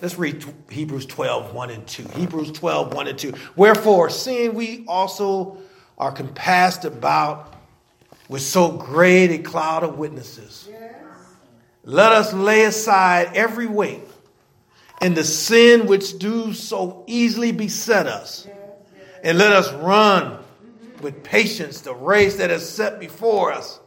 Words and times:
Let's 0.00 0.18
read 0.18 0.44
Hebrews 0.68 1.06
12, 1.06 1.54
1 1.54 1.70
and 1.70 1.86
2. 1.86 2.08
Hebrews 2.16 2.52
12, 2.52 2.92
1 2.92 3.08
and 3.08 3.18
2. 3.18 3.32
Wherefore, 3.56 4.10
seeing 4.10 4.54
we 4.54 4.84
also 4.86 5.56
are 5.96 6.12
compassed 6.12 6.84
about 6.84 7.54
with 8.28 8.42
so 8.42 8.72
great 8.72 9.30
a 9.30 9.38
cloud 9.38 9.84
of 9.84 9.96
witnesses, 9.96 10.68
let 11.82 12.12
us 12.12 12.34
lay 12.34 12.64
aside 12.64 13.30
every 13.34 13.66
weight 13.66 14.02
and 15.00 15.16
the 15.16 15.24
sin 15.24 15.86
which 15.86 16.18
do 16.18 16.52
so 16.52 17.04
easily 17.06 17.52
beset 17.52 18.06
us, 18.06 18.46
and 19.22 19.38
let 19.38 19.52
us 19.52 19.72
run 19.74 20.38
with 21.00 21.22
patience 21.22 21.82
the 21.82 21.94
race 21.94 22.36
that 22.36 22.50
is 22.50 22.68
set 22.68 23.00
before 23.00 23.52
us, 23.52 23.80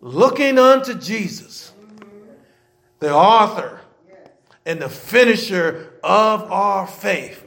looking 0.00 0.58
unto 0.58 0.94
Jesus, 0.94 1.72
the 2.98 3.12
author 3.12 3.80
and 4.66 4.80
the 4.80 4.88
finisher 4.88 5.94
of 6.02 6.50
our 6.50 6.86
faith, 6.86 7.44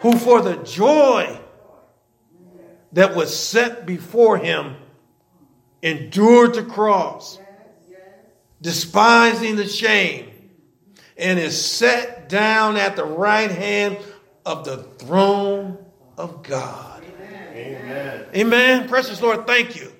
who 0.00 0.18
for 0.18 0.40
the 0.40 0.56
joy 0.56 1.38
that 2.92 3.14
was 3.14 3.36
set 3.36 3.86
before 3.86 4.38
him 4.38 4.76
endured 5.82 6.54
the 6.54 6.64
cross, 6.64 7.38
despising 8.60 9.56
the 9.56 9.66
shame, 9.66 10.30
and 11.16 11.38
is 11.38 11.62
set 11.62 12.28
down 12.28 12.76
at 12.76 12.96
the 12.96 13.04
right 13.04 13.50
hand 13.50 13.98
of 14.44 14.64
the 14.64 14.78
throne 14.78 15.78
of 16.16 16.42
God. 16.42 17.04
Amen. 17.54 18.26
Amen. 18.34 18.88
Precious 18.88 19.20
Lord, 19.20 19.46
thank 19.46 19.76
you. 19.76 19.92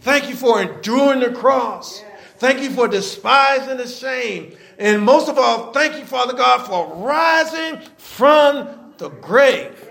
Thank 0.00 0.28
you 0.28 0.34
for 0.34 0.60
enduring 0.60 1.20
the 1.20 1.32
cross. 1.32 2.02
Thank 2.38 2.60
you 2.62 2.70
for 2.70 2.88
despising 2.88 3.76
the 3.76 3.86
shame. 3.86 4.56
And 4.78 5.02
most 5.02 5.28
of 5.28 5.38
all, 5.38 5.72
thank 5.72 5.96
you, 5.98 6.04
Father 6.04 6.34
God, 6.34 6.66
for 6.66 6.94
rising 6.96 7.80
from 7.96 8.94
the 8.98 9.08
grave 9.08 9.88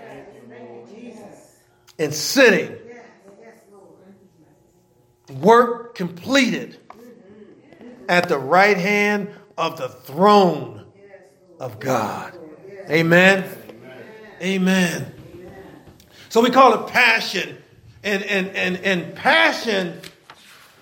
and 1.98 2.12
sitting. 2.12 2.76
Work 5.40 5.94
completed 5.94 6.78
at 8.08 8.28
the 8.28 8.38
right 8.38 8.76
hand 8.76 9.30
of 9.56 9.78
the 9.78 9.88
throne 9.88 10.84
of 11.58 11.80
God. 11.80 12.36
Amen. 12.90 13.48
Amen. 14.42 15.14
So 16.28 16.40
we 16.40 16.50
call 16.50 16.82
it 16.84 16.90
passion. 16.90 17.58
And, 18.02 18.24
and, 18.24 18.48
and, 18.48 18.76
and 18.78 19.14
passion, 19.14 20.00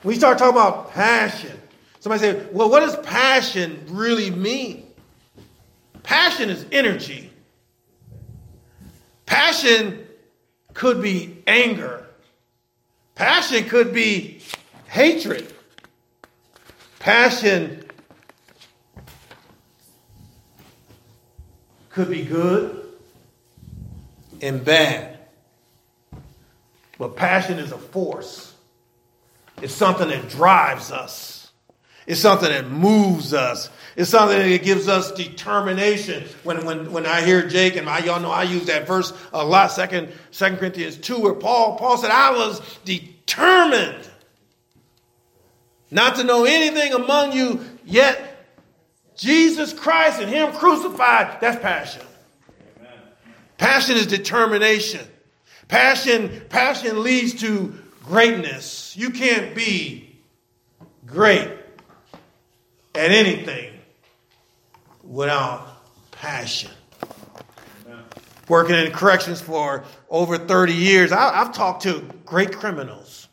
we 0.03 0.15
start 0.15 0.39
talking 0.39 0.57
about 0.57 0.93
passion. 0.93 1.60
Somebody 2.01 2.23
say, 2.23 2.47
well, 2.51 2.71
what 2.71 2.81
does 2.81 2.97
passion 2.97 3.85
really 3.89 4.31
mean? 4.31 4.87
Passion 6.03 6.49
is 6.49 6.65
energy. 6.73 7.31
Passion 9.27 10.07
could 10.73 11.03
be 11.03 11.43
anger. 11.47 12.07
Passion 13.15 13.65
could 13.69 13.93
be 13.93 14.41
hatred. 14.89 15.55
Passion 16.99 17.85
could 21.91 22.09
be 22.09 22.25
good 22.25 22.83
and 24.41 24.65
bad. 24.65 25.19
But 26.99 27.15
passion 27.17 27.59
is 27.59 27.73
a 27.73 27.79
force. 27.79 28.55
It's 29.61 29.75
something 29.75 30.09
that 30.09 30.31
drives 30.31 30.91
us. 30.91 31.40
It's 32.11 32.21
something 32.21 32.49
that 32.49 32.69
moves 32.69 33.33
us. 33.33 33.71
It's 33.95 34.11
something 34.11 34.37
that 34.37 34.65
gives 34.65 34.89
us 34.89 35.13
determination. 35.13 36.25
When, 36.43 36.67
when, 36.67 36.91
when 36.91 37.07
I 37.07 37.21
hear 37.21 37.47
Jake, 37.47 37.77
and 37.77 37.89
I, 37.89 38.01
y'all 38.01 38.19
know 38.19 38.33
I 38.33 38.43
use 38.43 38.67
that 38.67 38.85
verse 38.85 39.13
a 39.33 39.45
lot, 39.45 39.71
Second, 39.71 40.13
Second 40.33 40.59
Corinthians 40.59 40.97
2, 40.97 41.21
where 41.21 41.35
Paul, 41.35 41.79
Paul 41.79 41.99
said, 41.99 42.11
I 42.11 42.33
was 42.33 42.79
determined 42.85 44.11
not 45.93 46.17
to 46.17 46.25
know 46.25 46.47
anything 46.47 46.95
among 46.95 47.31
you, 47.31 47.65
yet 47.85 48.45
Jesus 49.17 49.73
Christ 49.73 50.21
and 50.21 50.29
Him 50.29 50.51
crucified, 50.51 51.41
that's 51.41 51.63
passion. 51.63 52.03
Passion 53.57 53.95
is 53.97 54.09
determination. 54.09 55.07
Passion, 55.69 56.43
passion 56.49 57.05
leads 57.05 57.35
to 57.43 57.79
greatness. 58.03 58.97
You 58.97 59.11
can't 59.11 59.55
be 59.55 60.17
great 61.07 61.60
at 62.95 63.11
anything 63.11 63.73
without 65.03 65.67
passion. 66.11 66.71
Working 68.49 68.75
in 68.75 68.91
corrections 68.91 69.41
for 69.41 69.85
over 70.09 70.37
30 70.37 70.73
years, 70.73 71.13
I, 71.13 71.37
have 71.37 71.55
talked 71.55 71.85
to 71.85 72.01
great 72.25 72.53
criminals, 72.53 73.29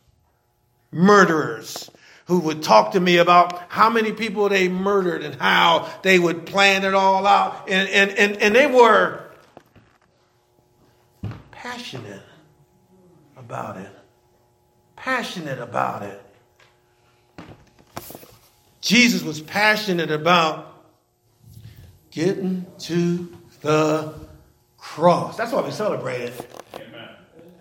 murderers, 0.92 1.90
who 2.26 2.38
would 2.40 2.62
talk 2.62 2.92
to 2.92 3.00
me 3.00 3.16
about 3.16 3.60
how 3.68 3.90
many 3.90 4.12
people 4.12 4.48
they 4.48 4.68
murdered 4.68 5.24
and 5.24 5.34
how 5.34 5.90
they 6.02 6.18
would 6.18 6.46
plan 6.46 6.84
it 6.84 6.94
all 6.94 7.26
out. 7.26 7.68
And, 7.68 7.88
and, 7.88 8.10
and, 8.12 8.36
and 8.36 8.54
they 8.54 8.66
were 8.66 9.24
passionate 11.50 12.22
about 13.36 13.78
it. 13.78 13.90
Passionate 14.94 15.58
about 15.58 16.02
it. 16.02 16.27
Jesus 18.88 19.22
was 19.22 19.38
passionate 19.42 20.10
about 20.10 20.72
getting 22.10 22.64
to 22.78 23.30
the 23.60 24.14
cross. 24.78 25.36
That's 25.36 25.52
why 25.52 25.60
we 25.60 25.72
celebrate 25.72 26.22
it. 26.22 26.64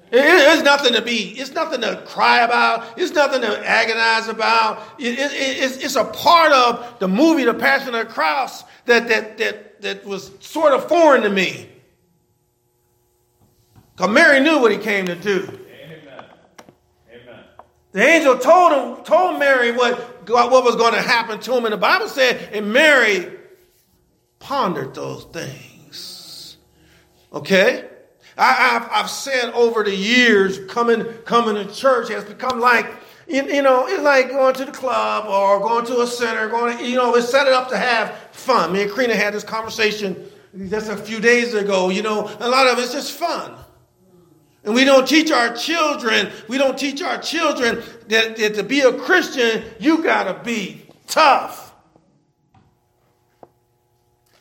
It's 0.10 0.64
nothing 0.64 0.94
to 0.94 1.02
be, 1.02 1.38
it's 1.38 1.52
nothing 1.52 1.82
to 1.82 2.02
cry 2.06 2.44
about. 2.44 2.98
It's 2.98 3.12
nothing 3.12 3.42
to 3.42 3.70
agonize 3.70 4.30
about. 4.30 4.82
It, 5.00 5.20
it, 5.20 5.32
it's, 5.34 5.76
it's, 5.84 5.98
a 5.98 6.06
part 6.06 6.54
of 6.54 6.98
the 7.00 7.10
movie, 7.10 7.44
The 7.44 7.54
Passion 7.54 7.94
of 7.94 8.08
the 8.08 8.14
Cross, 8.14 8.64
that, 8.86 9.10
that, 9.10 9.38
that, 9.38 9.82
that 9.82 10.06
was 10.06 10.32
sort 10.40 10.72
of 10.72 10.88
foreign 10.88 11.24
to 11.24 11.30
me. 11.30 11.68
Because 13.98 14.12
Mary 14.12 14.40
knew 14.40 14.62
what 14.62 14.72
he 14.72 14.78
came 14.78 15.08
to 15.08 15.16
do. 15.16 15.60
The 17.92 18.02
angel 18.04 18.38
told 18.38 18.72
him, 18.74 19.04
told 19.04 19.40
Mary 19.40 19.72
what, 19.72 20.30
what 20.30 20.64
was 20.64 20.76
going 20.76 20.94
to 20.94 21.02
happen 21.02 21.40
to 21.40 21.58
him. 21.58 21.66
And 21.66 21.74
the 21.74 21.78
Bible 21.78 22.08
said, 22.08 22.50
and 22.54 22.72
Mary 22.72 23.32
pondered 24.40 24.94
those 24.94 25.24
things. 25.26 26.58
Okay? 27.34 27.88
I, 28.38 28.54
have 28.54 28.90
I've 28.92 29.10
said 29.10 29.52
over 29.54 29.84
the 29.84 29.96
years, 29.96 30.60
coming, 30.68 31.04
coming 31.26 31.56
to 31.56 31.74
church 31.74 32.10
has 32.10 32.24
become 32.24 32.60
like, 32.60 32.86
you, 33.28 33.44
you, 33.46 33.62
know, 33.62 33.88
it's 33.88 34.04
like 34.04 34.30
going 34.30 34.54
to 34.56 34.66
the 34.66 34.72
club 34.72 35.26
or 35.28 35.60
going 35.60 35.86
to 35.88 36.02
a 36.02 36.08
center, 36.08 36.48
going, 36.48 36.78
to, 36.78 36.88
you 36.88 36.96
know, 36.96 37.16
it's 37.16 37.30
set 37.30 37.48
it 37.48 37.54
up 37.54 37.70
to 37.70 37.78
have 37.78 38.16
fun. 38.32 38.74
Me 38.74 38.84
and 38.84 38.92
Karina 38.92 39.16
had 39.16 39.34
this 39.34 39.44
conversation 39.44 40.30
just 40.70 40.90
a 40.90 40.96
few 40.96 41.20
days 41.20 41.54
ago. 41.54 41.90
You 41.90 42.04
know, 42.04 42.30
a 42.40 42.48
lot 42.48 42.68
of 42.68 42.80
it's 42.80 42.94
just 42.94 43.12
fun. 43.12 43.56
And 44.68 44.76
we 44.76 44.84
don't 44.84 45.08
teach 45.08 45.32
our 45.32 45.56
children, 45.56 46.30
we 46.50 46.58
don't 46.58 46.78
teach 46.78 47.02
our 47.02 47.20
children 47.20 47.82
that, 48.10 48.36
that 48.36 48.56
to 48.56 48.64
be 48.64 48.82
a 48.82 48.92
Christian, 48.92 49.64
you 49.80 50.04
got 50.04 50.26
to 50.26 50.44
be 50.44 50.82
tough. 51.08 51.74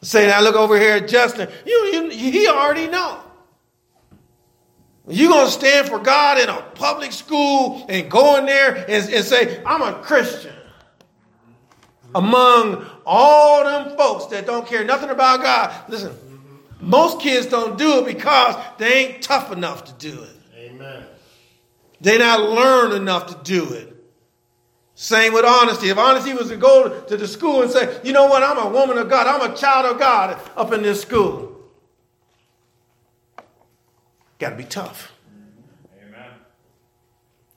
Say, 0.02 0.26
now 0.26 0.40
look 0.40 0.56
over 0.56 0.76
here 0.76 0.96
at 0.96 1.06
Justin. 1.06 1.48
You, 1.64 1.74
you, 1.92 2.10
he 2.10 2.48
already 2.48 2.88
know. 2.88 3.20
You're 5.06 5.30
going 5.30 5.46
to 5.46 5.52
stand 5.52 5.88
for 5.88 6.00
God 6.00 6.40
in 6.40 6.48
a 6.48 6.60
public 6.74 7.12
school 7.12 7.86
and 7.88 8.10
go 8.10 8.36
in 8.38 8.46
there 8.46 8.74
and, 8.74 9.08
and 9.08 9.24
say, 9.24 9.62
I'm 9.64 9.80
a 9.80 9.92
Christian. 10.02 10.54
Among 12.16 12.84
all 13.04 13.62
them 13.62 13.96
folks 13.96 14.26
that 14.26 14.44
don't 14.44 14.66
care 14.66 14.84
nothing 14.84 15.10
about 15.10 15.40
God. 15.42 15.88
Listen, 15.88 16.16
most 16.80 17.20
kids 17.20 17.46
don't 17.46 17.78
do 17.78 18.00
it 18.00 18.06
because 18.06 18.56
they 18.78 19.06
ain't 19.06 19.22
tough 19.22 19.52
enough 19.52 19.84
to 19.84 19.92
do 19.94 20.22
it. 20.22 20.36
Amen. 20.56 21.04
They 22.00 22.18
not 22.18 22.40
learn 22.40 22.92
enough 22.92 23.26
to 23.28 23.50
do 23.50 23.72
it. 23.72 23.94
Same 24.94 25.32
with 25.34 25.44
honesty. 25.44 25.88
If 25.88 25.98
honesty 25.98 26.32
was 26.32 26.48
to 26.48 26.56
go 26.56 27.00
to 27.02 27.16
the 27.16 27.28
school 27.28 27.62
and 27.62 27.70
say, 27.70 28.00
you 28.02 28.12
know 28.12 28.26
what, 28.26 28.42
I'm 28.42 28.58
a 28.58 28.68
woman 28.68 28.96
of 28.98 29.08
God, 29.08 29.26
I'm 29.26 29.50
a 29.50 29.54
child 29.54 29.92
of 29.92 29.98
God 29.98 30.40
up 30.56 30.72
in 30.72 30.82
this 30.82 31.02
school. 31.02 31.54
Got 34.38 34.50
to 34.50 34.56
be 34.56 34.64
tough. 34.64 35.12
Amen. 36.02 36.30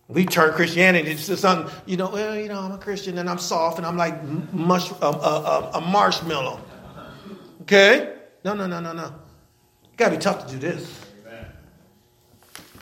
We 0.07 0.25
turn 0.25 0.53
Christianity 0.53 1.11
into 1.11 1.37
something, 1.37 1.73
you 1.85 1.97
know, 1.97 2.09
well, 2.09 2.35
you 2.37 2.49
know, 2.49 2.59
I'm 2.59 2.71
a 2.73 2.77
Christian 2.77 3.17
and 3.17 3.29
I'm 3.29 3.39
soft 3.39 3.77
and 3.77 3.87
I'm 3.87 3.97
like 3.97 4.21
mush, 4.53 4.91
a, 4.91 5.05
a, 5.05 5.71
a 5.75 5.81
marshmallow. 5.81 6.59
Okay? 7.61 8.18
No, 8.43 8.53
no, 8.53 8.67
no, 8.67 8.79
no, 8.79 8.93
no. 8.93 9.13
Got 9.97 10.09
to 10.09 10.15
be 10.15 10.21
tough 10.21 10.47
to 10.47 10.53
do 10.53 10.59
this. 10.59 11.05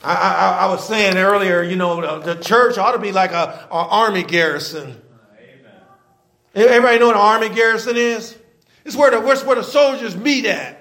I, 0.03 0.13
I, 0.13 0.65
I, 0.65 0.65
was 0.67 0.87
saying 0.87 1.17
earlier, 1.17 1.63
you 1.63 1.75
know, 1.75 2.19
the, 2.19 2.35
the 2.35 2.41
church 2.41 2.77
ought 2.77 2.91
to 2.91 2.99
be 2.99 3.11
like 3.11 3.31
a, 3.31 3.67
a 3.71 3.73
army 3.73 4.21
garrison. 4.21 5.01
Amen. 5.33 5.81
Everybody 6.53 6.99
know 6.99 7.07
what 7.07 7.15
an 7.15 7.21
army 7.21 7.49
garrison 7.49 7.97
is? 7.97 8.37
It's 8.85 8.95
where 8.95 9.09
the, 9.09 9.19
where 9.19 9.55
the 9.55 9.63
soldiers 9.63 10.15
meet 10.15 10.45
at. 10.45 10.77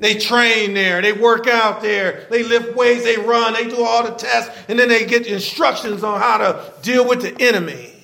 They 0.00 0.14
train 0.14 0.74
there, 0.74 1.02
they 1.02 1.12
work 1.12 1.48
out 1.48 1.82
there, 1.82 2.26
they 2.30 2.44
lift 2.44 2.76
weights, 2.76 3.02
they 3.02 3.16
run, 3.16 3.52
they 3.52 3.68
do 3.68 3.84
all 3.84 4.04
the 4.04 4.12
tests, 4.12 4.56
and 4.68 4.78
then 4.78 4.88
they 4.88 5.04
get 5.06 5.26
instructions 5.26 6.04
on 6.04 6.20
how 6.20 6.38
to 6.38 6.72
deal 6.82 7.06
with 7.06 7.20
the 7.20 7.36
enemy. 7.42 7.97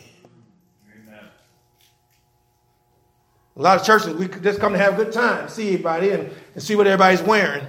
A 3.57 3.63
lot 3.63 3.79
of 3.81 3.87
churches, 3.87 4.15
we 4.15 4.27
just 4.27 4.59
come 4.59 4.73
to 4.73 4.79
have 4.79 4.99
a 4.99 5.05
good 5.05 5.13
time, 5.13 5.49
see 5.49 5.69
everybody, 5.69 6.11
and, 6.11 6.31
and 6.55 6.63
see 6.63 6.75
what 6.75 6.87
everybody's 6.87 7.23
wearing. 7.23 7.65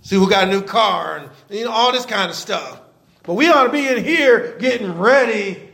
See 0.00 0.16
who 0.16 0.28
got 0.28 0.48
a 0.48 0.50
new 0.50 0.62
car, 0.62 1.18
and 1.18 1.30
you 1.50 1.64
know, 1.64 1.70
all 1.70 1.92
this 1.92 2.06
kind 2.06 2.30
of 2.30 2.36
stuff. 2.36 2.80
But 3.22 3.34
we 3.34 3.48
ought 3.48 3.64
to 3.64 3.72
be 3.72 3.86
in 3.88 4.04
here 4.04 4.56
getting 4.58 4.98
ready 4.98 5.70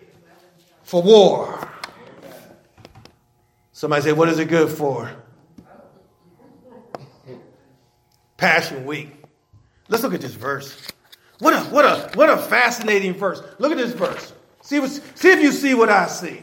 for 0.85 1.03
war. 1.03 1.69
Somebody 3.73 4.03
say, 4.03 4.13
What 4.13 4.29
is 4.29 4.39
it 4.39 4.47
good 4.47 4.71
for? 4.71 5.11
Passion 8.37 8.87
Week. 8.87 9.13
Let's 9.89 10.03
look 10.03 10.15
at 10.15 10.21
this 10.21 10.35
verse. 10.35 10.77
What 11.41 11.55
a 11.55 11.61
what 11.71 11.85
a 11.85 12.11
what 12.15 12.31
a 12.31 12.37
fascinating 12.37 13.15
verse. 13.15 13.43
Look 13.59 13.73
at 13.73 13.79
this 13.79 13.93
verse. 13.93 14.33
See 14.63 14.79
what, 14.79 14.91
see 14.91 15.31
if 15.31 15.41
you 15.41 15.53
see 15.53 15.75
what 15.75 15.89
I 15.89 16.07
see. 16.07 16.43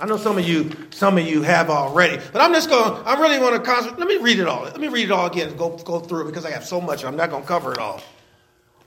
I 0.00 0.06
know 0.06 0.16
some 0.16 0.38
of 0.38 0.48
you 0.48 0.70
some 0.90 1.18
of 1.18 1.26
you 1.26 1.42
have 1.42 1.68
already, 1.68 2.22
but 2.32 2.40
I'm 2.40 2.52
just 2.52 2.70
going. 2.70 3.02
I 3.04 3.20
really 3.20 3.38
want 3.38 3.54
to 3.56 3.60
concentrate. 3.60 3.98
Let 3.98 4.08
me 4.08 4.16
read 4.16 4.38
it 4.38 4.46
all. 4.46 4.62
Let 4.62 4.80
me 4.80 4.88
read 4.88 5.04
it 5.04 5.10
all 5.12 5.26
again 5.26 5.56
go 5.56 5.76
go 5.76 6.00
through 6.00 6.22
it 6.22 6.26
because 6.26 6.46
I 6.46 6.50
have 6.50 6.64
so 6.64 6.80
much. 6.80 7.04
I'm 7.04 7.16
not 7.16 7.30
going 7.30 7.42
to 7.42 7.48
cover 7.48 7.72
it 7.72 7.78
all. 7.78 8.00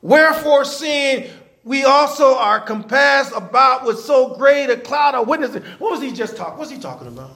Wherefore, 0.01 0.65
seeing 0.65 1.30
we 1.63 1.86
also 1.86 2.36
are 2.36 2.60
compassed 2.60 3.31
about 3.33 3.86
with 3.86 4.00
so 4.00 4.36
great 4.36 4.69
a 4.69 4.77
cloud 4.77 5.15
of 5.15 5.27
witnesses. 5.27 5.63
What 5.80 5.92
was 5.92 6.01
he 6.01 6.12
just 6.12 6.36
talking? 6.36 6.57
What's 6.57 6.71
he 6.71 6.80
talking 6.80 7.07
about? 7.07 7.31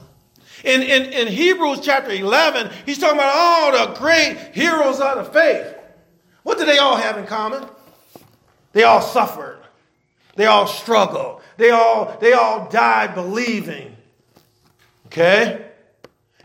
In, 0.64 0.82
in, 0.82 1.12
in 1.12 1.28
Hebrews 1.28 1.80
chapter 1.82 2.10
11, 2.10 2.70
he's 2.84 2.98
talking 2.98 3.16
about 3.16 3.34
all 3.34 3.72
the 3.72 3.98
great 3.98 4.36
heroes 4.52 5.00
of 5.00 5.18
the 5.18 5.24
faith. 5.24 5.74
What 6.42 6.58
do 6.58 6.66
they 6.66 6.78
all 6.78 6.96
have 6.96 7.16
in 7.16 7.26
common? 7.26 7.64
They 8.72 8.82
all 8.82 9.00
suffered. 9.00 9.60
They 10.34 10.46
all 10.46 10.66
struggled. 10.66 11.37
They 11.58 11.70
all, 11.70 12.16
they 12.20 12.32
all 12.32 12.68
died 12.70 13.14
believing. 13.14 13.96
Okay? 15.06 15.66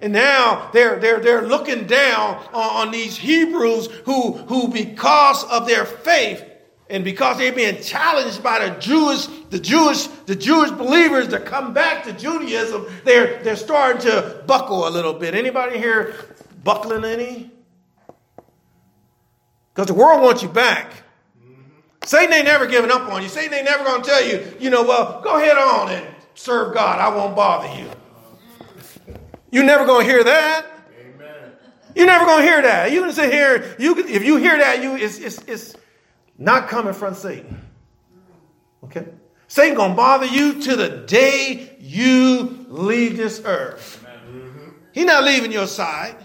And 0.01 0.11
now 0.11 0.71
they're, 0.73 0.99
they're, 0.99 1.19
they're 1.19 1.47
looking 1.47 1.85
down 1.85 2.43
on, 2.51 2.87
on 2.87 2.91
these 2.91 3.15
Hebrews 3.15 3.87
who, 4.05 4.33
who, 4.33 4.67
because 4.67 5.45
of 5.45 5.67
their 5.67 5.85
faith, 5.85 6.43
and 6.89 7.03
because 7.03 7.37
they're 7.37 7.53
being 7.53 7.81
challenged 7.81 8.43
by 8.43 8.67
the 8.67 8.79
Jewish, 8.79 9.27
the 9.49 9.59
Jewish, 9.59 10.07
the 10.25 10.35
Jewish 10.35 10.71
believers 10.71 11.27
to 11.29 11.39
come 11.39 11.73
back 11.73 12.03
to 12.05 12.13
Judaism, 12.13 12.87
they're, 13.05 13.41
they're 13.43 13.55
starting 13.55 14.01
to 14.01 14.43
buckle 14.47 14.87
a 14.87 14.89
little 14.89 15.13
bit. 15.13 15.35
Anybody 15.35 15.77
here 15.77 16.15
buckling 16.63 17.05
any? 17.05 17.51
Because 19.73 19.87
the 19.87 19.93
world 19.93 20.21
wants 20.21 20.41
you 20.41 20.49
back. 20.49 21.02
Satan 22.05 22.33
ain't 22.33 22.45
never 22.45 22.65
giving 22.65 22.91
up 22.91 23.09
on 23.11 23.21
you. 23.21 23.29
Satan 23.29 23.53
ain't 23.53 23.65
never 23.65 23.83
going 23.83 24.01
to 24.01 24.09
tell 24.09 24.25
you, 24.25 24.55
you 24.59 24.69
know, 24.69 24.83
well, 24.83 25.21
go 25.21 25.37
ahead 25.37 25.57
on 25.57 25.89
and 25.89 26.05
serve 26.35 26.73
God. 26.73 26.99
I 26.99 27.15
won't 27.15 27.35
bother 27.35 27.73
you. 27.79 27.89
You're 29.51 29.63
never 29.63 29.85
going 29.85 30.05
to 30.05 30.11
hear 30.11 30.23
that. 30.23 30.65
Amen. 30.99 31.51
You're 31.95 32.07
never 32.07 32.25
going 32.25 32.43
to 32.43 32.43
hear 32.43 32.61
that. 32.63 32.91
You 32.91 33.01
can 33.01 33.13
sit 33.13 33.31
here. 33.31 33.75
You 33.79 33.97
if 33.99 34.23
you 34.23 34.37
hear 34.37 34.57
that, 34.57 34.81
you 34.83 34.95
it's 34.95 35.19
it's 35.19 35.41
it's 35.43 35.75
not 36.37 36.67
coming 36.67 36.93
from 36.93 37.13
Satan. 37.13 37.61
Okay? 38.83 39.07
Satan 39.47 39.77
gonna 39.77 39.93
bother 39.93 40.25
you 40.25 40.61
to 40.63 40.75
the 40.75 40.89
day 41.05 41.77
you 41.79 42.65
leave 42.69 43.17
this 43.17 43.41
earth. 43.45 44.03
He's 44.91 45.05
not 45.05 45.23
leaving 45.23 45.51
your 45.51 45.67
side. 45.67 46.15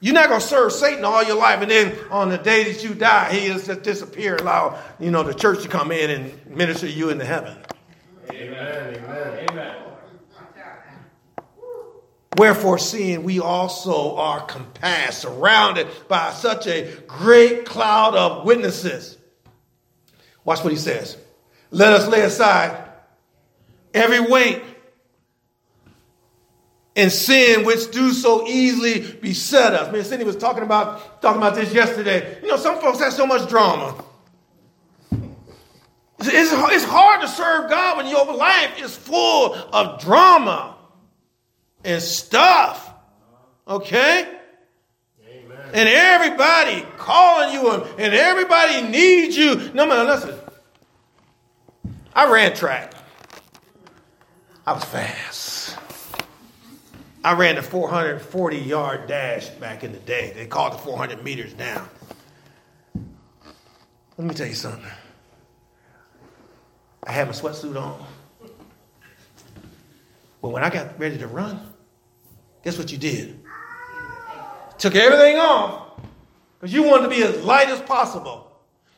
You're 0.00 0.14
not 0.14 0.28
gonna 0.28 0.40
serve 0.40 0.72
Satan 0.72 1.04
all 1.04 1.22
your 1.22 1.36
life, 1.36 1.62
and 1.62 1.70
then 1.70 1.96
on 2.10 2.28
the 2.28 2.38
day 2.38 2.70
that 2.70 2.84
you 2.84 2.94
die, 2.94 3.32
he 3.32 3.46
is 3.46 3.66
just 3.66 3.82
disappear, 3.82 4.36
allow 4.36 4.78
you 5.00 5.10
know 5.10 5.22
the 5.22 5.34
church 5.34 5.62
to 5.62 5.68
come 5.68 5.90
in 5.92 6.10
and 6.10 6.46
minister 6.46 6.86
you 6.86 7.10
into 7.10 7.24
heaven. 7.24 7.56
Amen. 8.30 8.96
Amen. 8.96 9.48
Amen. 9.50 9.76
Wherefore, 12.36 12.78
seeing 12.78 13.22
we 13.22 13.38
also 13.38 14.16
are 14.16 14.44
compassed, 14.44 15.22
surrounded 15.22 15.86
by 16.08 16.32
such 16.32 16.66
a 16.66 16.90
great 17.06 17.64
cloud 17.64 18.16
of 18.16 18.44
witnesses. 18.44 19.16
Watch 20.44 20.64
what 20.64 20.72
he 20.72 20.78
says. 20.78 21.16
Let 21.70 21.92
us 21.92 22.08
lay 22.08 22.22
aside 22.22 22.88
every 23.92 24.20
weight 24.20 24.62
and 26.96 27.10
sin 27.10 27.64
which 27.64 27.90
do 27.90 28.12
so 28.12 28.46
easily 28.46 29.12
beset 29.12 29.74
us. 29.74 29.86
Man, 29.86 29.96
and 29.96 30.06
Cindy 30.06 30.24
was 30.24 30.36
talking 30.36 30.62
about 30.62 31.20
talking 31.20 31.40
about 31.40 31.54
this 31.54 31.72
yesterday. 31.72 32.38
You 32.42 32.48
know, 32.48 32.56
some 32.56 32.78
folks 32.80 33.00
have 33.00 33.12
so 33.12 33.26
much 33.26 33.48
drama. 33.48 34.02
It's, 36.20 36.52
it's 36.52 36.84
hard 36.84 37.20
to 37.20 37.28
serve 37.28 37.68
God 37.68 37.98
when 37.98 38.06
your 38.06 38.24
life 38.34 38.80
is 38.80 38.96
full 38.96 39.54
of 39.54 40.00
drama 40.00 40.76
and 41.84 42.00
stuff. 42.00 42.92
Okay? 43.66 44.28
Amen. 45.26 45.58
And 45.72 45.88
everybody 45.88 46.86
calling 46.96 47.52
you 47.52 47.70
and 47.98 48.14
everybody 48.14 48.82
needs 48.88 49.36
you. 49.36 49.70
No, 49.74 49.86
man, 49.86 50.06
listen. 50.06 50.34
I 52.14 52.30
ran 52.30 52.54
track. 52.54 52.94
I 54.66 54.72
was 54.72 54.84
fast. 54.84 55.53
I 57.24 57.32
ran 57.32 57.56
the 57.56 57.62
440 57.62 58.58
yard 58.58 59.06
dash 59.06 59.48
back 59.48 59.82
in 59.82 59.92
the 59.92 59.98
day. 59.98 60.32
They 60.36 60.46
called 60.46 60.74
it 60.74 60.80
400 60.80 61.24
meters 61.24 61.54
down. 61.54 61.88
Let 64.16 64.28
me 64.28 64.34
tell 64.34 64.46
you 64.46 64.54
something. 64.54 64.84
I 67.02 67.12
had 67.12 67.26
my 67.26 67.32
sweatsuit 67.32 67.80
on. 67.80 68.06
But 70.40 70.50
when 70.50 70.62
I 70.62 70.70
got 70.70 70.98
ready 71.00 71.18
to 71.18 71.26
run, 71.26 71.74
Guess 72.64 72.78
what 72.78 72.90
you 72.90 72.98
did? 72.98 73.40
Took 74.78 74.96
everything 74.96 75.36
off 75.36 76.00
because 76.58 76.72
you 76.72 76.82
wanted 76.82 77.04
to 77.04 77.08
be 77.10 77.22
as 77.22 77.44
light 77.44 77.68
as 77.68 77.80
possible. 77.82 78.50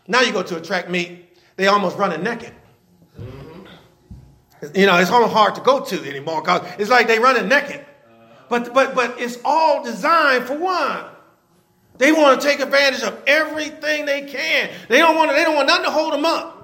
Now 0.06 0.20
you 0.20 0.32
go 0.32 0.42
to 0.42 0.56
a 0.56 0.60
track 0.60 0.88
meet, 0.88 1.36
they 1.56 1.66
almost 1.66 1.98
running 1.98 2.22
naked. 2.22 2.52
Mm-hmm. 3.20 4.76
You 4.76 4.86
know, 4.86 4.96
it's 4.98 5.10
almost 5.10 5.32
hard 5.32 5.56
to 5.56 5.60
go 5.60 5.84
to 5.84 6.08
anymore 6.08 6.42
because 6.42 6.62
it's 6.78 6.90
like 6.90 7.08
they 7.08 7.18
running 7.18 7.48
naked. 7.48 7.84
But, 8.48 8.72
but, 8.72 8.94
but 8.94 9.20
it's 9.20 9.38
all 9.44 9.84
designed 9.84 10.44
for 10.44 10.56
one. 10.56 11.04
They 11.98 12.12
want 12.12 12.40
to 12.40 12.46
take 12.46 12.60
advantage 12.60 13.02
of 13.02 13.22
everything 13.26 14.04
they 14.04 14.22
can. 14.22 14.70
They 14.88 14.98
don't 14.98 15.16
want 15.16 15.30
to, 15.30 15.36
they 15.36 15.44
don't 15.44 15.54
want 15.54 15.68
nothing 15.68 15.86
to 15.86 15.90
hold 15.90 16.12
them 16.12 16.24
up. 16.24 16.56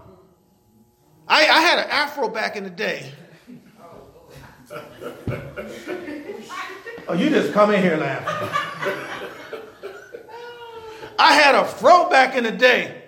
I, 1.27 1.41
I 1.49 1.61
had 1.61 1.79
an 1.79 1.91
afro 1.91 2.29
back 2.29 2.57
in 2.57 2.65
the 2.65 2.71
day. 2.71 3.13
Oh, 7.09 7.15
you 7.15 7.31
just 7.31 7.53
come 7.53 7.73
in 7.73 7.83
here 7.83 7.97
laughing. 7.97 8.49
I 11.19 11.35
had 11.35 11.55
a 11.55 11.65
fro 11.65 12.09
back 12.09 12.37
in 12.37 12.45
the 12.45 12.51
day, 12.51 13.03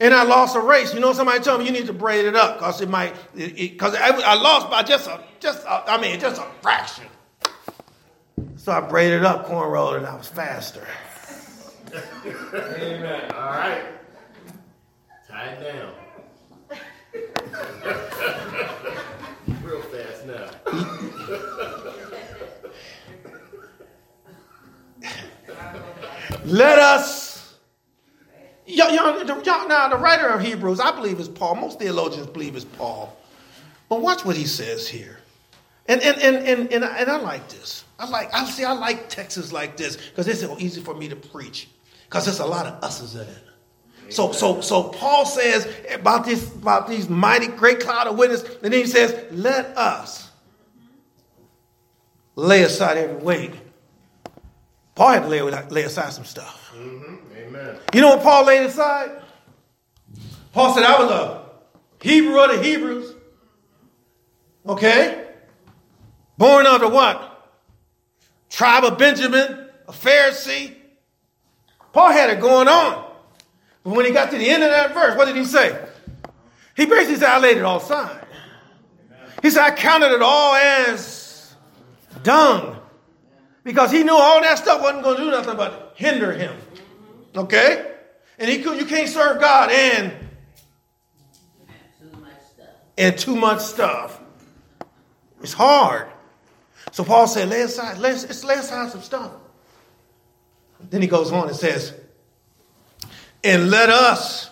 and 0.00 0.12
I 0.12 0.24
lost 0.24 0.56
a 0.56 0.60
race. 0.60 0.92
You 0.92 1.00
know, 1.00 1.12
somebody 1.12 1.40
told 1.40 1.60
me 1.60 1.66
you 1.66 1.72
need 1.72 1.86
to 1.86 1.92
braid 1.92 2.24
it 2.24 2.36
up 2.36 2.58
because 2.58 2.80
it 2.80 2.88
might, 2.88 3.14
because 3.34 3.94
I, 3.94 4.08
I, 4.08 4.34
lost 4.34 4.70
by 4.70 4.82
just 4.82 5.08
a, 5.08 5.20
just 5.40 5.64
a, 5.64 5.90
I 5.90 6.00
mean, 6.00 6.18
just 6.20 6.40
a 6.40 6.46
fraction. 6.60 7.04
So 8.64 8.72
I 8.72 8.80
braided 8.80 9.24
up, 9.26 9.46
cornrowed, 9.46 9.98
and 9.98 10.06
I 10.06 10.16
was 10.16 10.26
faster. 10.26 10.86
Amen. 12.54 13.30
All 13.32 13.50
right. 13.50 13.82
Tie 15.28 15.48
it 15.48 15.60
down. 15.60 15.92
Real 19.62 19.82
fast 19.82 20.26
now. 20.26 20.48
Let 26.46 26.78
us. 26.78 27.56
Y'all, 28.64 28.94
y'all, 28.94 29.68
now, 29.68 29.88
the 29.88 29.98
writer 29.98 30.28
of 30.28 30.40
Hebrews, 30.40 30.80
I 30.80 30.96
believe 30.96 31.20
is 31.20 31.28
Paul. 31.28 31.56
Most 31.56 31.78
theologians 31.78 32.28
believe 32.28 32.56
is 32.56 32.64
Paul. 32.64 33.14
But 33.90 34.00
watch 34.00 34.24
what 34.24 34.38
he 34.38 34.46
says 34.46 34.88
here. 34.88 35.18
And, 35.86 36.00
and, 36.00 36.18
and, 36.18 36.36
and, 36.46 36.72
and, 36.72 36.84
I, 36.84 36.98
and 36.98 37.10
I 37.10 37.16
like 37.18 37.48
this. 37.48 37.84
I 37.98 38.08
like, 38.08 38.32
I 38.34 38.44
see, 38.46 38.64
I 38.64 38.72
like 38.72 39.08
Texas 39.08 39.52
like 39.52 39.76
this 39.76 39.96
because 39.96 40.26
it's 40.26 40.40
so 40.40 40.58
easy 40.58 40.80
for 40.80 40.94
me 40.94 41.08
to 41.08 41.16
preach 41.16 41.68
because 42.04 42.24
there's 42.24 42.40
a 42.40 42.46
lot 42.46 42.66
of 42.66 42.82
us's 42.82 43.14
in 43.14 43.22
it. 43.22 43.44
So, 44.08 44.32
so, 44.32 44.60
so 44.60 44.84
Paul 44.84 45.24
says 45.26 45.68
about 45.92 46.24
this, 46.24 46.52
about 46.54 46.88
these 46.88 47.08
mighty 47.08 47.46
great 47.48 47.80
cloud 47.80 48.06
of 48.06 48.18
witness, 48.18 48.42
and 48.42 48.72
then 48.72 48.72
he 48.72 48.86
says, 48.86 49.32
"Let 49.32 49.76
us 49.78 50.30
lay 52.36 52.62
aside 52.62 52.98
every 52.98 53.16
weight 53.16 53.54
Paul 54.94 55.08
had 55.08 55.22
to 55.22 55.28
lay, 55.28 55.42
lay 55.42 55.82
aside 55.82 56.12
some 56.12 56.24
stuff. 56.24 56.72
Mm-hmm. 56.74 57.36
Amen. 57.36 57.76
You 57.92 58.00
know 58.00 58.10
what 58.10 58.22
Paul 58.22 58.46
laid 58.46 58.66
aside? 58.66 59.22
Paul 60.52 60.72
said, 60.72 60.84
I 60.84 61.02
was 61.02 61.10
a 61.10 61.44
Hebrew 62.00 62.38
of 62.38 62.52
the 62.52 62.62
Hebrews. 62.62 63.14
Okay? 64.66 65.23
Born 66.36 66.66
of 66.66 66.80
the 66.80 66.88
what? 66.88 67.30
Tribe 68.50 68.84
of 68.84 68.98
Benjamin, 68.98 69.68
a 69.88 69.92
Pharisee. 69.92 70.74
Paul 71.92 72.10
had 72.12 72.30
it 72.30 72.40
going 72.40 72.68
on. 72.68 73.12
But 73.82 73.94
when 73.94 74.06
he 74.06 74.12
got 74.12 74.30
to 74.30 74.38
the 74.38 74.48
end 74.48 74.62
of 74.62 74.70
that 74.70 74.94
verse, 74.94 75.16
what 75.16 75.26
did 75.26 75.36
he 75.36 75.44
say? 75.44 75.78
He 76.76 76.86
basically 76.86 77.16
said, 77.16 77.28
I 77.28 77.38
laid 77.38 77.56
it 77.58 77.62
all 77.62 77.78
aside. 77.78 78.26
He 79.42 79.50
said, 79.50 79.62
I 79.62 79.70
counted 79.72 80.12
it 80.12 80.22
all 80.22 80.54
as 80.54 81.54
dung. 82.22 82.78
Because 83.62 83.90
he 83.90 84.02
knew 84.02 84.16
all 84.16 84.40
that 84.40 84.58
stuff 84.58 84.82
wasn't 84.82 85.04
going 85.04 85.16
to 85.16 85.24
do 85.24 85.30
nothing 85.30 85.56
but 85.56 85.94
hinder 85.96 86.32
him. 86.32 86.56
Okay? 87.36 87.92
And 88.38 88.50
he 88.50 88.62
could, 88.62 88.78
you 88.78 88.86
can't 88.86 89.08
serve 89.08 89.40
God 89.40 89.70
and 89.70 90.12
and 92.96 93.18
too 93.18 93.34
much 93.34 93.60
stuff. 93.60 94.20
It's 95.42 95.52
hard. 95.52 96.08
So 96.94 97.02
Paul 97.02 97.26
said, 97.26 97.48
lay 97.48 97.62
aside, 97.62 97.98
let's, 97.98 98.22
let's 98.22 98.44
lay 98.44 98.54
aside 98.54 98.88
some 98.92 99.02
stuff. 99.02 99.32
Then 100.90 101.02
he 101.02 101.08
goes 101.08 101.32
on 101.32 101.48
and 101.48 101.56
says, 101.56 101.92
and 103.42 103.68
let 103.68 103.88
us 103.90 104.48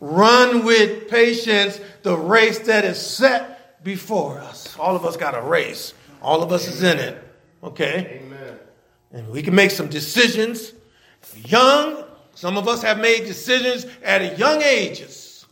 run 0.00 0.64
with 0.64 1.08
patience 1.08 1.80
the 2.02 2.16
race 2.16 2.58
that 2.66 2.84
is 2.84 3.00
set 3.00 3.84
before 3.84 4.40
us. 4.40 4.76
All 4.80 4.96
of 4.96 5.06
us 5.06 5.16
got 5.16 5.36
a 5.36 5.40
race. 5.40 5.94
All 6.20 6.42
of 6.42 6.50
us 6.50 6.66
is 6.66 6.82
in 6.82 6.98
it. 6.98 7.22
Okay? 7.62 8.20
Amen. 8.24 8.58
And 9.12 9.28
we 9.28 9.42
can 9.42 9.54
make 9.54 9.70
some 9.70 9.86
decisions. 9.86 10.72
Young, 11.36 12.02
some 12.34 12.58
of 12.58 12.66
us 12.66 12.82
have 12.82 12.98
made 12.98 13.26
decisions 13.26 13.86
at 14.02 14.40
young 14.40 14.60
ages. 14.60 15.46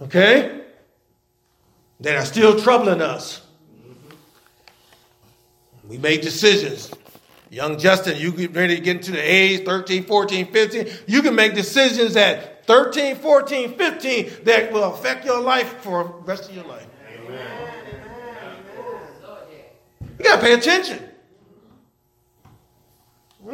Okay? 0.00 0.62
That 2.00 2.16
are 2.16 2.24
still 2.24 2.58
troubling 2.58 3.02
us. 3.02 3.41
We 5.88 5.98
made 5.98 6.20
decisions 6.20 6.92
Young 7.52 7.78
Justin, 7.78 8.16
you 8.16 8.32
get 8.32 8.54
ready 8.54 8.76
to 8.76 8.80
get 8.80 8.96
into 8.96 9.12
the 9.12 9.20
age 9.20 9.66
13, 9.66 10.04
14, 10.04 10.50
15. 10.50 10.88
You 11.06 11.20
can 11.20 11.34
make 11.34 11.52
decisions 11.52 12.16
at 12.16 12.66
13, 12.66 13.16
14, 13.16 13.74
15 13.74 14.30
that 14.44 14.72
will 14.72 14.84
affect 14.94 15.26
your 15.26 15.38
life 15.38 15.68
for 15.82 16.04
the 16.04 16.10
rest 16.24 16.48
of 16.48 16.56
your 16.56 16.64
life. 16.64 16.86
Amen. 17.14 17.68
You 20.18 20.24
got 20.24 20.36
to 20.36 20.40
pay 20.40 20.54
attention. 20.54 21.06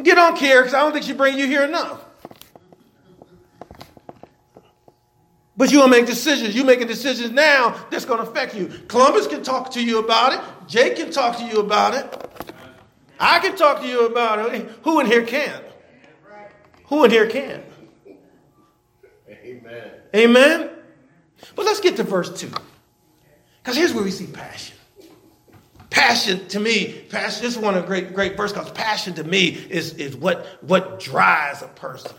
Get 0.01 0.17
on 0.17 0.37
care 0.37 0.61
because 0.61 0.73
I 0.73 0.79
don't 0.79 0.93
think 0.93 1.03
she 1.03 1.11
bring 1.11 1.37
you 1.37 1.47
here 1.47 1.63
enough. 1.63 2.05
But 5.59 5.73
you're 5.73 5.81
going 5.81 5.91
to 5.91 5.97
make 5.97 6.07
decisions. 6.07 6.55
You're 6.55 6.63
making 6.63 6.87
decisions 6.87 7.31
now 7.31 7.75
that's 7.91 8.05
going 8.05 8.23
to 8.23 8.31
affect 8.31 8.55
you. 8.55 8.67
Columbus 8.87 9.27
can 9.27 9.43
talk 9.43 9.71
to 9.71 9.83
you 9.83 9.99
about 9.99 10.31
it. 10.31 10.39
Jake 10.69 10.95
can 10.95 11.11
talk 11.11 11.37
to 11.37 11.43
you 11.43 11.59
about 11.59 11.93
it. 11.93 12.53
I 13.19 13.39
can 13.39 13.57
talk 13.57 13.81
to 13.81 13.85
you 13.85 14.05
about 14.05 14.55
it. 14.55 14.69
Who 14.83 15.01
in 15.01 15.05
here 15.05 15.25
can? 15.25 15.61
Who 16.85 17.03
in 17.03 17.11
here 17.11 17.27
can? 17.27 17.61
Amen. 19.29 19.91
Amen. 20.15 20.69
But 21.57 21.65
let's 21.65 21.81
get 21.81 21.97
to 21.97 22.03
verse 22.03 22.39
2. 22.39 22.49
Because 23.61 23.75
here's 23.75 23.93
where 23.93 24.05
we 24.05 24.11
see 24.11 24.27
passion. 24.27 24.77
Passion 25.89 26.47
to 26.47 26.61
me, 26.61 26.93
passion, 27.09 27.43
this 27.43 27.57
is 27.57 27.57
one 27.57 27.75
of 27.75 27.81
the 27.81 27.87
great, 27.87 28.13
great 28.13 28.37
verses 28.37 28.57
because 28.57 28.71
passion 28.71 29.13
to 29.15 29.25
me 29.25 29.49
is, 29.49 29.95
is 29.95 30.15
what, 30.15 30.45
what 30.61 31.01
drives 31.01 31.61
a 31.63 31.67
person. 31.67 32.13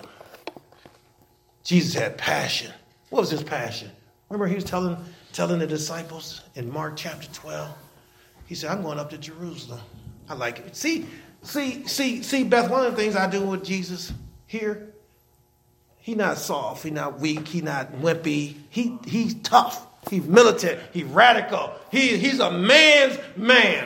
Jesus 1.65 1.95
had 1.95 2.19
passion. 2.19 2.71
What 3.11 3.21
was 3.21 3.31
his 3.31 3.43
passion? 3.43 3.91
Remember 4.29 4.47
he 4.47 4.55
was 4.55 4.65
telling, 4.65 4.97
telling 5.33 5.59
the 5.59 5.67
disciples 5.67 6.43
in 6.55 6.73
Mark 6.73 6.97
chapter 6.97 7.29
12? 7.33 7.69
He 8.47 8.55
said, 8.55 8.71
I'm 8.71 8.83
going 8.83 8.99
up 8.99 9.11
to 9.11 9.19
Jerusalem. 9.19 9.81
I 10.29 10.35
like 10.35 10.61
it. 10.61 10.77
See, 10.77 11.07
see, 11.43 11.87
see, 11.87 12.23
see, 12.23 12.45
Beth, 12.45 12.71
one 12.71 12.87
of 12.87 12.93
the 12.93 12.97
things 12.97 13.17
I 13.17 13.29
do 13.29 13.43
with 13.43 13.65
Jesus 13.65 14.13
here, 14.47 14.93
he 15.99 16.15
not 16.15 16.39
soft, 16.39 16.85
he 16.85 16.91
not 16.91 17.21
weak, 17.21 17.47
he 17.49 17.61
not 17.61 17.93
wimpy. 17.93 18.57
He 18.71 18.99
he's 19.07 19.35
tough. 19.35 19.87
He's 20.09 20.25
militant. 20.25 20.81
He's 20.93 21.05
radical. 21.05 21.73
He, 21.93 22.17
he's 22.17 22.41
a 22.41 22.51
man's 22.51 23.19
man. 23.37 23.85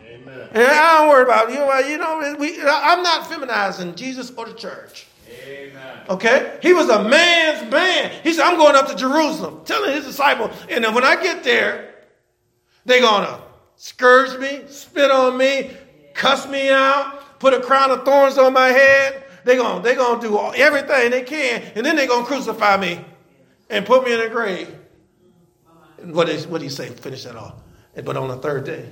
Amen. 0.00 0.48
And 0.52 0.62
I 0.62 0.98
don't 0.98 1.08
worry 1.08 1.22
about 1.22 1.50
you 1.50 1.56
know. 1.56 1.78
You 1.78 1.98
know, 1.98 2.36
we, 2.38 2.60
I'm 2.60 3.02
not 3.02 3.26
feminizing 3.28 3.94
Jesus 3.94 4.32
or 4.36 4.46
the 4.46 4.54
church. 4.54 5.06
Amen. 5.28 5.63
Okay, 6.08 6.58
he 6.62 6.72
was 6.72 6.88
a 6.88 7.02
man's 7.02 7.70
man. 7.70 8.10
He 8.22 8.32
said, 8.32 8.44
"I'm 8.44 8.58
going 8.58 8.76
up 8.76 8.88
to 8.88 8.94
Jerusalem," 8.94 9.62
telling 9.64 9.92
his 9.92 10.04
disciples, 10.04 10.50
and 10.68 10.84
then 10.84 10.94
when 10.94 11.04
I 11.04 11.16
get 11.22 11.44
there, 11.44 11.94
they're 12.84 13.00
gonna 13.00 13.40
scourge 13.76 14.38
me, 14.38 14.62
spit 14.68 15.10
on 15.10 15.36
me, 15.36 15.70
cuss 16.14 16.48
me 16.48 16.70
out, 16.70 17.38
put 17.38 17.54
a 17.54 17.60
crown 17.60 17.90
of 17.90 18.04
thorns 18.04 18.38
on 18.38 18.52
my 18.52 18.68
head. 18.68 19.24
They're 19.44 19.56
going 19.56 19.82
to 19.82 19.88
they 19.88 19.94
gonna 19.94 20.20
do 20.20 20.38
all, 20.38 20.54
everything 20.56 21.10
they 21.10 21.22
can, 21.22 21.62
and 21.74 21.84
then 21.84 21.96
they're 21.96 22.06
going 22.06 22.22
to 22.22 22.26
crucify 22.26 22.78
me 22.78 23.04
and 23.68 23.84
put 23.84 24.04
me 24.04 24.14
in 24.14 24.20
a 24.20 24.28
grave. 24.28 24.74
What, 26.02 26.28
is, 26.28 26.46
what 26.46 26.58
do 26.58 26.64
you 26.64 26.70
say? 26.70 26.88
Finish 26.88 27.24
that 27.24 27.36
off. 27.36 27.54
But 27.94 28.16
on 28.16 28.28
the 28.28 28.36
third 28.36 28.64
day, 28.64 28.88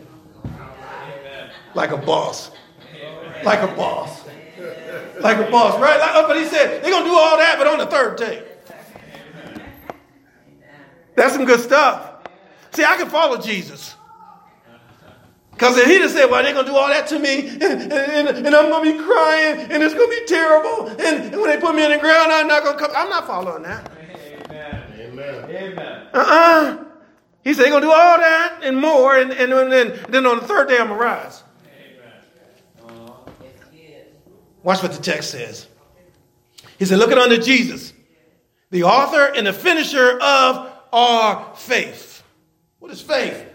like 1.75 1.91
a 1.91 1.97
boss. 1.97 2.51
Like 3.45 3.61
a 3.61 3.75
boss. 3.75 4.25
Like 5.21 5.39
a 5.39 5.51
boss, 5.51 5.79
right? 5.81 5.99
Like, 5.99 6.11
oh, 6.15 6.27
but 6.27 6.37
he 6.37 6.45
said, 6.45 6.83
they're 6.83 6.91
going 6.91 7.05
to 7.05 7.11
do 7.11 7.17
all 7.17 7.37
that, 7.37 7.59
but 7.59 7.67
on 7.67 7.79
the 7.79 7.87
third 7.87 8.17
day. 8.17 8.45
That's 11.15 11.35
some 11.35 11.45
good 11.45 11.61
stuff. 11.61 12.27
See, 12.73 12.85
I 12.85 12.97
can 12.97 13.09
follow 13.09 13.39
Jesus. 13.39 13.97
Because 15.53 15.77
if 15.77 15.87
he'd 15.87 16.01
have 16.01 16.11
said, 16.11 16.31
well, 16.31 16.43
they're 16.43 16.55
going 16.55 16.65
to 16.65 16.73
do 16.73 16.77
all 16.77 16.89
that 16.89 17.07
to 17.09 17.19
me, 17.19 17.49
and, 17.49 17.63
and, 17.63 18.29
and, 18.29 18.55
I'm 18.55 18.71
going 18.71 18.85
to 18.85 18.99
be 18.99 19.05
crying, 19.05 19.71
and 19.71 19.83
it's 19.83 19.95
going 19.95 20.11
to 20.11 20.21
be 20.21 20.27
terrible, 20.27 20.89
and, 20.89 21.01
and, 21.01 21.41
when 21.41 21.51
they 21.51 21.59
put 21.59 21.75
me 21.75 21.85
in 21.85 21.93
the 21.93 21.99
ground, 21.99 22.33
I'm 22.33 22.49
not 22.49 22.65
going 22.65 22.79
to 22.79 22.85
come. 22.85 22.91
I'm 22.97 23.11
not 23.11 23.27
following 23.27 23.63
that. 23.63 23.93
Amen. 24.49 24.83
Amen. 24.99 25.45
Amen. 25.51 26.07
Uh-uh. 26.13 26.85
He 27.45 27.55
said, 27.55 27.65
they're 27.65 27.71
going 27.71 27.83
to 27.83 27.89
do 27.89 27.93
all 27.93 28.19
that 28.19 28.61
and 28.65 28.77
more, 28.77 29.17
and, 29.17 29.31
and, 29.31 29.53
and, 29.53 29.71
then, 29.71 30.01
then 30.09 30.27
on 30.27 30.39
the 30.41 30.47
third 30.47 30.69
day, 30.69 30.79
I'm 30.79 30.89
going 30.89 30.99
to 30.99 31.05
rise. 31.05 31.45
Amen. 31.67 32.13
Watch 34.63 34.83
what 34.83 34.93
the 34.93 35.03
text 35.03 35.31
says. 35.31 35.67
He 36.79 36.85
said, 36.85 36.99
looking 36.99 37.19
unto 37.19 37.39
Jesus, 37.39 37.93
the 38.71 38.85
author 38.85 39.33
and 39.35 39.47
the 39.47 39.53
finisher 39.53 40.19
of 40.21 40.73
our 40.93 41.55
faith. 41.57 42.23
What 42.79 42.91
is 42.91 43.01
faith? 43.01 43.47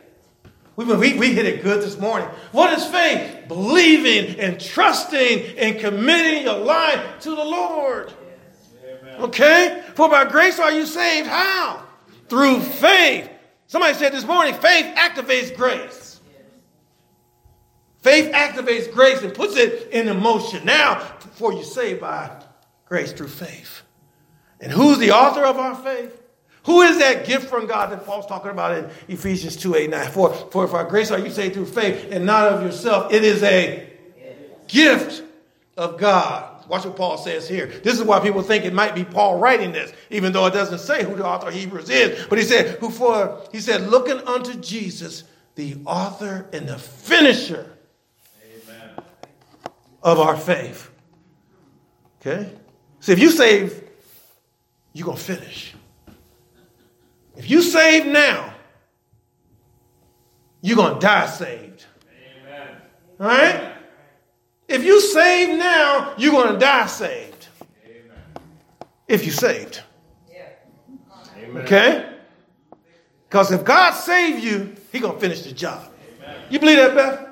We, 0.75 0.85
we, 0.85 1.17
we 1.17 1.33
hit 1.33 1.45
it 1.45 1.63
good 1.63 1.81
this 1.81 1.97
morning. 1.97 2.29
What 2.51 2.77
is 2.77 2.85
faith? 2.85 3.47
Believing 3.47 4.39
and 4.39 4.61
trusting 4.61 5.57
and 5.57 5.79
committing 5.79 6.43
your 6.43 6.59
life 6.59 7.19
to 7.21 7.31
the 7.31 7.43
Lord. 7.43 8.13
Okay? 9.19 9.83
For 9.95 10.07
by 10.07 10.25
grace 10.25 10.59
are 10.59 10.71
you 10.71 10.85
saved. 10.85 11.27
How? 11.27 11.83
Through 12.29 12.61
faith. 12.61 13.29
Somebody 13.65 13.95
said 13.95 14.13
this 14.13 14.25
morning 14.25 14.53
faith 14.53 14.95
activates 14.95 15.55
grace. 15.55 16.06
Faith 18.07 18.31
activates 18.31 18.89
grace 18.89 19.21
and 19.21 19.33
puts 19.33 19.57
it 19.57 19.89
in 19.91 20.17
motion. 20.21 20.63
Now, 20.63 20.99
for 21.33 21.51
you 21.51 21.61
saved 21.61 21.99
by 21.99 22.31
grace 22.85 23.11
through 23.11 23.27
faith. 23.27 23.81
And 24.61 24.71
who's 24.71 24.97
the 24.97 25.11
author 25.11 25.43
of 25.43 25.57
our 25.57 25.75
faith? 25.75 26.17
Who 26.67 26.83
is 26.83 26.99
that 26.99 27.25
gift 27.25 27.49
from 27.49 27.67
God 27.67 27.91
that 27.91 28.05
Paul's 28.05 28.25
talking 28.25 28.51
about 28.51 28.77
in 28.77 28.89
Ephesians 29.09 29.57
2 29.57 29.75
8 29.75 29.89
9? 29.89 30.11
For, 30.11 30.33
for 30.33 30.63
if 30.63 30.73
our 30.73 30.85
grace 30.85 31.11
are 31.11 31.19
you 31.19 31.29
saved 31.29 31.55
through 31.55 31.65
faith 31.65 32.07
and 32.09 32.25
not 32.25 32.47
of 32.47 32.63
yourself, 32.63 33.11
it 33.11 33.25
is 33.25 33.43
a 33.43 33.91
gift 34.69 35.23
of 35.75 35.97
God. 35.97 36.63
Watch 36.69 36.85
what 36.85 36.95
Paul 36.95 37.17
says 37.17 37.45
here. 37.49 37.65
This 37.67 37.99
is 37.99 38.05
why 38.05 38.21
people 38.21 38.41
think 38.41 38.63
it 38.63 38.73
might 38.73 38.95
be 38.95 39.03
Paul 39.03 39.37
writing 39.37 39.73
this, 39.73 39.91
even 40.11 40.31
though 40.31 40.45
it 40.45 40.53
doesn't 40.53 40.79
say 40.79 41.03
who 41.03 41.13
the 41.17 41.25
author 41.25 41.49
of 41.49 41.53
Hebrews 41.53 41.89
is. 41.89 42.25
But 42.27 42.37
he 42.37 42.45
said, 42.45 42.79
who 42.79 42.89
for 42.89 43.43
he 43.51 43.59
said, 43.59 43.89
looking 43.89 44.25
unto 44.25 44.53
Jesus, 44.61 45.25
the 45.55 45.75
author 45.85 46.47
and 46.53 46.69
the 46.69 46.77
finisher. 46.77 47.73
Of 50.07 50.19
our 50.19 50.37
faith. 50.37 50.89
Okay? 52.19 52.49
See, 52.99 53.11
if 53.11 53.19
you 53.19 53.29
save, 53.29 53.83
you're 54.93 55.05
gonna 55.05 55.17
finish. 55.17 55.75
If 57.35 57.49
you 57.49 57.61
save 57.61 58.05
now, 58.05 58.53
you're 60.61 60.75
going 60.75 60.95
to 60.95 60.99
die 60.99 61.27
saved. 61.27 61.85
Amen. 62.43 62.67
All 63.19 63.27
right? 63.27 63.73
If 64.67 64.83
you 64.83 64.99
save 64.99 65.57
now, 65.57 66.15
you're 66.17 66.31
going 66.31 66.53
to 66.53 66.59
die 66.59 66.87
saved. 66.87 67.47
Amen. 67.85 68.17
If 69.07 69.23
you 69.23 69.31
saved. 69.31 69.81
Yeah. 70.29 71.59
Okay? 71.59 72.09
Because 73.29 73.51
if 73.51 73.63
God 73.63 73.91
saved 73.91 74.43
you, 74.43 74.75
He 74.91 74.99
going 74.99 75.13
to 75.13 75.19
finish 75.19 75.43
the 75.43 75.51
job. 75.51 75.91
Amen. 76.17 76.41
You 76.49 76.59
believe 76.59 76.77
that, 76.77 76.95
Beth? 76.95 77.26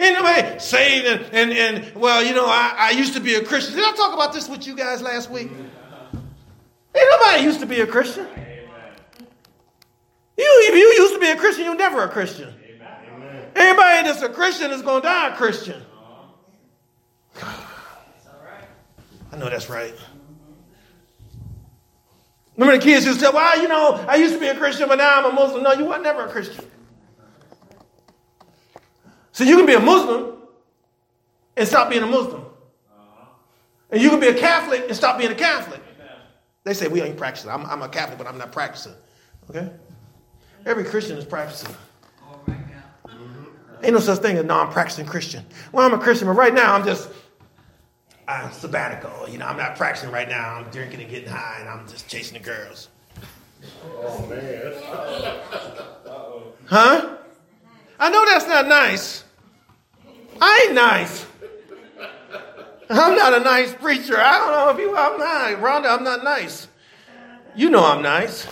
Anyway, 0.00 0.56
saved 0.58 1.06
and, 1.06 1.20
and, 1.34 1.52
and 1.52 1.94
well, 1.94 2.24
you 2.24 2.32
know, 2.32 2.46
I, 2.46 2.74
I 2.78 2.90
used 2.92 3.12
to 3.14 3.20
be 3.20 3.34
a 3.34 3.44
Christian. 3.44 3.76
Did 3.76 3.84
I 3.84 3.92
talk 3.94 4.14
about 4.14 4.32
this 4.32 4.48
with 4.48 4.66
you 4.66 4.74
guys 4.74 5.02
last 5.02 5.30
week? 5.30 5.50
Ain't 5.52 7.10
nobody 7.10 7.42
used 7.42 7.60
to 7.60 7.66
be 7.66 7.80
a 7.80 7.86
Christian. 7.86 8.26
You, 10.38 10.68
if 10.68 10.74
you 10.74 11.02
used 11.02 11.12
to 11.12 11.20
be 11.20 11.28
a 11.28 11.36
Christian, 11.36 11.66
you're 11.66 11.74
never 11.74 12.02
a 12.02 12.08
Christian. 12.08 12.48
Amen. 12.48 13.48
Anybody 13.54 14.08
that's 14.08 14.22
a 14.22 14.30
Christian 14.30 14.70
is 14.70 14.80
going 14.80 15.02
to 15.02 15.06
die 15.06 15.34
a 15.34 15.36
Christian. 15.36 15.82
I 17.42 19.36
know 19.36 19.50
that's 19.50 19.68
right. 19.68 19.94
Remember 22.56 22.78
the 22.78 22.82
kids 22.82 23.04
who 23.04 23.12
said, 23.12 23.34
well, 23.34 23.60
you 23.60 23.68
know, 23.68 24.02
I 24.08 24.16
used 24.16 24.32
to 24.32 24.40
be 24.40 24.46
a 24.46 24.56
Christian, 24.56 24.88
but 24.88 24.96
now 24.96 25.18
I'm 25.18 25.30
a 25.30 25.32
Muslim. 25.34 25.62
No, 25.62 25.72
you 25.72 25.84
were 25.84 25.98
never 25.98 26.24
a 26.24 26.28
Christian. 26.30 26.64
So 29.40 29.46
you 29.46 29.56
can 29.56 29.64
be 29.64 29.72
a 29.72 29.80
Muslim 29.80 30.34
and 31.56 31.66
stop 31.66 31.88
being 31.88 32.02
a 32.02 32.06
Muslim. 32.06 32.42
Uh-huh. 32.42 33.24
And 33.90 34.02
you 34.02 34.10
can 34.10 34.20
be 34.20 34.28
a 34.28 34.34
Catholic 34.34 34.84
and 34.86 34.94
stop 34.94 35.16
being 35.16 35.32
a 35.32 35.34
Catholic. 35.34 35.80
They 36.62 36.74
say 36.74 36.88
we 36.88 37.00
ain't 37.00 37.16
practicing. 37.16 37.50
I'm, 37.50 37.64
I'm 37.64 37.80
a 37.80 37.88
Catholic, 37.88 38.18
but 38.18 38.26
I'm 38.26 38.36
not 38.36 38.52
practicing. 38.52 38.92
Okay? 39.48 39.70
Every 40.66 40.84
Christian 40.84 41.16
is 41.16 41.24
practicing. 41.24 41.74
Mm-hmm. 42.46 43.82
Ain't 43.82 43.94
no 43.94 44.00
such 44.00 44.18
thing 44.18 44.36
as 44.36 44.44
non-practicing 44.44 45.06
Christian. 45.06 45.46
Well, 45.72 45.86
I'm 45.86 45.98
a 45.98 46.02
Christian, 46.02 46.28
but 46.28 46.34
right 46.34 46.52
now 46.52 46.74
I'm 46.74 46.84
just 46.84 47.08
I'm 48.28 48.52
sabbatical. 48.52 49.26
You 49.26 49.38
know, 49.38 49.46
I'm 49.46 49.56
not 49.56 49.74
practicing 49.74 50.10
right 50.10 50.28
now. 50.28 50.56
I'm 50.56 50.70
drinking 50.70 51.00
and 51.00 51.08
getting 51.08 51.30
high, 51.30 51.56
and 51.60 51.68
I'm 51.70 51.88
just 51.88 52.08
chasing 52.08 52.36
the 52.36 52.44
girls. 52.44 52.90
Oh 54.02 54.26
man. 54.26 54.74
huh? 56.66 57.16
I 57.98 58.10
know 58.10 58.26
that's 58.26 58.46
not 58.46 58.68
nice. 58.68 59.24
I 60.40 60.64
ain't 60.66 60.74
nice. 60.74 61.26
I'm 62.88 63.16
not 63.16 63.34
a 63.34 63.40
nice 63.40 63.72
preacher. 63.74 64.16
I 64.18 64.38
don't 64.38 64.52
know 64.52 64.70
if 64.70 64.78
you. 64.78 64.96
I'm 64.96 65.18
not, 65.18 65.62
Rhonda. 65.62 65.96
I'm 65.96 66.02
not 66.02 66.24
nice. 66.24 66.66
You 67.54 67.70
know 67.70 67.84
I'm 67.84 68.02
nice. 68.02 68.46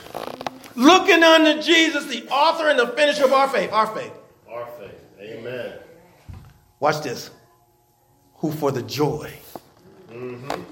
Looking 0.77 1.25
unto 1.25 1.61
Jesus, 1.61 2.07
the 2.07 2.29
author 2.29 2.69
and 2.69 2.79
the 2.79 2.87
finisher 2.89 3.25
of 3.25 3.33
our 3.33 3.49
faith. 3.49 3.73
Our 3.73 3.87
faith. 3.89 4.13
Our 4.49 4.67
faith. 4.79 5.05
Amen. 5.21 5.79
Watch 6.79 7.03
this. 7.03 7.31
Who 8.37 8.53
for 8.53 8.71
the 8.71 8.83
joy. 8.83 9.33
Mm-hmm. 10.09 10.63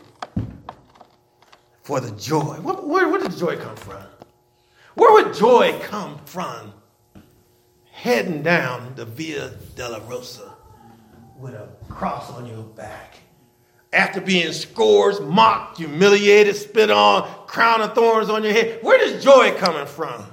For 1.82 2.00
the 2.00 2.12
joy. 2.12 2.54
Where, 2.62 2.76
where, 2.76 3.08
where 3.08 3.20
did 3.20 3.32
the 3.32 3.36
joy 3.36 3.56
come 3.56 3.76
from? 3.76 4.02
Where 4.94 5.12
would 5.12 5.34
joy 5.34 5.78
come 5.82 6.20
from? 6.24 6.72
Heading 7.90 8.42
down 8.42 8.94
the 8.94 9.04
Via 9.04 9.50
Dolorosa 9.74 10.55
with 11.38 11.54
a 11.54 11.68
cross 11.88 12.30
on 12.30 12.46
your 12.46 12.62
back. 12.62 13.16
After 13.92 14.20
being 14.20 14.52
scourged, 14.52 15.22
mocked, 15.22 15.78
humiliated, 15.78 16.56
spit 16.56 16.90
on, 16.90 17.28
crown 17.46 17.80
of 17.80 17.94
thorns 17.94 18.28
on 18.28 18.42
your 18.42 18.52
head. 18.52 18.80
Where 18.82 18.98
does 18.98 19.22
joy 19.22 19.54
coming 19.56 19.86
from? 19.86 20.26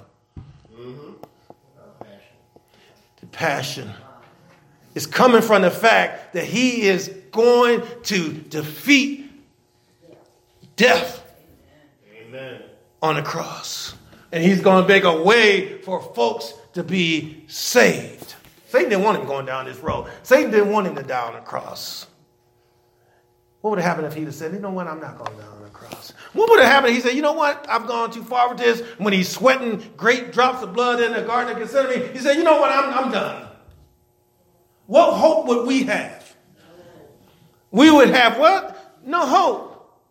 The 3.20 3.28
passion 3.32 3.90
is 4.96 5.08
coming 5.08 5.42
from 5.42 5.62
the 5.62 5.72
fact 5.72 6.34
that 6.34 6.44
he 6.46 6.84
is 6.84 7.10
going 7.32 7.84
to 8.04 8.34
defeat 8.34 9.32
death 10.76 11.24
Amen. 12.16 12.62
on 13.02 13.16
the 13.16 13.22
cross. 13.22 13.96
And 14.32 14.44
he's 14.44 14.62
going 14.62 14.84
to 14.84 14.88
make 14.88 15.04
a 15.04 15.22
way 15.22 15.78
for 15.82 16.02
folks 16.02 16.54
to 16.74 16.84
be 16.84 17.46
saved. 17.48 18.36
Satan 18.74 18.90
didn't 18.90 19.04
want 19.04 19.20
him 19.20 19.28
going 19.28 19.46
down 19.46 19.66
this 19.66 19.78
road. 19.82 20.10
Satan 20.24 20.50
didn't 20.50 20.72
want 20.72 20.88
him 20.88 20.96
to 20.96 21.04
die 21.04 21.28
on 21.28 21.36
the 21.36 21.42
cross. 21.42 22.08
What 23.62 23.70
would 23.70 23.80
have 23.80 23.88
happened 23.88 24.08
if 24.08 24.16
he'd 24.16 24.24
have 24.24 24.34
said, 24.34 24.52
you 24.52 24.60
know 24.60 24.72
what, 24.72 24.88
I'm 24.88 25.00
not 25.00 25.16
going 25.16 25.38
down 25.38 25.58
on 25.58 25.62
the 25.62 25.70
cross? 25.70 26.12
What 26.34 26.50
would 26.50 26.60
have 26.60 26.72
happened 26.72 26.90
if 26.90 26.96
he 26.96 27.08
said, 27.08 27.16
you 27.16 27.22
know 27.22 27.34
what, 27.34 27.64
I've 27.70 27.86
gone 27.86 28.10
too 28.10 28.24
far 28.24 28.50
with 28.50 28.58
this? 28.58 28.82
When 28.98 29.14
he's 29.14 29.30
sweating 29.30 29.84
great 29.96 30.32
drops 30.32 30.64
of 30.64 30.74
blood 30.74 31.02
in 31.02 31.14
the 31.14 31.22
Garden 31.22 31.56
of 31.56 31.60
Gethsemane, 31.60 32.14
he 32.14 32.18
said, 32.18 32.36
you 32.36 32.44
know 32.44 32.60
what, 32.60 32.72
I'm, 32.72 32.92
I'm 32.96 33.12
done. 33.12 33.48
What 34.88 35.18
hope 35.18 35.46
would 35.46 35.68
we 35.68 35.84
have? 35.84 36.36
We 37.70 37.92
would 37.92 38.10
have 38.10 38.40
what? 38.40 39.00
No 39.06 39.24
hope. 39.24 40.02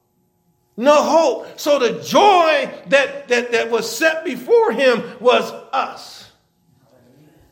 No 0.76 1.02
hope. 1.02 1.58
So 1.58 1.80
the 1.80 2.00
joy 2.00 2.70
that, 2.90 3.26
that, 3.26 3.50
that 3.50 3.72
was 3.72 3.90
set 3.90 4.24
before 4.24 4.70
him 4.70 5.02
was 5.18 5.50
us. 5.72 6.30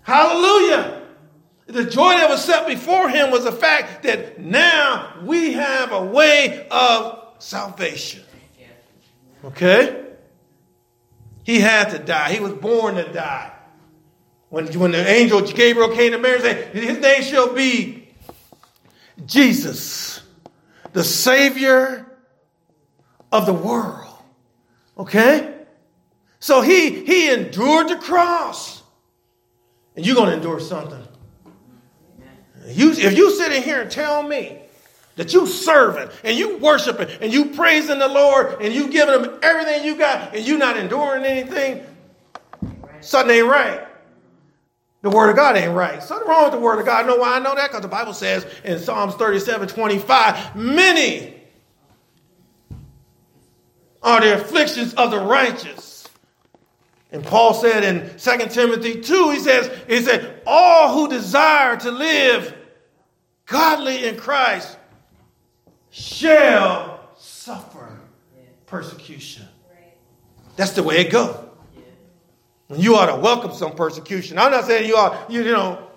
Hallelujah. 0.03 0.99
The 1.71 1.85
joy 1.85 2.15
that 2.15 2.29
was 2.29 2.45
set 2.45 2.67
before 2.67 3.09
him 3.09 3.31
was 3.31 3.45
the 3.45 3.53
fact 3.53 4.03
that 4.03 4.41
now 4.41 5.15
we 5.25 5.53
have 5.53 5.93
a 5.93 6.05
way 6.05 6.67
of 6.69 7.25
salvation. 7.39 8.25
Okay? 9.45 10.05
He 11.45 11.61
had 11.61 11.91
to 11.91 11.99
die. 11.99 12.33
He 12.33 12.41
was 12.41 12.53
born 12.55 12.97
to 12.97 13.13
die. 13.13 13.53
When, 14.49 14.67
when 14.79 14.91
the 14.91 15.09
angel 15.09 15.43
Gabriel 15.43 15.91
came 15.91 16.11
to 16.13 16.19
Mary 16.19 16.35
and 16.35 16.43
said, 16.43 16.75
His 16.75 16.99
name 16.99 17.23
shall 17.23 17.55
be 17.55 18.09
Jesus, 19.25 20.23
the 20.93 21.05
Savior 21.05 22.07
of 23.31 23.47
the 23.47 23.53
world. 23.53 24.19
Okay? 24.99 25.55
So 26.41 26.63
he, 26.63 27.05
he 27.05 27.31
endured 27.33 27.89
the 27.89 27.97
cross. 27.97 28.83
And 29.95 30.05
you're 30.05 30.17
going 30.17 30.31
to 30.31 30.37
endure 30.37 30.61
something. 30.61 31.07
You, 32.67 32.93
if 32.93 33.17
you 33.17 33.31
sit 33.37 33.53
in 33.53 33.63
here 33.63 33.83
and 33.83 33.91
tell 33.91 34.23
me 34.23 34.59
that 35.17 35.33
you 35.33 35.47
serving 35.47 36.09
and 36.25 36.37
you 36.37 36.59
worshiping 36.59 37.09
and 37.21 37.33
you 37.33 37.47
praising 37.47 37.99
the 37.99 38.09
Lord 38.09 38.61
and 38.61 38.73
you 38.73 38.91
giving 38.91 39.23
him 39.23 39.39
everything 39.43 39.85
you 39.85 39.97
got 39.97 40.35
and 40.35 40.47
you 40.47 40.59
not 40.59 40.77
enduring 40.77 41.25
anything, 41.25 41.85
something 43.01 43.37
ain't 43.37 43.47
right. 43.47 43.87
The 45.03 45.11
word 45.11 45.31
of 45.31 45.37
God 45.37 45.57
ain't 45.57 45.75
right. 45.75 46.03
Something 46.03 46.29
wrong 46.29 46.45
with 46.45 46.53
the 46.53 46.61
word 46.61 46.79
of 46.79 46.85
God. 46.85 47.07
know 47.07 47.17
why 47.17 47.37
I 47.37 47.39
know 47.39 47.55
that? 47.55 47.71
Because 47.71 47.83
the 47.83 47.89
Bible 47.89 48.13
says 48.13 48.47
in 48.65 48.79
Psalms 48.79 49.15
37, 49.15 49.69
25, 49.69 50.57
many 50.57 51.35
are 54.03 54.21
the 54.21 54.35
afflictions 54.41 54.93
of 54.95 55.11
the 55.11 55.19
righteous. 55.19 55.90
And 57.13 57.25
Paul 57.25 57.55
said 57.55 57.83
in 57.83 58.17
2 58.19 58.47
Timothy 58.49 59.01
2, 59.01 59.31
he 59.31 59.41
says, 59.41 59.71
he 59.89 60.01
said, 60.01 60.43
all 60.47 60.95
who 60.95 61.09
desire 61.09 61.77
to 61.79 61.91
live 61.91 62.55
godly 63.47 64.07
in 64.07 64.17
Christ 64.17 64.79
shall 65.91 67.01
suffer 67.19 67.99
persecution. 68.67 69.47
That's 70.57 70.73
the 70.73 70.83
way 70.83 70.99
it 70.99 71.11
goes. 71.11 71.37
You 72.77 72.95
ought 72.95 73.07
to 73.07 73.17
welcome 73.17 73.53
some 73.53 73.75
persecution. 73.75 74.39
I'm 74.39 74.53
not 74.53 74.67
saying 74.67 74.87
you 74.87 74.97
ought, 74.97 75.29
you, 75.29 75.43
you 75.43 75.53
know, 75.53 75.89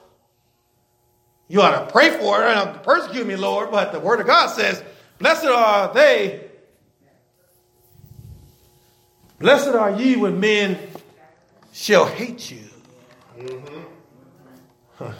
you 1.47 1.61
ought 1.61 1.85
to 1.85 1.91
pray 1.91 2.09
for 2.17 2.41
it 2.41 2.57
and 2.57 2.81
persecute 2.81 3.27
me, 3.27 3.35
Lord, 3.35 3.69
but 3.69 3.91
the 3.91 3.99
word 3.99 4.19
of 4.19 4.25
God 4.25 4.47
says, 4.47 4.83
Blessed 5.19 5.45
are 5.45 5.93
they, 5.93 6.49
blessed 9.37 9.69
are 9.69 9.91
ye 9.91 10.15
when 10.15 10.39
men 10.39 10.79
shall 11.73 12.05
hate 12.05 12.49
you. 12.49 12.63
Mm-hmm. 13.37 13.81
Huh. 14.95 15.11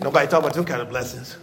Nobody 0.00 0.28
talk 0.28 0.40
about 0.40 0.54
them 0.54 0.64
kind 0.64 0.80
of 0.80 0.88
blessings. 0.88 1.36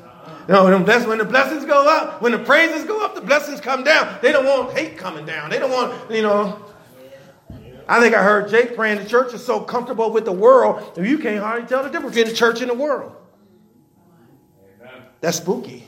No, 0.47 0.63
when 0.63 1.17
the 1.17 1.25
blessings 1.25 1.65
go 1.65 1.87
up, 1.87 2.21
when 2.21 2.31
the 2.31 2.39
praises 2.39 2.85
go 2.85 3.03
up, 3.03 3.15
the 3.15 3.21
blessings 3.21 3.59
come 3.59 3.83
down. 3.83 4.17
They 4.21 4.31
don't 4.31 4.45
want 4.45 4.77
hate 4.77 4.97
coming 4.97 5.25
down. 5.25 5.49
They 5.49 5.59
don't 5.59 5.71
want, 5.71 6.11
you 6.11 6.21
know. 6.21 6.63
I 7.87 7.99
think 7.99 8.15
I 8.15 8.23
heard 8.23 8.49
Jake 8.49 8.75
praying 8.75 8.99
the 8.99 9.09
church 9.09 9.33
is 9.33 9.45
so 9.45 9.59
comfortable 9.59 10.11
with 10.11 10.25
the 10.25 10.31
world 10.31 10.95
that 10.95 11.07
you 11.07 11.17
can't 11.17 11.43
hardly 11.43 11.67
tell 11.67 11.83
the 11.83 11.89
difference 11.89 12.15
between 12.15 12.31
the 12.31 12.37
church 12.37 12.61
and 12.61 12.69
the 12.69 12.75
world. 12.75 13.15
That's 15.19 15.37
spooky. 15.37 15.85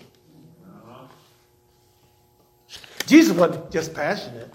Jesus 3.06 3.36
wasn't 3.36 3.72
just 3.72 3.94
passionate. 3.94 4.52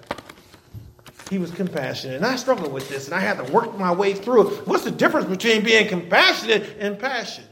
He 1.31 1.39
was 1.39 1.51
compassionate. 1.51 2.17
And 2.17 2.27
I 2.27 2.37
struggled 2.37 2.73
with 2.73 2.89
this 2.89 3.07
and 3.07 3.15
I 3.15 3.21
had 3.21 3.45
to 3.45 3.53
work 3.53 3.79
my 3.79 3.93
way 3.93 4.15
through 4.15 4.49
it. 4.49 4.67
What's 4.67 4.85
the 4.85 4.91
difference 4.91 5.27
between 5.27 5.65
being 5.65 5.89
compassionate 5.89 6.77
and 6.79 6.99
passion? 6.99 7.45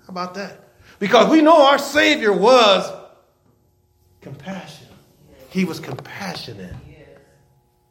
How 0.00 0.08
about 0.08 0.34
that? 0.34 0.60
Because 0.98 1.30
we 1.30 1.40
know 1.42 1.66
our 1.66 1.78
Savior 1.78 2.32
was 2.32 2.90
compassionate. 4.20 4.92
He 5.50 5.64
was 5.64 5.80
compassionate. 5.80 6.74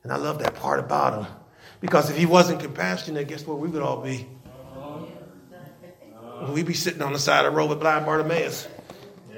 And 0.03 0.11
I 0.11 0.15
love 0.15 0.39
that 0.39 0.55
part 0.55 0.79
about 0.79 1.25
him. 1.25 1.33
Because 1.79 2.09
if 2.09 2.17
he 2.17 2.25
wasn't 2.25 2.59
compassionate, 2.59 3.27
guess 3.27 3.45
where 3.45 3.57
we 3.57 3.67
would 3.67 3.81
all 3.81 4.01
be? 4.01 4.27
We'd 6.49 6.65
be 6.65 6.73
sitting 6.73 7.01
on 7.01 7.13
the 7.13 7.19
side 7.19 7.45
of 7.45 7.51
the 7.51 7.57
road 7.57 7.69
with 7.69 7.79
blind 7.79 8.05
Bartimaeus. 8.05 8.67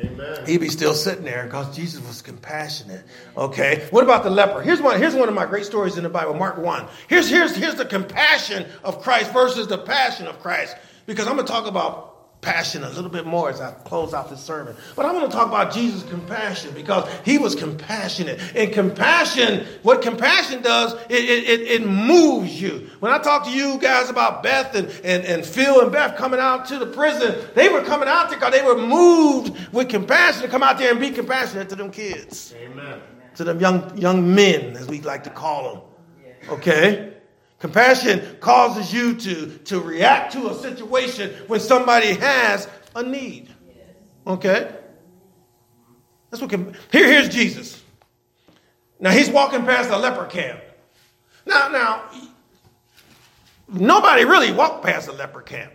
Amen. 0.04 0.46
He'd 0.46 0.60
be 0.60 0.70
still 0.70 0.94
sitting 0.94 1.24
there 1.24 1.46
because 1.46 1.76
Jesus 1.76 2.06
was 2.06 2.22
compassionate. 2.22 3.04
Okay. 3.38 3.88
What 3.92 4.04
about 4.04 4.24
the 4.24 4.30
leper? 4.30 4.62
Here's 4.62 4.82
one, 4.82 5.00
here's 5.00 5.16
one 5.16 5.30
of 5.30 5.36
my 5.36 5.46
great 5.46 5.66
stories 5.66 5.98
in 5.98 6.04
the 6.04 6.10
Bible, 6.10 6.34
Mark 6.34 6.58
1. 6.58 6.88
Here's, 7.08 7.30
here's, 7.30 7.56
here's 7.56 7.76
the 7.76 7.86
compassion 7.86 8.66
of 8.84 9.02
Christ 9.02 9.32
versus 9.32 9.68
the 9.68 9.78
passion 9.78 10.28
of 10.28 10.40
Christ. 10.40 10.76
Because 11.06 11.28
I'm 11.28 11.36
going 11.36 11.46
to 11.46 11.52
talk 11.52 11.68
about 11.68 12.13
passion 12.44 12.84
a 12.84 12.90
little 12.90 13.10
bit 13.10 13.26
more 13.26 13.50
as 13.50 13.62
I 13.62 13.72
close 13.72 14.14
out 14.14 14.30
this 14.30 14.42
sermon. 14.42 14.76
But 14.96 15.06
I 15.06 15.14
want 15.14 15.32
to 15.32 15.36
talk 15.36 15.48
about 15.48 15.74
Jesus' 15.74 16.04
compassion 16.04 16.74
because 16.76 17.10
he 17.26 17.38
was 17.38 17.56
compassionate. 17.56 18.40
And 18.56 18.72
compassion, 18.72 19.66
what 19.82 20.02
compassion 20.02 20.62
does, 20.62 20.94
it, 21.10 21.24
it, 21.24 21.62
it, 21.62 21.88
moves 21.88 22.62
you. 22.62 22.90
When 23.00 23.12
I 23.12 23.18
talk 23.20 23.46
to 23.46 23.52
you 23.52 23.78
guys 23.80 24.10
about 24.10 24.44
Beth 24.44 24.76
and, 24.76 24.88
and, 25.04 25.26
and 25.26 25.46
Phil 25.46 25.82
and 25.82 25.92
Beth 25.92 26.18
coming 26.18 26.40
out 26.40 26.68
to 26.68 26.78
the 26.78 26.86
prison, 26.86 27.36
they 27.56 27.70
were 27.70 27.82
coming 27.82 28.08
out 28.08 28.30
there 28.30 28.38
because 28.38 28.54
they 28.54 28.64
were 28.64 28.78
moved 28.78 29.58
with 29.74 29.90
compassion 29.90 30.42
to 30.44 30.48
come 30.48 30.64
out 30.64 30.78
there 30.78 30.92
and 30.92 31.00
be 31.00 31.12
compassionate 31.12 31.70
to 31.70 31.76
them 31.76 31.92
kids. 31.92 32.54
Amen. 32.58 33.02
To 33.36 33.44
them 33.44 33.60
young, 33.60 33.98
young 33.98 34.36
men, 34.36 34.76
as 34.76 34.88
we 34.88 35.02
like 35.02 35.24
to 35.24 35.30
call 35.30 35.74
them. 35.74 35.82
Okay? 36.50 37.13
Compassion 37.64 38.22
causes 38.42 38.92
you 38.92 39.16
to, 39.16 39.58
to 39.60 39.80
react 39.80 40.34
to 40.34 40.50
a 40.50 40.54
situation 40.54 41.34
when 41.48 41.62
somebody 41.62 42.08
has 42.08 42.68
a 42.94 43.02
need. 43.02 43.48
Okay? 44.28 44.70
That's 46.30 46.42
what 46.42 46.50
can, 46.50 46.76
here, 46.92 47.08
here's 47.08 47.30
Jesus. 47.30 47.82
Now 49.00 49.12
he's 49.12 49.30
walking 49.30 49.64
past 49.64 49.90
a 49.92 49.98
leper 49.98 50.26
camp. 50.26 50.60
Now, 51.46 51.70
now, 51.70 52.04
nobody 53.70 54.26
really 54.26 54.52
walked 54.52 54.84
past 54.84 55.08
a 55.08 55.14
leper 55.14 55.42
camp. 55.42 55.72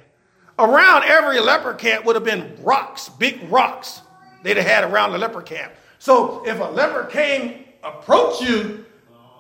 Around 0.59 1.05
every 1.05 1.41
leper 1.41 1.73
camp 1.73 2.05
would 2.05 2.17
have 2.17 2.25
been 2.25 2.55
rocks, 2.63 3.09
big 3.09 3.51
rocks 3.51 4.03
they'd 4.43 4.59
have 4.59 4.67
had 4.67 4.85
around 4.85 5.13
the 5.13 5.19
leper 5.19 5.41
camp. 5.41 5.73
So 5.99 6.47
if 6.47 6.61
a 6.61 6.65
leper 6.65 7.05
came 7.05 7.65
approach 7.83 8.43
you, 8.43 8.85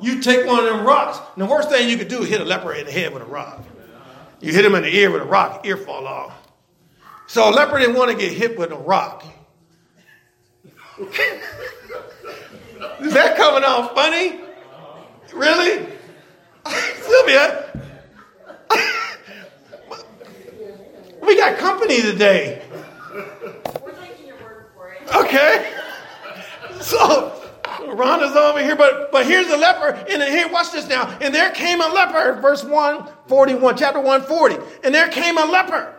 you 0.01 0.21
take 0.21 0.47
one 0.47 0.61
of 0.61 0.65
them 0.65 0.87
rocks, 0.87 1.19
and 1.35 1.43
the 1.43 1.47
worst 1.47 1.71
thing 1.71 1.89
you 1.89 1.97
could 1.97 2.09
do 2.09 2.23
is 2.23 2.29
hit 2.29 2.41
a 2.41 2.45
leper 2.45 2.73
in 2.73 2.87
the 2.87 2.93
head 2.93 3.13
with 3.13 3.23
a 3.23 3.27
rock. 3.27 3.65
You 4.41 4.53
hit 4.53 4.65
him 4.65 4.75
in 4.75 4.83
the 4.83 4.97
ear 4.97 5.11
with 5.11 5.23
a 5.23 5.27
rock, 5.27 5.67
ear 5.67 5.77
fall 5.77 6.07
off. 6.07 6.33
So 7.27 7.49
a 7.49 7.53
leper 7.53 7.79
didn't 7.79 7.97
want 7.97 8.11
to 8.11 8.17
get 8.17 8.33
hit 8.33 8.59
with 8.59 8.71
a 8.71 8.77
rock. 8.77 9.25
is 10.99 11.09
that 13.13 13.37
coming 13.37 13.65
off 13.65 13.95
funny? 13.95 14.41
Really? 15.35 15.87
Sylvia, 17.03 17.65
we 21.23 21.37
got 21.37 21.59
company 21.59 22.03
today. 22.03 22.63
Okay. 25.15 25.73
So 26.81 27.38
Rhonda's 27.97 28.37
over 28.37 28.63
here, 28.63 28.77
but 28.77 29.11
but 29.13 29.27
here's 29.27 29.49
a 29.49 29.57
leper, 29.57 29.89
and 30.11 30.23
here, 30.23 30.49
watch 30.49 30.73
this 30.73 30.89
now. 30.89 31.09
And 31.21 31.35
there 31.35 31.51
came 31.51 31.81
a 31.81 31.89
leper, 31.89 32.41
verse 32.41 32.63
141, 32.65 33.77
chapter 33.77 34.01
140. 34.01 34.57
And 34.85 34.95
there 34.95 35.09
came 35.09 35.39
a 35.39 35.45
leper. 35.45 35.95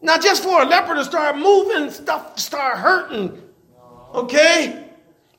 Now, 0.00 0.18
just 0.18 0.42
for 0.42 0.62
a 0.62 0.66
leper 0.66 0.94
to 0.94 1.04
start 1.04 1.38
moving, 1.38 1.90
stuff 1.90 2.38
start 2.38 2.78
hurting. 2.78 3.40
Okay? 4.12 4.84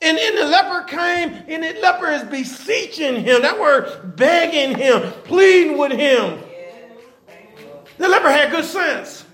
And, 0.02 0.18
then 0.18 0.36
the 0.36 0.46
leper 0.46 0.84
came, 0.84 1.30
and 1.48 1.64
the 1.64 1.80
leper 1.82 2.08
is 2.08 2.24
beseeching 2.24 3.24
him. 3.24 3.42
That 3.42 3.60
word 3.60 4.16
begging 4.16 4.78
him, 4.78 5.12
pleading 5.24 5.78
with 5.78 5.94
him. 5.94 6.44
The 7.98 8.08
leper 8.08 8.30
had 8.30 8.52
good 8.52 8.66
sense. 8.66 9.25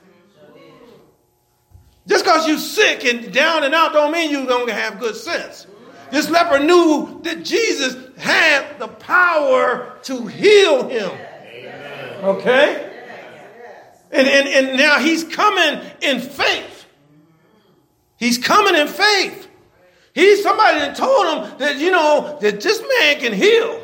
Just 2.07 2.25
because 2.25 2.47
you're 2.47 2.57
sick 2.57 3.05
and 3.05 3.31
down 3.31 3.63
and 3.63 3.73
out 3.73 3.93
don't 3.93 4.11
mean 4.11 4.31
you 4.31 4.45
don't 4.45 4.69
have 4.69 4.99
good 4.99 5.15
sense. 5.15 5.67
This 6.11 6.29
leper 6.29 6.59
knew 6.59 7.21
that 7.23 7.43
Jesus 7.43 7.95
had 8.17 8.79
the 8.79 8.87
power 8.87 9.97
to 10.03 10.27
heal 10.27 10.87
him. 10.89 11.11
Okay? 12.23 12.89
And, 14.11 14.27
and, 14.27 14.47
and 14.47 14.77
now 14.77 14.99
he's 14.99 15.23
coming 15.23 15.81
in 16.01 16.19
faith. 16.19 16.85
He's 18.17 18.37
coming 18.37 18.75
in 18.75 18.87
faith. 18.87 19.47
He's 20.13 20.43
somebody 20.43 20.79
that 20.79 20.95
told 20.97 21.25
him 21.27 21.57
that, 21.59 21.77
you 21.77 21.91
know, 21.91 22.37
that 22.41 22.59
this 22.59 22.81
man 22.81 23.19
can 23.19 23.33
heal. 23.33 23.81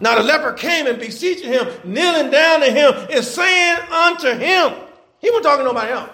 Now 0.00 0.16
the 0.16 0.22
leper 0.22 0.52
came 0.52 0.86
and 0.86 0.98
beseeching 0.98 1.52
him, 1.52 1.66
kneeling 1.84 2.30
down 2.30 2.60
to 2.60 2.70
him 2.70 2.94
and 3.10 3.24
saying 3.24 3.78
unto 3.90 4.28
him, 4.28 4.74
he 5.18 5.30
wasn't 5.30 5.44
talking 5.44 5.64
to 5.64 5.72
nobody 5.72 5.92
else. 5.92 6.10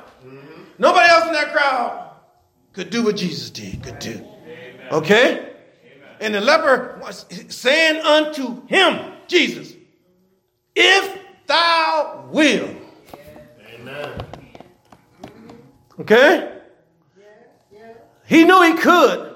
Nobody 0.78 1.08
else 1.08 1.26
in 1.26 1.32
that 1.32 1.52
crowd 1.52 2.10
could 2.72 2.90
do 2.90 3.02
what 3.04 3.16
Jesus 3.16 3.50
did, 3.50 3.82
could 3.82 3.98
do. 3.98 4.24
Okay? 4.92 5.52
And 6.20 6.34
the 6.34 6.40
leper 6.40 6.98
was 7.02 7.26
saying 7.48 8.02
unto 8.02 8.66
him, 8.66 9.12
Jesus, 9.26 9.74
if 10.74 11.18
thou 11.46 12.28
will. 12.30 12.74
Amen. 13.74 14.24
Okay? 16.00 16.52
He 18.26 18.44
knew 18.44 18.62
he 18.62 18.74
could. 18.74 19.34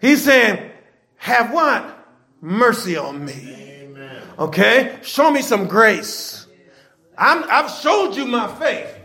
He's 0.00 0.22
saying, 0.22 0.70
have 1.16 1.52
what? 1.52 2.06
Mercy 2.40 2.96
on 2.96 3.24
me. 3.24 3.88
Okay? 4.38 4.98
Show 5.02 5.30
me 5.30 5.42
some 5.42 5.66
grace. 5.66 6.46
i 7.16 7.34
have 7.48 7.70
showed 7.70 8.14
you 8.14 8.26
my 8.26 8.46
faith. 8.54 8.97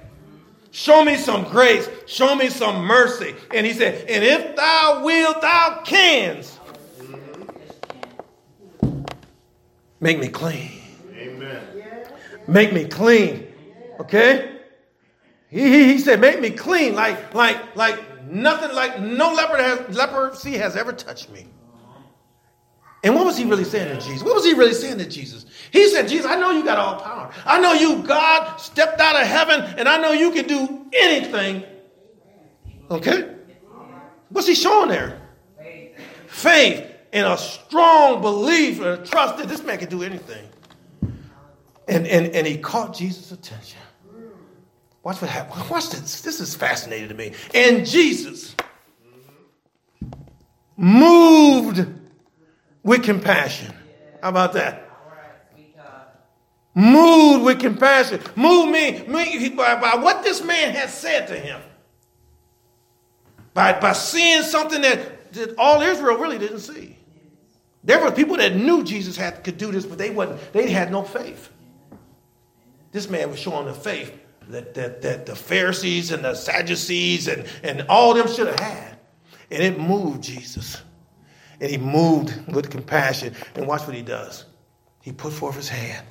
Show 0.74 1.06
me 1.06 1.18
some 1.18 1.44
grace. 1.44 1.88
Show 2.08 2.36
me 2.36 2.50
some 2.50 2.84
mercy. 2.84 3.36
And 3.54 3.64
he 3.64 3.74
said, 3.74 4.10
And 4.10 4.24
if 4.24 4.56
thou 4.56 5.04
wilt, 5.06 5.40
thou 5.40 5.82
canst. 5.86 6.60
Make 10.00 10.18
me 10.18 10.30
clean. 10.30 10.72
Amen. 11.16 11.62
Make 12.48 12.74
me 12.74 12.86
clean. 12.86 13.54
Okay? 14.00 14.62
He, 15.48 15.94
he 15.94 16.00
said, 16.00 16.20
Make 16.20 16.42
me 16.42 16.50
clean. 16.50 16.96
Like, 16.96 17.36
like, 17.36 17.76
like 17.76 18.26
nothing, 18.26 18.76
like 18.76 19.00
no 19.00 19.32
leper 19.32 19.58
has, 19.58 19.96
leprosy 19.96 20.58
has 20.58 20.76
ever 20.76 20.92
touched 20.92 21.30
me. 21.30 21.46
And 23.04 23.16
what 23.16 23.26
was 23.26 23.38
he 23.38 23.44
really 23.44 23.66
saying 23.66 23.90
to 23.98 24.06
Jesus? 24.06 24.24
What 24.24 24.34
was 24.34 24.46
he 24.46 24.54
really 24.54 24.74
saying 24.74 24.98
to 25.00 25.08
Jesus? 25.08 25.46
He 25.72 25.90
said, 25.90 26.08
Jesus, 26.08 26.26
I 26.26 26.36
know 26.36 26.52
you 26.52 26.64
got 26.64 26.78
all 26.78 27.02
power. 27.02 27.32
I 27.46 27.60
know 27.60 27.74
you, 27.74 28.02
God, 28.04 28.58
stepped 28.58 29.02
out 29.02 29.22
of 29.22 29.28
heaven, 29.28 29.62
and 29.78 29.90
I 29.90 29.98
know 29.98 30.14
you 30.14 30.32
can 30.32 30.48
do 30.48 30.86
anything. 30.94 31.66
Okay? 32.90 33.36
What's 34.30 34.48
he 34.48 34.56
showing 34.56 34.90
there? 34.90 35.22
Faith 36.28 36.90
and 37.12 37.28
a 37.28 37.38
strong 37.38 38.22
belief 38.22 38.80
and 38.80 38.88
a 38.88 39.06
trust 39.06 39.38
that 39.38 39.50
this 39.50 39.64
man 39.64 39.80
can 39.80 39.90
do 39.90 40.02
anything. 40.02 40.48
And, 41.88 42.08
and, 42.08 42.28
and 42.28 42.48
he 42.48 42.58
caught 42.58 42.96
Jesus' 42.96 43.34
attention. 43.34 43.80
Watch 45.04 45.22
what 45.22 45.30
happened. 45.30 45.70
Watch 45.70 45.90
this. 45.90 46.22
This 46.22 46.40
is 46.40 46.56
fascinating 46.56 47.10
to 47.10 47.14
me. 47.14 47.34
And 47.54 47.86
Jesus 47.86 48.56
moved 50.78 51.86
with 52.84 53.04
compassion. 53.04 53.74
How 54.22 54.30
about 54.30 54.54
that? 54.54 54.90
Moved 56.76 57.46
with 57.46 57.60
compassion. 57.60 58.20
Move 58.36 58.70
me, 58.70 59.04
me 59.08 59.50
by, 59.50 59.80
by 59.80 59.96
what 59.96 60.24
this 60.24 60.44
man 60.44 60.74
has 60.74 60.94
said 60.94 61.28
to 61.28 61.36
him. 61.36 61.62
By, 63.54 63.80
by 63.80 63.94
seeing 63.94 64.42
something 64.42 64.82
that, 64.82 65.32
that 65.34 65.56
all 65.58 65.82
Israel 65.82 66.18
really 66.18 66.40
didn't 66.40 66.60
see. 66.60 66.98
There 67.84 68.04
were 68.04 68.12
people 68.12 68.38
that 68.38 68.56
knew 68.56 68.84
Jesus 68.84 69.16
had, 69.16 69.44
could 69.44 69.58
do 69.58 69.72
this, 69.72 69.86
but 69.86 69.98
they, 69.98 70.10
wasn't, 70.10 70.54
they 70.54 70.72
had 70.72 70.92
no 70.92 71.04
faith. 71.04 71.50
This 72.92 73.10
man 73.10 73.30
was 73.30 73.40
showing 73.40 73.66
the 73.68 73.74
faith 73.74 74.18
that, 74.48 74.74
that, 74.74 75.02
that 75.02 75.26
the 75.26 75.36
Pharisees 75.36 76.12
and 76.12 76.24
the 76.24 76.34
Sadducees 76.34 77.28
and, 77.28 77.46
and 77.62 77.86
all 77.88 78.14
them 78.14 78.28
should 78.28 78.48
have 78.48 78.60
had. 78.60 79.00
And 79.52 79.62
it 79.62 79.80
moved 79.80 80.24
Jesus. 80.24 80.82
And 81.64 81.72
he 81.72 81.78
moved 81.78 82.54
with 82.54 82.70
compassion. 82.70 83.34
And 83.56 83.66
watch 83.66 83.88
what 83.88 83.96
he 83.96 84.02
does. 84.02 84.44
He 85.02 85.14
put 85.14 85.32
forth 85.32 85.56
his 85.56 85.70
hand 85.70 86.06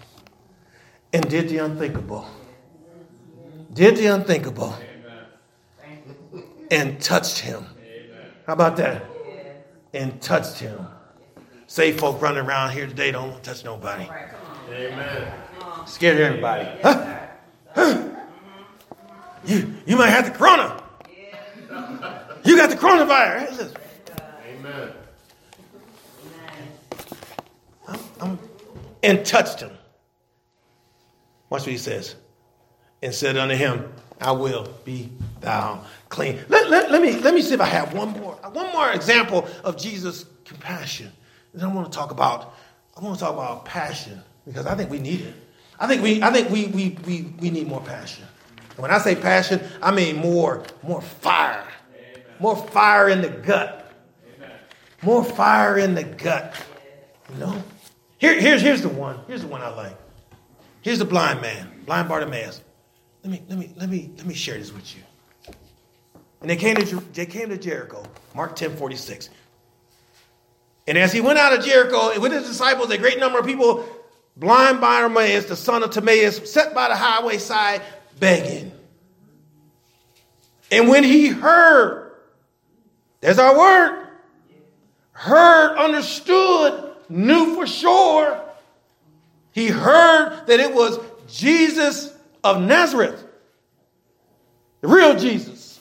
and 1.12 1.28
did 1.28 1.50
the 1.50 1.58
unthinkable. 1.58 2.26
Did 3.70 3.98
the 3.98 4.06
unthinkable. 4.06 4.74
And 6.70 6.98
touched 7.02 7.40
him. 7.40 7.66
How 8.46 8.54
about 8.54 8.78
that? 8.78 9.04
And 9.92 10.22
touched 10.22 10.58
him. 10.58 10.86
Say 11.66 11.92
folk 11.92 12.22
running 12.22 12.46
around 12.46 12.70
here 12.70 12.86
today 12.86 13.12
don't 13.12 13.32
want 13.32 13.44
to 13.44 13.50
touch 13.50 13.62
nobody. 13.62 14.08
Amen. 14.70 15.34
Scared 15.84 16.18
everybody. 16.18 16.80
Huh? 16.82 17.26
Huh? 17.74 18.08
You, 19.44 19.74
you 19.84 19.96
might 19.98 20.08
have 20.08 20.24
the 20.24 20.30
corona. 20.30 20.82
You 22.42 22.56
got 22.56 22.70
the 22.70 22.76
coronavirus. 22.76 23.76
Amen. 24.46 24.92
And 29.02 29.26
touched 29.26 29.60
him. 29.60 29.70
Watch 31.50 31.62
what 31.62 31.72
he 31.72 31.78
says. 31.78 32.14
And 33.02 33.12
said 33.12 33.36
unto 33.36 33.54
him, 33.54 33.92
I 34.20 34.30
will 34.32 34.68
be 34.84 35.10
thou 35.40 35.84
clean. 36.08 36.38
Let, 36.48 36.70
let, 36.70 36.90
let, 36.90 37.02
me, 37.02 37.18
let 37.18 37.34
me 37.34 37.42
see 37.42 37.54
if 37.54 37.60
I 37.60 37.66
have 37.66 37.92
one 37.92 38.10
more, 38.10 38.34
one 38.52 38.72
more 38.72 38.90
example 38.92 39.48
of 39.64 39.76
Jesus' 39.76 40.24
compassion. 40.44 41.10
And 41.52 41.62
I 41.62 41.66
want 41.66 41.90
to 41.90 41.96
talk 41.96 42.10
about, 42.10 42.54
I 42.96 43.00
want 43.00 43.18
to 43.18 43.24
talk 43.24 43.34
about 43.34 43.64
passion 43.64 44.22
because 44.46 44.66
I 44.66 44.74
think 44.74 44.90
we 44.90 44.98
need 44.98 45.20
it. 45.20 45.34
I 45.78 45.86
think 45.88 46.02
we, 46.02 46.22
I 46.22 46.30
think 46.30 46.48
we, 46.50 46.66
we, 46.66 46.96
we, 47.04 47.22
we 47.40 47.50
need 47.50 47.66
more 47.66 47.80
passion. 47.80 48.24
And 48.70 48.78
when 48.78 48.90
I 48.90 48.98
say 48.98 49.16
passion, 49.16 49.60
I 49.82 49.90
mean 49.90 50.16
more, 50.16 50.64
more 50.82 51.02
fire. 51.02 51.66
More 52.38 52.56
fire 52.56 53.08
in 53.08 53.20
the 53.20 53.28
gut. 53.28 53.92
More 55.02 55.24
fire 55.24 55.78
in 55.78 55.94
the 55.94 56.04
gut. 56.04 56.54
You 57.32 57.40
know? 57.40 57.62
Here, 58.22 58.40
here's, 58.40 58.62
here's 58.62 58.82
the 58.82 58.88
one. 58.88 59.18
Here's 59.26 59.40
the 59.40 59.48
one 59.48 59.62
I 59.62 59.68
like. 59.70 59.96
Here's 60.80 61.00
the 61.00 61.04
blind 61.04 61.42
man, 61.42 61.82
blind 61.86 62.08
Bartimaeus. 62.08 62.62
Let 63.24 63.32
me, 63.32 63.42
let 63.48 63.58
me, 63.58 63.72
let 63.76 63.88
me, 63.88 64.10
let 64.16 64.26
me 64.26 64.34
share 64.34 64.56
this 64.56 64.72
with 64.72 64.94
you. 64.94 65.02
And 66.40 66.48
they 66.48 66.54
came 66.54 66.76
to, 66.76 67.00
they 67.14 67.26
came 67.26 67.48
to 67.48 67.58
Jericho, 67.58 68.04
Mark 68.32 68.54
10 68.54 68.76
46. 68.76 69.28
And 70.86 70.96
as 70.96 71.12
he 71.12 71.20
went 71.20 71.40
out 71.40 71.58
of 71.58 71.64
Jericho 71.64 72.20
with 72.20 72.30
his 72.30 72.46
disciples, 72.46 72.92
a 72.92 72.98
great 72.98 73.18
number 73.18 73.40
of 73.40 73.44
people, 73.44 73.84
blind 74.36 74.80
Bartimaeus, 74.80 75.46
the 75.46 75.56
son 75.56 75.82
of 75.82 75.90
Timaeus, 75.90 76.48
sat 76.48 76.74
by 76.76 76.86
the 76.86 76.96
highway 76.96 77.38
side 77.38 77.82
begging. 78.20 78.70
And 80.70 80.88
when 80.88 81.02
he 81.02 81.26
heard, 81.26 82.12
there's 83.20 83.40
our 83.40 83.58
word, 83.58 84.06
heard, 85.10 85.76
understood, 85.76 86.91
knew 87.12 87.54
for 87.54 87.66
sure, 87.66 88.40
he 89.52 89.68
heard 89.68 90.46
that 90.46 90.60
it 90.60 90.74
was 90.74 90.98
Jesus 91.28 92.12
of 92.42 92.60
Nazareth, 92.60 93.24
the 94.80 94.88
real 94.88 95.16
Jesus, 95.16 95.78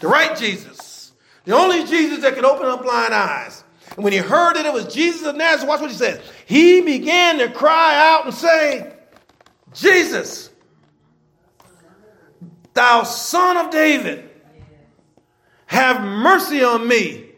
the 0.00 0.08
right 0.08 0.36
Jesus, 0.36 1.12
the 1.44 1.52
only 1.52 1.84
Jesus 1.84 2.20
that 2.20 2.34
could 2.34 2.44
open 2.44 2.66
up 2.66 2.82
blind 2.82 3.14
eyes. 3.14 3.64
And 3.96 4.04
when 4.04 4.12
he 4.12 4.18
heard 4.18 4.56
that 4.56 4.66
it 4.66 4.72
was 4.72 4.92
Jesus 4.92 5.26
of 5.26 5.36
Nazareth, 5.36 5.68
watch 5.68 5.80
what 5.80 5.90
he 5.90 5.96
says. 5.96 6.20
He 6.46 6.80
began 6.82 7.38
to 7.38 7.50
cry 7.50 7.96
out 7.96 8.26
and 8.26 8.34
say, 8.34 8.92
Jesus, 9.72 10.50
thou 12.74 13.02
son 13.02 13.56
of 13.56 13.70
David, 13.70 14.28
have 15.66 16.02
mercy 16.02 16.62
on 16.62 16.86
me. 16.86 17.29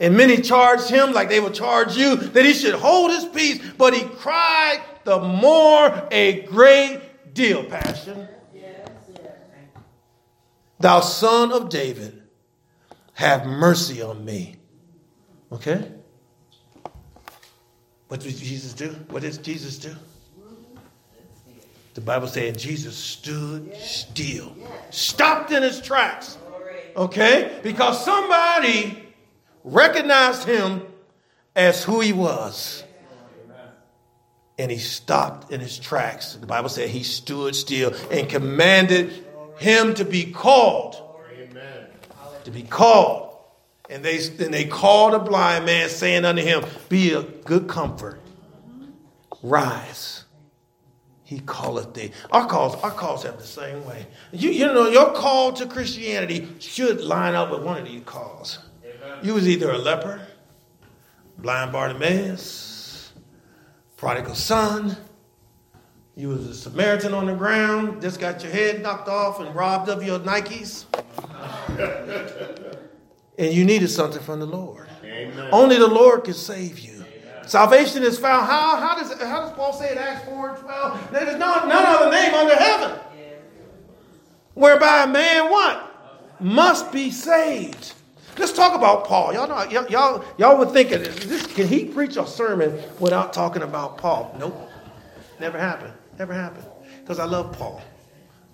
And 0.00 0.16
many 0.16 0.38
charged 0.40 0.88
him 0.88 1.12
like 1.12 1.28
they 1.28 1.40
would 1.40 1.52
charge 1.52 1.94
you 1.94 2.16
that 2.16 2.44
he 2.44 2.54
should 2.54 2.74
hold 2.74 3.10
his 3.10 3.26
peace, 3.26 3.60
but 3.76 3.92
he 3.94 4.02
cried 4.02 4.80
the 5.04 5.20
more 5.20 6.08
a 6.10 6.40
great 6.42 7.34
deal, 7.34 7.62
passion. 7.64 8.26
Thou 10.78 11.00
son 11.00 11.52
of 11.52 11.68
David, 11.68 12.22
have 13.12 13.44
mercy 13.44 14.00
on 14.00 14.24
me. 14.24 14.56
Okay? 15.52 15.92
What 18.08 18.20
did 18.20 18.34
Jesus 18.36 18.72
do? 18.72 18.88
What 19.10 19.20
did 19.20 19.44
Jesus 19.44 19.76
do? 19.76 19.94
The 21.92 22.00
Bible 22.00 22.28
said 22.28 22.58
Jesus 22.58 22.96
stood 22.96 23.76
still, 23.76 24.56
stopped 24.88 25.52
in 25.52 25.62
his 25.62 25.82
tracks. 25.82 26.38
Okay? 26.96 27.60
Because 27.62 28.02
somebody 28.02 29.09
recognized 29.64 30.44
him 30.44 30.82
as 31.54 31.84
who 31.84 32.00
he 32.00 32.12
was. 32.12 32.84
And 34.58 34.70
he 34.70 34.78
stopped 34.78 35.50
in 35.50 35.60
his 35.60 35.78
tracks. 35.78 36.34
The 36.34 36.46
Bible 36.46 36.68
said 36.68 36.90
he 36.90 37.02
stood 37.02 37.56
still 37.56 37.94
and 38.10 38.28
commanded 38.28 39.24
him 39.58 39.94
to 39.94 40.04
be 40.04 40.32
called. 40.32 40.96
Amen. 41.38 41.86
To 42.44 42.50
be 42.50 42.62
called. 42.62 43.38
And 43.88 44.04
they, 44.04 44.18
and 44.18 44.52
they 44.52 44.66
called 44.66 45.14
a 45.14 45.18
blind 45.18 45.64
man, 45.64 45.88
saying 45.88 46.24
unto 46.24 46.42
him, 46.42 46.64
Be 46.88 47.12
a 47.12 47.22
good 47.22 47.68
comfort. 47.68 48.20
Rise. 49.42 50.24
He 51.24 51.40
calleth 51.40 51.94
thee. 51.94 52.10
Our 52.30 52.46
calls, 52.46 52.74
our 52.82 52.90
calls 52.90 53.22
have 53.22 53.38
the 53.38 53.46
same 53.46 53.84
way. 53.86 54.06
You, 54.32 54.50
you 54.50 54.66
know, 54.66 54.88
your 54.88 55.12
call 55.12 55.52
to 55.54 55.66
Christianity 55.66 56.48
should 56.58 57.00
line 57.00 57.34
up 57.34 57.50
with 57.50 57.62
one 57.62 57.78
of 57.78 57.84
these 57.84 58.02
calls. 58.04 58.58
You 59.22 59.34
was 59.34 59.46
either 59.46 59.70
a 59.70 59.76
leper, 59.76 60.20
blind 61.36 61.72
Bartimaeus, 61.72 63.12
prodigal 63.96 64.34
son. 64.34 64.96
You 66.16 66.28
was 66.30 66.46
a 66.46 66.54
Samaritan 66.54 67.12
on 67.12 67.26
the 67.26 67.34
ground, 67.34 68.00
just 68.00 68.18
got 68.18 68.42
your 68.42 68.50
head 68.50 68.82
knocked 68.82 69.08
off 69.08 69.40
and 69.40 69.54
robbed 69.54 69.90
of 69.90 70.02
your 70.02 70.18
Nikes. 70.20 70.86
and 73.38 73.52
you 73.52 73.64
needed 73.64 73.88
something 73.88 74.22
from 74.22 74.40
the 74.40 74.46
Lord. 74.46 74.88
Amen. 75.04 75.48
Only 75.52 75.76
the 75.76 75.88
Lord 75.88 76.24
can 76.24 76.34
save 76.34 76.78
you. 76.78 77.04
Salvation 77.46 78.02
is 78.02 78.18
found. 78.18 78.46
How, 78.46 78.76
how, 78.76 78.96
does, 78.96 79.12
how 79.20 79.40
does 79.40 79.52
Paul 79.52 79.72
say 79.72 79.92
in 79.92 79.98
Acts 79.98 80.24
4 80.26 80.50
and 80.50 80.58
12? 80.58 81.12
There 81.12 81.28
is 81.28 81.36
no, 81.36 81.66
none 81.66 81.84
other 81.86 82.10
name 82.10 82.32
under 82.32 82.56
heaven. 82.56 82.98
Whereby 84.54 85.04
a 85.04 85.06
man 85.06 85.50
what? 85.50 86.40
Must 86.40 86.90
be 86.90 87.10
saved. 87.10 87.94
Let's 88.40 88.52
talk 88.52 88.74
about 88.74 89.04
Paul. 89.04 89.34
Y'all 89.34 89.46
know, 89.46 89.62
y'all, 89.64 89.86
y'all, 89.90 90.24
y'all 90.38 90.58
would 90.58 90.70
think, 90.70 90.88
this, 90.88 91.46
can 91.48 91.68
he 91.68 91.84
preach 91.84 92.16
a 92.16 92.26
sermon 92.26 92.80
without 92.98 93.34
talking 93.34 93.60
about 93.60 93.98
Paul? 93.98 94.34
Nope. 94.38 94.70
Never 95.38 95.58
happened. 95.58 95.92
Never 96.18 96.32
happened. 96.32 96.64
Because 97.02 97.18
I 97.18 97.26
love 97.26 97.52
Paul. 97.52 97.82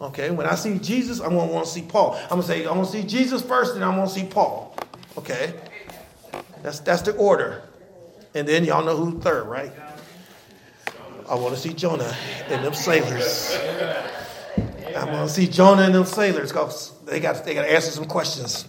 Okay, 0.01 0.31
when 0.31 0.45
I 0.45 0.57
see 0.57 0.81
Jesus, 0.81 1.21
I'm 1.21 1.37
gonna 1.37 1.53
want 1.53 1.67
to 1.67 1.73
see 1.73 1.83
Paul. 1.83 2.19
I'm 2.25 2.31
gonna 2.31 2.43
say, 2.43 2.67
I'm 2.67 2.75
gonna 2.75 2.85
see 2.85 3.05
Jesus 3.05 3.43
first, 3.43 3.77
and 3.77 3.85
I'm 3.85 3.95
gonna 3.95 4.11
see 4.11 4.25
Paul. 4.25 4.77
Okay? 5.17 5.55
That's 6.65 6.81
that's 6.81 7.03
the 7.03 7.15
order. 7.15 7.63
And 8.35 8.47
then 8.47 8.65
y'all 8.65 8.85
know 8.85 8.97
who's 8.97 9.23
third, 9.23 9.47
right? 9.47 9.71
I 11.29 11.35
want 11.37 11.55
to 11.55 11.61
see 11.61 11.73
Jonah 11.73 12.13
and 12.49 12.65
them 12.65 12.75
sailors. 12.75 13.57
I'm 14.97 15.07
gonna 15.07 15.29
see 15.29 15.47
Jonah 15.47 15.83
and 15.83 15.95
them 15.95 16.07
sailors 16.07 16.51
because 16.51 16.93
they 17.05 17.21
got 17.21 17.45
they 17.45 17.55
got 17.55 17.63
to 17.63 17.73
answer 17.73 17.93
some 17.93 18.07
questions. 18.07 18.67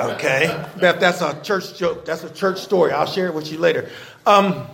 Okay, 0.00 0.66
Beth, 0.78 1.00
that's 1.00 1.20
a 1.20 1.40
church 1.42 1.76
joke. 1.78 2.04
That's 2.04 2.24
a 2.24 2.30
church 2.30 2.60
story. 2.60 2.92
I'll 2.92 3.06
share 3.06 3.26
it 3.26 3.34
with 3.34 3.50
you 3.52 3.58
later. 3.58 3.90
Um, 4.26 4.66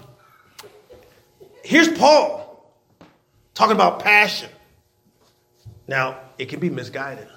here's 1.65 1.89
Paul 1.89 2.73
talking 3.55 3.75
about 3.75 4.01
passion. 4.01 4.51
Now, 5.87 6.19
it 6.39 6.49
can 6.49 6.61
be 6.61 6.71
misguided. 6.71 7.29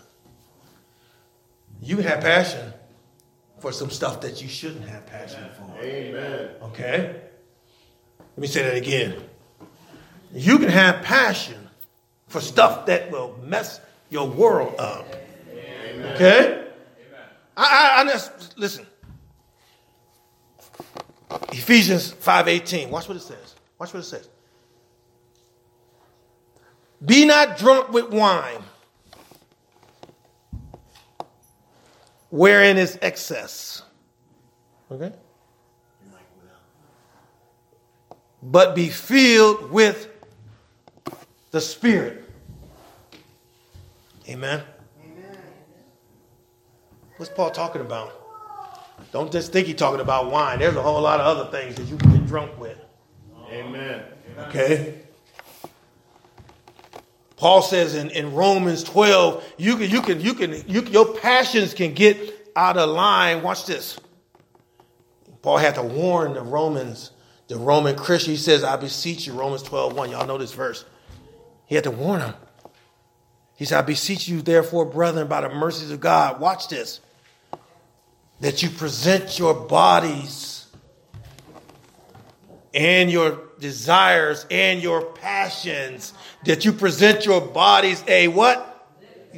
You 1.82 1.96
can 1.96 2.06
have 2.06 2.22
passion 2.22 2.74
for 3.60 3.72
some 3.72 3.90
stuff 3.90 4.22
that 4.22 4.42
you 4.42 4.48
shouldn't 4.48 4.88
have 4.88 5.06
passion 5.06 5.44
for. 5.58 5.82
Amen. 5.82 6.50
Okay? 6.62 7.16
Let 8.20 8.38
me 8.38 8.48
say 8.48 8.64
that 8.64 8.76
again. 8.76 9.16
You 10.34 10.60
can 10.60 10.70
have 10.70 11.04
passion 11.04 11.70
for 12.28 12.40
stuff 12.40 12.86
that 12.86 13.12
will 13.12 13.38
mess 13.44 13.82
your 14.10 14.28
world 14.28 14.76
up. 14.80 15.06
Amen. 15.52 16.16
Okay? 16.16 16.68
I, 17.56 17.64
I, 17.98 18.02
I 18.02 18.06
just, 18.06 18.58
listen. 18.58 18.86
Ephesians 21.52 22.14
5.18. 22.14 22.90
Watch 22.90 23.08
what 23.08 23.18
it 23.18 23.22
says. 23.22 23.56
Watch 23.78 23.94
what 23.94 24.02
it 24.02 24.06
says. 24.06 24.28
Be 27.04 27.26
not 27.26 27.58
drunk 27.58 27.92
with 27.92 28.10
wine, 28.12 28.64
wherein 32.30 32.78
is 32.78 32.98
excess. 33.02 33.82
Okay? 34.92 35.12
But 38.44 38.76
be 38.76 38.90
filled 38.90 39.72
with 39.72 40.10
the 41.52 41.62
Spirit. 41.62 42.24
Amen. 44.28 44.60
Amen. 44.60 44.64
What's 47.22 47.32
Paul 47.32 47.52
talking 47.52 47.82
about? 47.82 48.12
Don't 49.12 49.32
just 49.32 49.54
think 49.54 49.68
he's 49.68 49.76
talking 49.76 50.00
about 50.00 50.32
wine. 50.32 50.58
There's 50.58 50.76
a 50.76 50.82
whole 50.82 51.00
lot 51.00 51.20
of 51.20 51.28
other 51.28 51.52
things 51.52 51.76
that 51.76 51.84
you 51.84 51.96
can 51.96 52.14
get 52.14 52.26
drunk 52.26 52.60
with. 52.60 52.80
Amen. 53.52 54.02
Okay? 54.48 55.02
Paul 57.38 57.62
says 57.62 57.94
in, 57.94 58.10
in 58.10 58.34
Romans 58.34 58.84
12, 58.84 59.54
you 59.58 59.78
can, 59.78 59.92
you 59.92 60.02
can, 60.02 60.20
you 60.20 60.34
can, 60.34 60.68
you, 60.68 60.82
your 60.82 61.14
passions 61.14 61.76
can 61.76 61.94
get 61.94 62.50
out 62.56 62.76
of 62.78 62.90
line. 62.90 63.44
Watch 63.44 63.68
this. 63.68 64.00
Paul 65.44 65.58
had 65.58 65.76
to 65.76 65.84
warn 65.84 66.34
the 66.34 66.42
Romans, 66.42 67.12
the 67.50 67.58
Roman 67.58 67.96
Christian. 67.96 68.32
He 68.32 68.38
says, 68.38 68.64
I 68.64 68.78
beseech 68.78 69.28
you, 69.28 69.34
Romans 69.34 69.62
12, 69.62 69.96
1. 69.96 70.10
Y'all 70.10 70.26
know 70.26 70.40
this 70.40 70.54
verse. 70.54 70.86
He 71.68 71.76
had 71.76 71.84
to 71.84 71.92
warn 71.92 72.22
them. 72.22 72.34
He 73.58 73.66
said, 73.66 73.78
I 73.78 73.84
beseech 73.84 74.28
you, 74.28 74.42
therefore, 74.42 74.86
brethren, 74.86 75.28
by 75.28 75.42
the 75.42 75.50
mercies 75.50 75.92
of 75.92 76.00
God, 76.00 76.40
watch 76.40 76.68
this, 76.68 77.00
that 78.42 78.62
you 78.62 78.70
present 78.70 79.40
your 79.40 79.54
bodies 79.54 80.66
and 82.74 83.12
your 83.12 83.40
desires 83.60 84.46
and 84.50 84.82
your 84.82 85.06
passions, 85.14 86.14
that 86.46 86.66
you 86.66 86.74
present 86.74 87.26
your 87.26 87.40
bodies 87.40 88.04
a 88.08 88.28
what? 88.28 88.68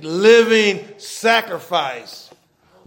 Living 0.01 0.87
sacrifice, 0.97 2.31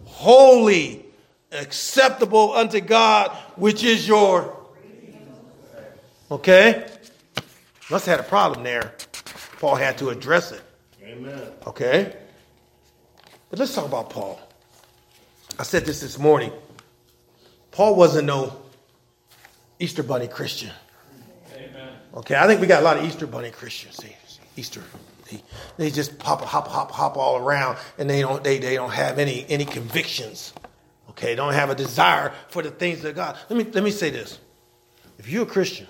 holy, 0.04 1.04
acceptable 1.52 2.52
unto 2.52 2.80
God, 2.80 3.30
which 3.54 3.84
is 3.84 4.08
your. 4.08 4.56
Okay? 6.30 6.88
Must 7.90 8.06
have 8.06 8.18
had 8.18 8.26
a 8.26 8.28
problem 8.28 8.64
there. 8.64 8.94
Paul 9.60 9.76
had 9.76 9.98
to 9.98 10.08
address 10.08 10.50
it. 10.50 10.62
Amen. 11.04 11.40
Okay? 11.66 12.16
But 13.50 13.60
let's 13.60 13.74
talk 13.74 13.86
about 13.86 14.10
Paul. 14.10 14.45
I 15.58 15.62
said 15.62 15.86
this 15.86 16.00
this 16.00 16.18
morning. 16.18 16.52
Paul 17.70 17.96
wasn't 17.96 18.26
no 18.26 18.56
Easter 19.78 20.02
Bunny 20.02 20.28
Christian. 20.28 20.70
Amen. 21.54 21.92
Okay, 22.14 22.34
I 22.34 22.46
think 22.46 22.60
we 22.60 22.66
got 22.66 22.82
a 22.82 22.84
lot 22.84 22.98
of 22.98 23.04
Easter 23.04 23.26
Bunny 23.26 23.50
Christians. 23.50 23.96
See, 23.96 24.14
Easter, 24.56 24.82
they, 25.30 25.42
they 25.76 25.90
just 25.90 26.18
pop, 26.18 26.42
hop, 26.42 26.68
hop, 26.68 26.90
hop 26.90 27.16
all 27.16 27.36
around, 27.36 27.78
and 27.98 28.08
they 28.08 28.20
don't, 28.20 28.42
they, 28.44 28.58
they 28.58 28.74
don't 28.74 28.92
have 28.92 29.18
any, 29.18 29.46
any 29.48 29.64
convictions. 29.64 30.52
Okay, 31.10 31.34
don't 31.34 31.54
have 31.54 31.70
a 31.70 31.74
desire 31.74 32.32
for 32.48 32.62
the 32.62 32.70
things 32.70 33.04
of 33.04 33.14
God. 33.14 33.38
Let 33.48 33.56
me, 33.56 33.64
let 33.72 33.82
me 33.82 33.90
say 33.90 34.10
this. 34.10 34.38
If 35.18 35.28
you're 35.28 35.44
a 35.44 35.46
Christian 35.46 35.86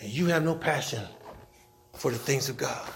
and 0.00 0.10
you 0.10 0.26
have 0.26 0.42
no 0.42 0.54
passion 0.54 1.04
for 1.94 2.10
the 2.10 2.18
things 2.18 2.48
of 2.48 2.56
God, 2.56 2.88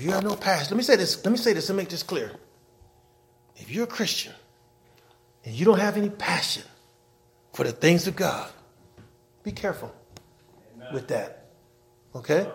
if 0.00 0.06
you 0.06 0.12
have 0.12 0.24
no 0.24 0.34
passion, 0.34 0.68
let 0.70 0.76
me 0.78 0.82
say 0.82 0.96
this, 0.96 1.22
let 1.22 1.30
me 1.30 1.36
say 1.36 1.52
this 1.52 1.68
and 1.68 1.76
make 1.76 1.90
this 1.90 2.02
clear. 2.02 2.32
If 3.56 3.70
you're 3.70 3.84
a 3.84 3.86
Christian 3.86 4.32
and 5.44 5.54
you 5.54 5.66
don't 5.66 5.78
have 5.78 5.98
any 5.98 6.08
passion 6.08 6.62
for 7.52 7.64
the 7.66 7.72
things 7.72 8.06
of 8.06 8.16
God, 8.16 8.50
be 9.42 9.52
careful 9.52 9.94
Amen. 10.74 10.94
with 10.94 11.08
that. 11.08 11.50
Okay? 12.14 12.48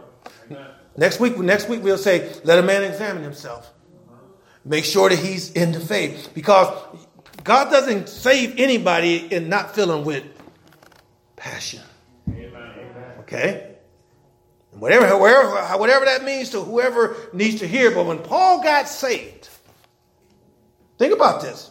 Amen. 0.49 0.67
Next 0.97 1.19
week, 1.19 1.37
next 1.37 1.69
week 1.69 1.83
we'll 1.83 1.99
say, 1.99 2.33
let 2.43 2.57
a 2.57 2.63
man 2.63 2.83
examine 2.83 3.21
himself. 3.21 3.71
Make 4.63 4.83
sure 4.83 5.09
that 5.09 5.19
he's 5.19 5.51
in 5.51 5.71
the 5.71 5.79
faith. 5.79 6.31
Because 6.33 6.67
God 7.43 7.69
doesn't 7.69 8.09
save 8.09 8.55
anybody 8.57 9.17
in 9.17 9.49
not 9.49 9.75
filling 9.75 10.03
with 10.03 10.23
passion. 11.35 11.83
Okay? 13.19 13.74
Whatever, 14.77 15.17
whatever, 15.17 15.55
whatever 15.77 16.05
that 16.05 16.23
means 16.23 16.49
to 16.49 16.61
whoever 16.61 17.15
needs 17.31 17.59
to 17.59 17.67
hear. 17.67 17.91
But 17.91 18.05
when 18.05 18.19
Paul 18.19 18.61
got 18.61 18.89
saved, 18.89 19.49
think 20.97 21.13
about 21.13 21.41
this. 21.41 21.69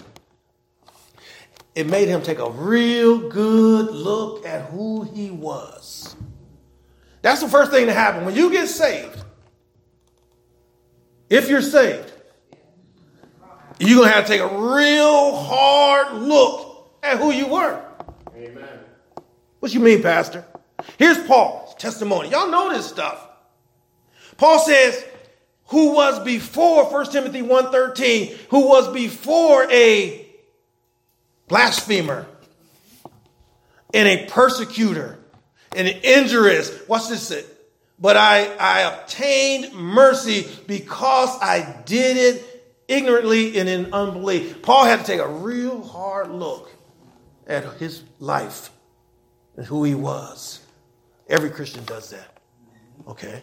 It 1.74 1.86
made 1.86 2.08
him 2.08 2.22
take 2.22 2.38
a 2.38 2.50
real 2.50 3.28
good 3.28 3.90
look 3.90 4.46
at 4.46 4.70
who 4.70 5.02
he 5.02 5.30
was. 5.30 6.14
That's 7.20 7.40
the 7.40 7.48
first 7.48 7.70
thing 7.70 7.86
that 7.86 7.94
happened. 7.94 8.26
When 8.26 8.36
you 8.36 8.50
get 8.50 8.68
saved, 8.68 9.22
if 11.28 11.48
you're 11.48 11.62
saved, 11.62 12.12
you're 13.78 13.96
going 13.96 14.08
to 14.08 14.14
have 14.14 14.26
to 14.26 14.30
take 14.30 14.40
a 14.40 14.56
real 14.56 15.34
hard 15.36 16.22
look 16.22 16.90
at 17.02 17.18
who 17.18 17.32
you 17.32 17.48
were. 17.48 17.82
Amen. 18.36 18.78
What 19.58 19.74
you 19.74 19.80
mean, 19.80 20.02
Pastor? 20.02 20.44
Here's 20.96 21.18
Paul's 21.26 21.63
testimony. 21.84 22.30
Y'all 22.30 22.50
know 22.50 22.70
this 22.70 22.88
stuff. 22.88 23.28
Paul 24.38 24.58
says, 24.58 25.04
who 25.66 25.94
was 25.94 26.18
before 26.20 26.90
1 26.90 27.10
Timothy 27.10 27.42
1.13, 27.42 28.30
who 28.48 28.66
was 28.68 28.92
before 28.92 29.70
a 29.70 30.26
blasphemer 31.46 32.26
and 33.92 34.08
a 34.08 34.24
persecutor 34.26 35.18
and 35.76 35.86
an 35.86 35.98
injurious. 36.02 36.70
What's 36.86 37.10
this? 37.10 37.46
But 37.98 38.16
I, 38.16 38.46
I 38.56 38.80
obtained 38.80 39.74
mercy 39.74 40.48
because 40.66 41.38
I 41.40 41.82
did 41.84 42.16
it 42.16 42.64
ignorantly 42.88 43.58
and 43.58 43.68
in 43.68 43.92
unbelief. 43.92 44.62
Paul 44.62 44.86
had 44.86 45.00
to 45.00 45.04
take 45.04 45.20
a 45.20 45.28
real 45.28 45.82
hard 45.82 46.30
look 46.30 46.70
at 47.46 47.64
his 47.74 48.02
life 48.20 48.70
and 49.56 49.66
who 49.66 49.84
he 49.84 49.94
was. 49.94 50.63
Every 51.28 51.50
Christian 51.50 51.84
does 51.84 52.10
that. 52.10 52.38
Okay? 53.08 53.42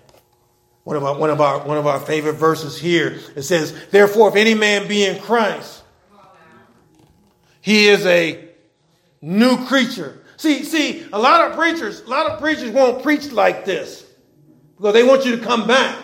One 0.83 0.97
of 0.97 1.03
our 1.03 1.17
one 1.17 1.29
of 1.29 1.39
our 1.41 1.59
one 1.59 1.77
of 1.77 1.85
our 1.85 1.99
favorite 1.99 2.33
verses 2.33 2.77
here. 2.79 3.19
It 3.35 3.43
says, 3.43 3.87
Therefore, 3.91 4.29
if 4.29 4.35
any 4.35 4.55
man 4.55 4.87
be 4.87 5.05
in 5.05 5.19
Christ, 5.21 5.83
he 7.61 7.87
is 7.87 8.05
a 8.05 8.49
new 9.21 9.65
creature. 9.67 10.23
See, 10.37 10.63
see, 10.63 11.05
a 11.13 11.19
lot 11.19 11.49
of 11.49 11.55
preachers, 11.55 12.01
a 12.01 12.09
lot 12.09 12.25
of 12.25 12.39
preachers 12.39 12.71
won't 12.71 13.03
preach 13.03 13.31
like 13.31 13.63
this 13.63 14.03
because 14.75 14.93
they 14.93 15.03
want 15.03 15.23
you 15.23 15.37
to 15.37 15.43
come 15.43 15.67
back. 15.67 15.95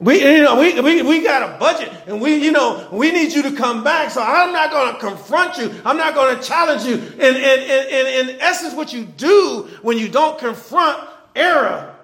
We, 0.00 0.22
you 0.22 0.42
know, 0.44 0.60
we, 0.60 0.80
we, 0.80 1.02
we 1.02 1.22
got 1.24 1.42
a 1.42 1.58
budget 1.58 1.92
and 2.06 2.20
we, 2.20 2.36
you 2.36 2.52
know, 2.52 2.88
we 2.92 3.10
need 3.10 3.32
you 3.32 3.42
to 3.42 3.52
come 3.52 3.82
back. 3.82 4.10
So 4.10 4.22
I'm 4.22 4.52
not 4.52 4.70
going 4.70 4.94
to 4.94 5.00
confront 5.00 5.58
you. 5.58 5.74
I'm 5.84 5.96
not 5.96 6.14
going 6.14 6.36
to 6.36 6.42
challenge 6.42 6.84
you. 6.84 6.94
And, 6.94 7.20
and, 7.20 7.36
and, 7.36 8.08
and 8.08 8.30
in 8.30 8.40
essence, 8.40 8.74
what 8.74 8.92
you 8.92 9.04
do 9.04 9.68
when 9.82 9.98
you 9.98 10.08
don't 10.08 10.38
confront 10.38 11.02
error, 11.34 11.96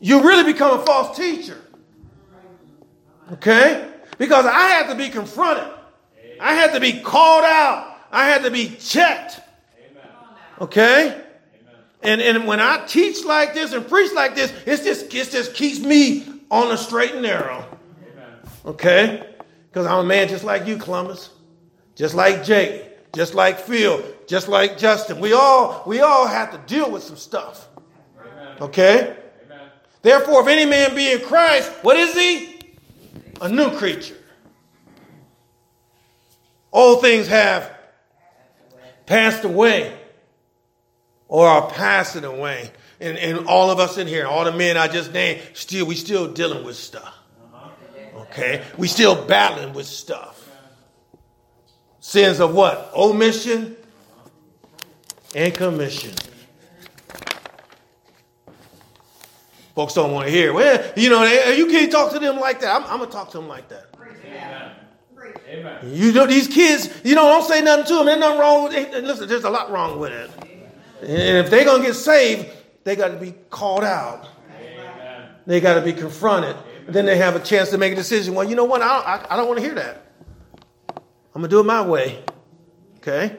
you 0.00 0.22
really 0.22 0.52
become 0.52 0.78
a 0.78 0.84
false 0.84 1.16
teacher. 1.16 1.58
Okay? 3.32 3.90
Because 4.18 4.44
I 4.44 4.68
had 4.68 4.88
to 4.88 4.94
be 4.96 5.08
confronted. 5.08 5.72
I 6.38 6.54
had 6.54 6.74
to 6.74 6.80
be 6.80 7.00
called 7.00 7.44
out. 7.44 7.96
I 8.10 8.28
had 8.28 8.42
to 8.42 8.50
be 8.50 8.68
checked. 8.68 9.40
Okay? 10.60 11.22
And, 12.02 12.20
and 12.20 12.46
when 12.46 12.60
I 12.60 12.84
teach 12.86 13.24
like 13.24 13.54
this 13.54 13.72
and 13.72 13.86
preach 13.86 14.12
like 14.12 14.34
this, 14.34 14.52
it's 14.64 14.84
just, 14.84 15.14
it 15.14 15.30
just 15.30 15.54
keeps 15.54 15.80
me 15.80 16.24
on 16.50 16.68
the 16.68 16.76
straight 16.76 17.12
and 17.12 17.22
narrow. 17.22 17.64
Okay? 18.64 19.26
Because 19.68 19.86
I'm 19.86 19.98
a 19.98 20.04
man 20.04 20.28
just 20.28 20.44
like 20.44 20.66
you, 20.66 20.78
Columbus. 20.78 21.30
Just 21.94 22.14
like 22.14 22.44
Jake. 22.44 23.12
Just 23.12 23.34
like 23.34 23.58
Phil. 23.58 24.02
Just 24.26 24.48
like 24.48 24.78
Justin. 24.78 25.20
We 25.20 25.32
all, 25.32 25.82
we 25.86 26.00
all 26.00 26.26
have 26.26 26.52
to 26.52 26.58
deal 26.72 26.90
with 26.90 27.02
some 27.02 27.16
stuff. 27.16 27.68
Okay? 28.60 29.16
Therefore, 30.02 30.42
if 30.42 30.48
any 30.48 30.64
man 30.64 30.94
be 30.94 31.12
in 31.12 31.20
Christ, 31.20 31.70
what 31.82 31.96
is 31.96 32.14
he? 32.14 32.58
A 33.42 33.48
new 33.48 33.70
creature. 33.76 34.16
All 36.70 36.96
things 36.96 37.26
have 37.26 37.70
passed 39.06 39.44
away 39.44 39.99
or 41.30 41.46
are 41.46 41.70
passing 41.70 42.24
away. 42.24 42.70
And, 43.00 43.16
and 43.16 43.46
all 43.46 43.70
of 43.70 43.78
us 43.78 43.96
in 43.96 44.06
here, 44.06 44.26
all 44.26 44.44
the 44.44 44.52
men 44.52 44.76
I 44.76 44.88
just 44.88 45.12
named, 45.12 45.40
still 45.54 45.86
we 45.86 45.94
still 45.94 46.30
dealing 46.30 46.64
with 46.64 46.76
stuff. 46.76 47.16
Okay? 48.14 48.62
We 48.76 48.88
still 48.88 49.24
battling 49.24 49.72
with 49.72 49.86
stuff. 49.86 50.36
Sins 52.00 52.40
of 52.40 52.54
what? 52.54 52.90
Omission 52.94 53.76
and 55.34 55.54
commission. 55.54 56.12
Folks 59.74 59.94
don't 59.94 60.12
want 60.12 60.26
to 60.26 60.32
hear. 60.32 60.52
Well, 60.52 60.84
you 60.96 61.10
know, 61.10 61.24
you 61.52 61.66
can't 61.68 61.90
talk 61.92 62.12
to 62.12 62.18
them 62.18 62.40
like 62.40 62.60
that. 62.60 62.74
I'm, 62.74 62.82
I'm 62.90 62.98
gonna 62.98 63.10
talk 63.10 63.30
to 63.30 63.38
them 63.38 63.48
like 63.48 63.68
that. 63.68 63.86
Amen. 64.26 64.72
Amen. 65.48 65.94
You 65.94 66.12
know, 66.12 66.26
these 66.26 66.48
kids, 66.48 66.90
you 67.04 67.14
know, 67.14 67.22
don't 67.22 67.48
say 67.48 67.62
nothing 67.62 67.86
to 67.86 67.94
them. 67.94 68.06
There's 68.06 68.18
nothing 68.18 68.40
wrong 68.40 68.64
with 68.64 68.74
it. 68.74 69.04
Listen, 69.04 69.28
there's 69.28 69.44
a 69.44 69.50
lot 69.50 69.70
wrong 69.70 69.98
with 69.98 70.12
it. 70.12 70.30
And 71.00 71.38
if 71.38 71.50
they're 71.50 71.64
going 71.64 71.82
to 71.82 71.88
get 71.88 71.94
saved, 71.94 72.48
they 72.84 72.96
got 72.96 73.08
to 73.08 73.16
be 73.16 73.32
called 73.50 73.84
out. 73.84 74.28
Amen. 74.54 75.28
They 75.46 75.60
got 75.60 75.74
to 75.74 75.82
be 75.82 75.92
confronted. 75.92 76.56
Then 76.88 77.06
they 77.06 77.16
have 77.16 77.36
a 77.36 77.40
chance 77.40 77.70
to 77.70 77.78
make 77.78 77.92
a 77.92 77.96
decision. 77.96 78.34
Well, 78.34 78.48
you 78.48 78.56
know 78.56 78.64
what? 78.64 78.82
I 78.82 78.88
don't, 78.88 79.06
I, 79.06 79.34
I 79.34 79.36
don't 79.36 79.46
want 79.46 79.58
to 79.58 79.64
hear 79.64 79.74
that. 79.74 80.06
I'm 81.34 81.42
going 81.42 81.44
to 81.44 81.48
do 81.48 81.60
it 81.60 81.64
my 81.64 81.82
way. 81.82 82.22
Okay? 82.98 83.36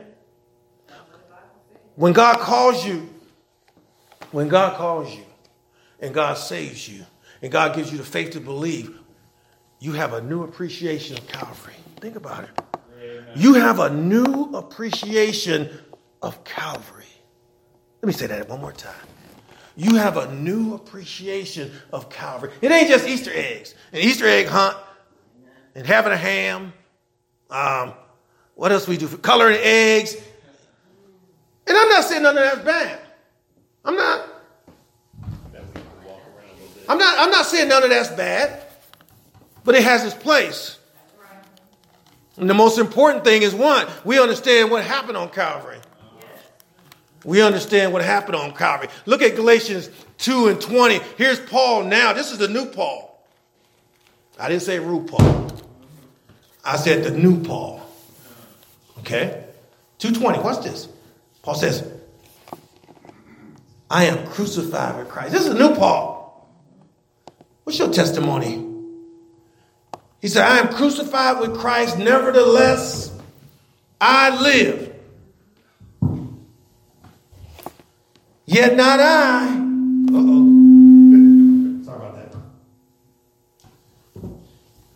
When 1.96 2.14
God 2.14 2.40
calls 2.40 2.86
you, 2.86 3.10
when 4.32 4.48
God 4.48 4.76
calls 4.78 5.14
you 5.14 5.24
and 6.00 6.14
God 6.14 6.36
saves 6.36 6.88
you 6.88 7.06
and 7.42 7.52
God 7.52 7.76
gives 7.76 7.92
you 7.92 7.98
the 7.98 8.04
faith 8.04 8.32
to 8.32 8.40
believe, 8.40 8.98
you 9.80 9.94
have 9.94 10.14
a 10.14 10.22
new 10.22 10.44
appreciation 10.44 11.18
of 11.18 11.28
Calvary. 11.28 11.74
Think 12.00 12.16
about 12.16 12.46
it. 12.46 12.50
Amen. 13.02 13.26
You 13.36 13.56
have 13.56 13.80
a 13.80 13.90
new 13.90 14.52
appreciation 14.54 15.70
of 16.22 16.44
Calvary. 16.44 17.01
Let 18.02 18.08
me 18.08 18.14
say 18.14 18.28
that 18.28 18.50
one 18.50 18.60
more 18.60 18.72
time. 18.72 18.96
You 19.76 19.96
have 19.96 20.18
a 20.18 20.34
new 20.34 20.74
appreciation 20.74 21.72
of 21.94 22.10
Calvary. 22.10 22.52
It 22.62 22.72
ain't 22.72 22.90
just 22.90 23.08
Easter 23.08 23.32
eggs, 23.34 23.76
an 23.94 24.00
Easter 24.00 24.28
egg 24.28 24.48
hunt, 24.48 24.76
and 25.76 25.86
having 25.86 26.12
a 26.12 26.18
ham. 26.18 26.74
Um, 27.50 27.94
what 28.56 28.72
else 28.72 28.88
we 28.88 28.98
do? 28.98 29.08
for 29.08 29.18
Coloring 29.18 29.60
eggs. 29.62 30.16
And 31.68 31.78
I'm 31.78 31.90
not 31.90 32.04
saying 32.04 32.24
none 32.24 32.38
of 32.38 32.44
that's 32.44 32.66
bad. 32.66 33.00
I'm 33.86 33.96
not. 33.96 34.28
I'm 36.90 36.98
not. 36.98 37.20
I'm 37.20 37.32
not 37.32 37.46
saying 37.46 37.70
none 37.70 37.84
of 37.84 37.90
that's 37.90 38.10
bad, 38.10 38.64
but 39.64 39.76
it 39.76 39.84
has 39.84 40.04
its 40.04 40.16
place. 40.16 40.78
And 42.38 42.50
the 42.50 42.54
most 42.54 42.80
important 42.80 43.24
thing 43.24 43.44
is 43.44 43.54
one, 43.54 43.88
we 44.04 44.20
understand 44.20 44.72
what 44.72 44.84
happened 44.84 45.18
on 45.18 45.30
Calvary. 45.30 45.78
We 47.24 47.42
understand 47.42 47.94
what 47.94 48.04
happened 48.04 48.36
on 48.36 48.54
Calvary. 48.54 48.90
Look 49.06 49.22
at 49.22 49.36
Galatians 49.36 49.90
2 50.18 50.48
and 50.48 50.62
20. 50.62 51.00
Here's 51.18 51.40
Paul 51.40 51.84
now. 51.84 52.14
This 52.14 52.32
is 52.32 52.38
the 52.38 52.48
new 52.48 52.66
Paul. 52.66 53.12
I 54.40 54.50
didn't 54.50 54.64
say 54.64 54.80
RuPaul. 54.80 55.62
I 56.66 56.78
said 56.78 57.04
the 57.04 57.12
new 57.12 57.44
Paul. 57.44 57.82
Okay? 59.00 59.44
220, 60.00 60.40
watch 60.44 60.64
this. 60.64 60.88
Paul 61.44 61.56
says, 61.56 61.88
I 63.90 64.06
am 64.06 64.26
crucified 64.28 64.98
with 64.98 65.10
Christ. 65.10 65.34
This 65.34 65.46
is 65.46 65.54
a 65.54 65.58
new 65.58 65.76
Paul. 65.76 66.50
What's 67.64 67.78
your 67.78 67.92
testimony? 67.92 68.68
He 70.22 70.28
said, 70.28 70.44
I 70.44 70.60
am 70.60 70.74
crucified 70.74 71.40
with 71.40 71.58
Christ, 71.58 71.98
nevertheless, 71.98 73.12
I 74.00 74.42
live. 74.42 74.91
Yet 78.52 78.76
not 78.76 79.00
I. 79.00 79.48
Uh-oh. 79.48 80.44
Sorry 81.86 81.96
about 81.96 82.34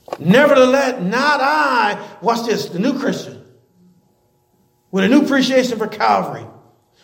that. 0.09 0.19
Nevertheless, 0.19 1.01
not 1.01 1.39
I. 1.39 2.05
Watch 2.21 2.45
this, 2.47 2.65
the 2.65 2.79
new 2.79 2.99
Christian. 2.99 3.45
With 4.91 5.05
a 5.05 5.07
new 5.07 5.21
appreciation 5.21 5.77
for 5.77 5.87
Calvary. 5.87 6.45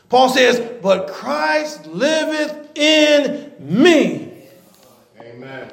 Paul 0.10 0.28
says, 0.28 0.60
but 0.82 1.08
Christ 1.08 1.88
liveth 1.88 2.78
in 2.78 3.54
me. 3.58 4.44
Amen. 5.22 5.72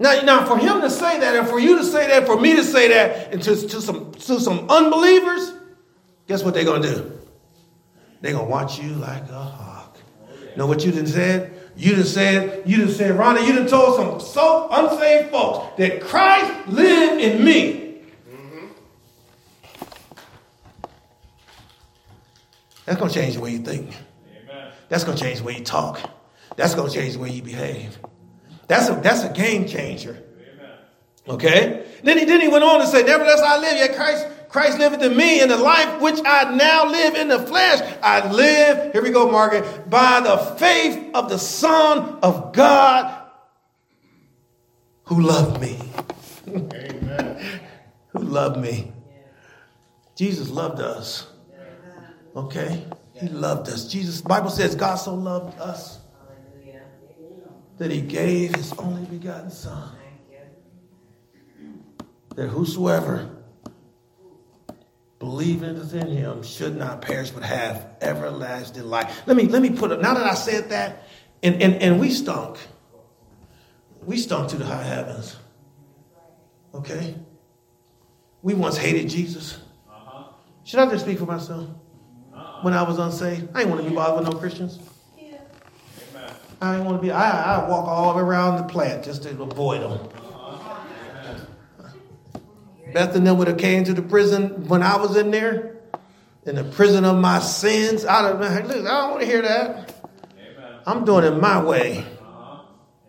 Now, 0.00 0.22
now, 0.22 0.44
for 0.44 0.58
him 0.58 0.80
to 0.80 0.90
say 0.90 1.20
that, 1.20 1.36
and 1.36 1.46
for 1.46 1.60
you 1.60 1.78
to 1.78 1.84
say 1.84 2.08
that, 2.08 2.26
for 2.26 2.40
me 2.40 2.56
to 2.56 2.64
say 2.64 2.88
that, 2.88 3.32
and 3.32 3.40
to, 3.44 3.54
to 3.54 3.80
some 3.80 4.10
to 4.10 4.40
some 4.40 4.68
unbelievers, 4.68 5.52
guess 6.26 6.42
what 6.42 6.52
they're 6.54 6.64
gonna 6.64 6.82
do? 6.82 7.13
They're 8.24 8.32
gonna 8.32 8.48
watch 8.48 8.78
you 8.78 8.88
like 8.94 9.28
a 9.28 9.38
hawk. 9.38 9.98
Know 10.56 10.66
what 10.66 10.82
you 10.82 10.92
done 10.92 11.06
said? 11.06 11.52
You 11.76 11.94
done 11.94 12.04
said, 12.04 12.62
you 12.64 12.78
done 12.78 12.88
said, 12.88 13.18
Ronnie, 13.18 13.46
you 13.46 13.52
done 13.52 13.66
told 13.66 13.96
some 13.96 14.18
so 14.18 14.66
unsaved 14.70 15.30
folks 15.30 15.76
that 15.76 16.00
Christ 16.00 16.68
lived 16.68 17.20
in 17.20 17.44
me. 17.44 18.00
Mm-hmm. 18.26 18.66
That's 22.86 22.98
gonna 22.98 23.12
change 23.12 23.34
the 23.34 23.42
way 23.42 23.50
you 23.50 23.58
think. 23.58 23.94
Amen. 24.48 24.72
That's 24.88 25.04
gonna 25.04 25.18
change 25.18 25.40
the 25.40 25.44
way 25.44 25.58
you 25.58 25.64
talk. 25.64 26.00
That's 26.56 26.74
gonna 26.74 26.88
change 26.88 27.12
the 27.12 27.18
way 27.18 27.28
you 27.28 27.42
behave. 27.42 27.98
That's 28.68 28.88
a 28.88 28.94
that's 28.94 29.22
a 29.22 29.34
game 29.34 29.68
changer. 29.68 30.12
Amen. 30.12 30.70
Okay? 31.28 31.86
Then 32.02 32.16
he 32.16 32.24
then 32.24 32.40
he 32.40 32.48
went 32.48 32.64
on 32.64 32.80
to 32.80 32.86
say, 32.86 33.02
Nevertheless, 33.02 33.42
I 33.42 33.58
live, 33.58 33.76
yet 33.76 33.94
Christ, 33.94 34.26
Christ 34.54 34.78
liveth 34.78 35.02
in 35.02 35.16
me, 35.16 35.40
and 35.40 35.50
the 35.50 35.56
life 35.56 36.00
which 36.00 36.20
I 36.24 36.54
now 36.54 36.88
live 36.88 37.16
in 37.16 37.26
the 37.26 37.40
flesh, 37.40 37.80
I 38.00 38.30
live, 38.30 38.92
here 38.92 39.02
we 39.02 39.10
go, 39.10 39.28
Margaret, 39.28 39.90
by 39.90 40.20
the 40.20 40.36
faith 40.56 41.10
of 41.12 41.28
the 41.28 41.40
Son 41.40 42.20
of 42.22 42.52
God 42.52 43.20
who 45.06 45.22
loved 45.22 45.60
me. 45.60 45.76
Amen. 46.46 47.60
Who 48.10 48.20
loved 48.20 48.60
me. 48.60 48.92
Jesus 50.14 50.50
loved 50.50 50.80
us. 50.80 51.26
Okay? 52.36 52.86
He 53.14 53.26
loved 53.26 53.68
us. 53.68 53.88
Jesus, 53.88 54.20
Bible 54.20 54.50
says 54.50 54.76
God 54.76 54.94
so 54.94 55.16
loved 55.16 55.58
us 55.58 55.98
that 57.78 57.90
he 57.90 58.02
gave 58.02 58.54
his 58.54 58.72
only 58.74 59.04
begotten 59.06 59.50
Son. 59.50 59.90
That 62.36 62.46
whosoever 62.46 63.34
believeth 65.24 65.94
in 65.94 66.08
him 66.08 66.42
should 66.42 66.76
not 66.76 67.00
perish 67.00 67.30
but 67.30 67.42
have 67.42 67.96
everlasting 68.02 68.84
life. 68.84 69.22
Let 69.26 69.36
me 69.36 69.44
let 69.44 69.62
me 69.62 69.70
put 69.70 69.90
it 69.90 70.00
now 70.02 70.14
that 70.14 70.26
I 70.26 70.34
said 70.34 70.68
that, 70.68 71.08
and, 71.42 71.62
and, 71.62 71.74
and 71.76 71.98
we 71.98 72.10
stunk. 72.10 72.58
We 74.04 74.18
stunk 74.18 74.50
to 74.50 74.56
the 74.56 74.66
high 74.66 74.82
heavens. 74.82 75.36
Okay? 76.74 77.14
We 78.42 78.52
once 78.52 78.76
hated 78.76 79.08
Jesus. 79.08 79.58
Uh-huh. 79.88 80.24
Should 80.64 80.80
I 80.80 80.90
just 80.90 81.04
speak 81.04 81.18
for 81.18 81.26
myself? 81.26 81.70
When 82.60 82.74
I 82.74 82.82
was 82.82 82.98
unsaved, 82.98 83.48
I 83.54 83.60
didn't 83.60 83.70
want 83.70 83.84
to 83.84 83.88
be 83.88 83.94
bothered 83.94 84.24
with 84.24 84.32
no 84.32 84.38
Christians. 84.38 84.78
Amen. 85.18 85.40
I 86.60 86.72
didn't 86.72 86.86
want 86.86 86.98
to 86.98 87.02
be. 87.02 87.10
I 87.10 87.56
I 87.56 87.68
walk 87.68 87.86
all 87.86 88.18
around 88.18 88.58
the 88.58 88.64
plant 88.64 89.04
just 89.04 89.22
to 89.22 89.30
avoid 89.42 89.80
them. 89.80 90.23
Beth 92.94 93.16
and 93.16 93.26
them 93.26 93.38
would 93.38 93.48
have 93.48 93.58
came 93.58 93.82
to 93.84 93.92
the 93.92 94.02
prison 94.02 94.68
when 94.68 94.80
I 94.80 94.96
was 94.96 95.16
in 95.16 95.32
there, 95.32 95.78
in 96.46 96.54
the 96.54 96.62
prison 96.62 97.04
of 97.04 97.18
my 97.18 97.40
sins. 97.40 98.06
I 98.06 98.22
don't, 98.22 98.40
look, 98.40 98.50
I 98.50 98.60
don't 98.60 99.10
want 99.10 99.20
to 99.20 99.26
hear 99.26 99.42
that. 99.42 99.96
Amen. 100.38 100.78
I'm 100.86 101.04
doing 101.04 101.24
it 101.24 101.32
my 101.32 101.60
way. 101.60 101.98
Uh-huh. 101.98 102.62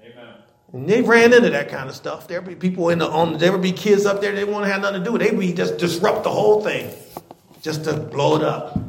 Amen. 0.03 0.33
And 0.73 0.89
they 0.89 1.03
ran 1.03 1.33
into 1.33 1.51
that 1.51 1.69
kind 1.69 1.87
of 1.87 1.95
stuff. 1.95 2.27
There 2.27 2.41
be 2.41 2.55
people 2.55 2.89
in 2.89 2.97
the 2.97 3.07
on. 3.07 3.37
There 3.37 3.51
would 3.51 3.61
be 3.61 3.73
kids 3.73 4.07
up 4.07 4.21
there. 4.21 4.33
They 4.33 4.43
wouldn't 4.43 4.65
have 4.65 4.81
nothing 4.81 5.01
to 5.01 5.05
do 5.05 5.11
with. 5.11 5.21
it. 5.21 5.25
They 5.25 5.35
would 5.37 5.39
be 5.39 5.53
just 5.53 5.77
disrupt 5.77 6.23
the 6.23 6.31
whole 6.31 6.63
thing, 6.63 6.91
just 7.61 7.83
to 7.83 7.93
blow 7.95 8.37
it 8.37 8.43
up. 8.43 8.79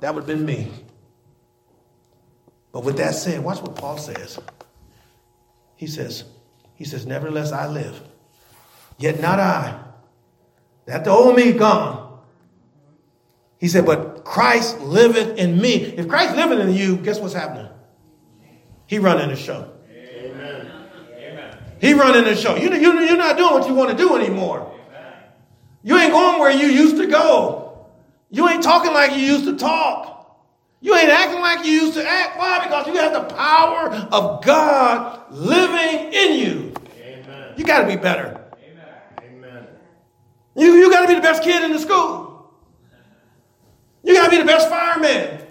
That 0.00 0.14
would 0.14 0.28
have 0.28 0.28
been 0.28 0.44
me. 0.44 0.70
But 2.72 2.84
with 2.84 2.98
that 2.98 3.14
said, 3.14 3.42
watch 3.42 3.62
what 3.62 3.74
Paul 3.74 3.96
says. 3.96 4.38
He 5.76 5.86
says, 5.86 6.24
he 6.74 6.84
says, 6.84 7.06
nevertheless 7.06 7.52
I 7.52 7.68
live, 7.68 8.02
yet 8.98 9.18
not 9.18 9.40
I. 9.40 9.82
That 10.86 11.04
the 11.04 11.10
old 11.10 11.36
me 11.36 11.52
gone. 11.52 12.18
He 13.58 13.68
said, 13.68 13.86
but 13.86 14.24
Christ 14.24 14.80
liveth 14.80 15.38
in 15.38 15.60
me. 15.60 15.74
If 15.74 16.08
Christ 16.08 16.34
liveth 16.34 16.58
in 16.58 16.74
you, 16.74 16.96
guess 16.96 17.20
what's 17.20 17.34
happening? 17.34 17.68
He 18.86 18.98
running 18.98 19.28
the 19.28 19.36
show. 19.36 19.72
Amen. 19.90 20.70
He 21.80 21.94
running 21.94 22.24
the 22.24 22.34
show. 22.34 22.56
You, 22.56 22.72
you, 22.74 23.00
you're 23.00 23.16
not 23.16 23.36
doing 23.36 23.52
what 23.52 23.68
you 23.68 23.74
want 23.74 23.90
to 23.90 23.96
do 23.96 24.16
anymore. 24.16 24.60
Amen. 24.88 25.12
You 25.82 25.96
ain't 25.96 26.12
going 26.12 26.40
where 26.40 26.50
you 26.50 26.66
used 26.66 26.96
to 26.96 27.06
go. 27.06 27.86
You 28.30 28.48
ain't 28.48 28.62
talking 28.62 28.92
like 28.92 29.12
you 29.12 29.18
used 29.18 29.44
to 29.44 29.56
talk. 29.56 30.12
You 30.80 30.96
ain't 30.96 31.10
acting 31.10 31.40
like 31.40 31.64
you 31.64 31.72
used 31.72 31.94
to 31.94 32.06
act. 32.06 32.36
Why? 32.36 32.64
Because 32.64 32.88
you 32.88 32.94
have 32.94 33.12
the 33.12 33.34
power 33.34 33.90
of 34.10 34.44
God 34.44 35.32
living 35.32 36.12
in 36.12 36.38
you. 36.38 36.74
Amen. 37.00 37.54
You 37.56 37.64
got 37.64 37.82
to 37.82 37.86
be 37.86 37.96
better. 37.96 38.41
Amen. 40.56 40.66
You, 40.66 40.74
you 40.74 40.90
got 40.90 41.02
to 41.02 41.08
be 41.08 41.14
the 41.14 41.20
best 41.20 41.42
kid 41.42 41.62
in 41.62 41.72
the 41.72 41.78
school. 41.78 42.52
You 44.02 44.14
got 44.14 44.24
to 44.24 44.30
be 44.30 44.38
the 44.38 44.44
best 44.44 44.68
fireman. 44.68 45.08
Amen. 45.08 45.46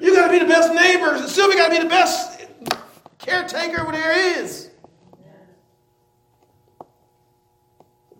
You 0.00 0.14
got 0.14 0.26
to 0.26 0.32
be 0.32 0.38
the 0.38 0.46
best 0.46 0.72
neighbor. 0.74 1.26
Sylvia 1.26 1.56
got 1.56 1.68
to 1.68 1.76
be 1.76 1.82
the 1.82 1.88
best 1.88 2.46
caretaker 3.18 3.90
there 3.92 4.38
is. 4.38 4.70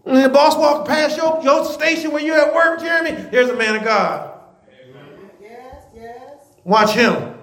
And 0.05 0.16
the 0.16 0.28
boss 0.28 0.57
walk 0.57 0.86
past 0.86 1.16
your, 1.16 1.40
your 1.42 1.64
station 1.64 2.11
where 2.11 2.22
you're 2.22 2.38
at 2.38 2.55
work, 2.55 2.80
Jeremy, 2.80 3.12
there's 3.30 3.50
a 3.50 3.57
man 3.57 3.76
of 3.76 3.84
God. 3.84 4.40
Yes, 5.40 5.84
yes. 5.94 6.55
Watch 6.64 6.90
him. 6.92 7.34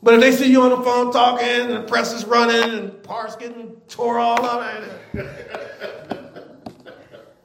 But 0.00 0.14
if 0.14 0.20
they 0.20 0.32
see 0.32 0.50
you 0.50 0.62
on 0.62 0.70
the 0.70 0.82
phone 0.82 1.12
talking 1.12 1.46
and 1.46 1.70
the 1.70 1.82
press 1.82 2.12
is 2.12 2.24
running 2.24 2.78
and 2.78 3.02
parts 3.02 3.34
getting 3.34 3.76
tore 3.88 4.18
all 4.18 4.44
up, 4.44 4.62
and 5.14 5.28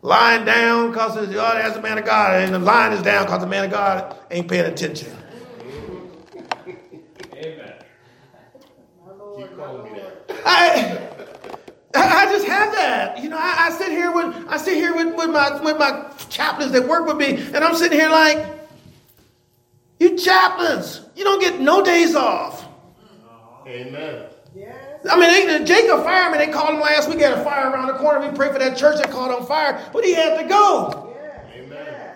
lying 0.04 0.45
down 0.45 0.91
because 0.91 1.18
oh, 1.18 1.26
that's 1.26 1.78
a 1.78 1.82
man 1.82 1.97
of 1.97 2.06
God, 2.06 2.43
and 2.43 2.54
the 2.54 2.60
line 2.60 2.91
is 2.93 3.01
down 3.01 3.26
because 3.26 3.39
the 3.39 3.47
man 3.47 3.66
of 3.66 3.72
God 3.72 4.16
ain't 4.30 4.47
paying 4.47 4.66
attention. 4.66 5.12
Amen. 7.34 7.74
Keep 9.36 9.58
calling 9.58 9.91
me 9.91 9.99
that. 9.99 10.36
I, 10.45 10.99
I 11.95 12.26
just 12.32 12.45
have 12.45 12.74
that. 12.74 13.24
You 13.24 13.30
know, 13.30 13.38
I, 13.38 13.68
I 13.68 13.70
sit 13.72 13.89
here 13.89 14.12
with 14.12 14.36
I 14.47 14.58
sit 14.58 14.76
here 14.76 14.93
with, 14.93 15.16
with 15.16 15.30
my 15.30 15.62
with 15.62 15.80
my 15.80 16.12
chaplains 16.30 16.74
that 16.74 16.88
work 16.88 17.08
with 17.08 17.18
me, 17.18 17.41
and 17.54 17.58
I'm 17.58 17.76
sitting 17.76 17.97
here 17.97 18.10
like, 18.10 18.45
you 19.99 20.18
chaplains, 20.18 21.01
you 21.16 21.24
don't 21.24 21.39
get 21.39 21.60
no 21.60 21.84
days 21.84 22.16
off. 22.16 22.68
Amen. 23.66 24.26
I 25.10 25.20
mean, 25.20 25.47
they, 25.47 25.66
Jacob 25.66 26.04
fireman, 26.04 26.39
they 26.39 26.47
called 26.47 26.76
him 26.76 26.80
last 26.80 27.10
week, 27.10 27.20
had 27.20 27.34
a 27.34 27.43
fire 27.43 27.70
around 27.70 27.88
the 27.88 27.93
corner. 27.95 28.20
We 28.26 28.36
prayed 28.36 28.54
for 28.54 28.60
that 28.60 28.78
church 28.78 28.97
that 28.97 29.12
caught 29.12 29.32
on 29.32 29.45
fire, 29.45 29.84
but 29.91 30.06
he 30.06 30.14
had 30.14 30.41
to 30.41 30.47
go. 30.47 31.14
Yes. 31.14 31.45
Amen. 31.56 32.16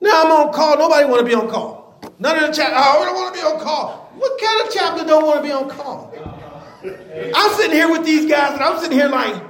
Now 0.00 0.24
I'm 0.24 0.32
on 0.32 0.52
call. 0.52 0.78
Nobody 0.78 1.04
want 1.06 1.20
to 1.20 1.26
be 1.26 1.34
on 1.34 1.48
call. 1.50 2.00
None 2.18 2.36
of 2.36 2.46
the 2.48 2.52
chap. 2.56 2.72
Oh, 2.74 3.00
we 3.00 3.06
don't 3.06 3.14
want 3.16 3.34
to 3.34 3.40
be 3.40 3.46
on 3.46 3.60
call. 3.60 4.10
What 4.16 4.40
kind 4.40 4.66
of 4.66 4.72
chaplain 4.72 5.06
don't 5.06 5.26
want 5.26 5.38
to 5.38 5.42
be 5.42 5.52
on 5.52 5.68
call? 5.68 6.14
Uh-huh. 6.16 7.32
I'm 7.34 7.54
sitting 7.56 7.72
here 7.72 7.90
with 7.90 8.06
these 8.06 8.30
guys, 8.30 8.54
and 8.54 8.62
I'm 8.62 8.78
sitting 8.80 8.96
here 8.96 9.08
like, 9.08 9.42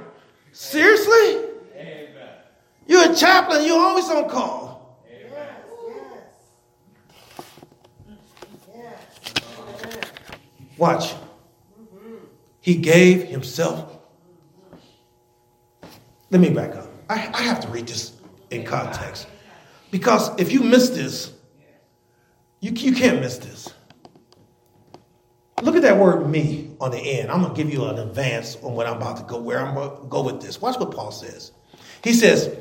seriously? 0.51 1.45
Amen. 1.75 2.09
You're 2.87 3.11
a 3.11 3.15
chaplain. 3.15 3.65
You're 3.65 3.79
always 3.79 4.09
on 4.09 4.27
call. 4.29 4.99
Yes. 5.09 5.31
Yes. 8.75 8.93
Yes. 9.83 10.11
Watch. 10.77 11.13
He 12.67 12.75
gave 12.75 13.23
himself. 13.23 13.97
Let 16.29 16.41
me 16.41 16.49
back 16.49 16.75
up. 16.75 16.89
I, 17.09 17.13
I 17.13 17.41
have 17.43 17.61
to 17.61 17.69
read 17.69 17.87
this 17.87 18.11
in 18.49 18.65
context. 18.65 19.25
Because 19.89 20.37
if 20.37 20.51
you 20.51 20.59
miss 20.59 20.89
this, 20.89 21.31
you, 22.59 22.73
you 22.73 22.91
can't 22.91 23.21
miss 23.21 23.37
this. 23.37 23.73
Look 25.61 25.77
at 25.77 25.83
that 25.83 25.97
word 25.97 26.29
me 26.29 26.75
on 26.81 26.91
the 26.91 26.97
end. 26.97 27.31
I'm 27.31 27.41
going 27.41 27.55
to 27.55 27.63
give 27.63 27.71
you 27.71 27.85
an 27.85 27.99
advance 27.99 28.57
on 28.57 28.73
what 28.73 28.85
I'm 28.85 28.97
about 28.97 29.15
to 29.15 29.23
go, 29.23 29.39
where 29.39 29.65
I'm 29.65 29.73
going 29.73 30.01
to 30.01 30.07
go 30.07 30.23
with 30.23 30.41
this. 30.41 30.59
Watch 30.59 30.77
what 30.77 30.91
Paul 30.91 31.13
says. 31.13 31.53
He 32.03 32.11
says, 32.11 32.53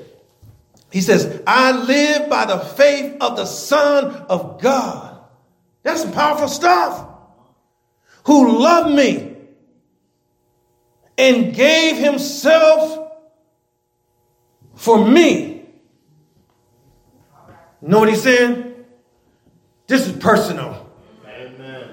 He 0.92 1.00
says, 1.00 1.42
I 1.48 1.72
live 1.72 2.30
by 2.30 2.44
the 2.44 2.60
faith 2.60 3.16
of 3.20 3.36
the 3.36 3.44
Son 3.44 4.04
of 4.28 4.60
God. 4.62 5.18
That's 5.82 6.02
some 6.02 6.12
powerful 6.12 6.46
stuff. 6.46 7.08
Who 8.26 8.60
loved 8.62 8.94
me 8.94 9.32
and 11.18 11.54
gave 11.54 11.96
himself 11.96 13.12
for 14.74 15.06
me. 15.06 15.64
Know 17.80 18.00
what 18.00 18.08
he's 18.08 18.22
saying? 18.22 18.74
This 19.86 20.06
is 20.06 20.16
personal. 20.16 20.90
Amen. 21.26 21.90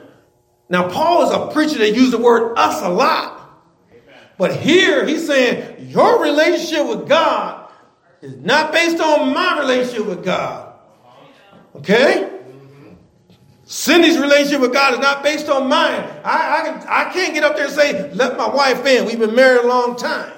Now, 0.69 0.89
Paul 0.89 1.23
is 1.23 1.31
a 1.31 1.51
preacher 1.53 1.77
that 1.79 1.93
used 1.95 2.11
the 2.11 2.17
word 2.17 2.55
us 2.57 2.81
a 2.81 2.89
lot. 2.89 3.41
But 4.37 4.55
here 4.55 5.05
he's 5.05 5.27
saying 5.27 5.89
your 5.89 6.21
relationship 6.21 6.87
with 6.87 7.07
God 7.07 7.69
is 8.21 8.35
not 8.37 8.71
based 8.71 8.99
on 8.99 9.33
my 9.33 9.59
relationship 9.59 10.07
with 10.07 10.25
God. 10.25 10.73
Okay? 11.75 12.29
Cindy's 13.73 14.19
relationship 14.19 14.61
with 14.61 14.71
God 14.71 14.93
is 14.93 14.99
not 14.99 15.23
based 15.23 15.49
on 15.49 15.67
mine. 15.67 16.07
I, 16.23 16.59
I, 16.59 16.61
can, 16.63 16.87
I 16.87 17.11
can't 17.11 17.33
get 17.33 17.43
up 17.43 17.55
there 17.55 17.65
and 17.65 17.73
say, 17.73 18.13
let 18.13 18.37
my 18.37 18.47
wife 18.47 18.85
in. 18.85 19.07
We've 19.07 19.17
been 19.17 19.33
married 19.33 19.65
a 19.65 19.67
long 19.67 19.95
time. 19.95 20.31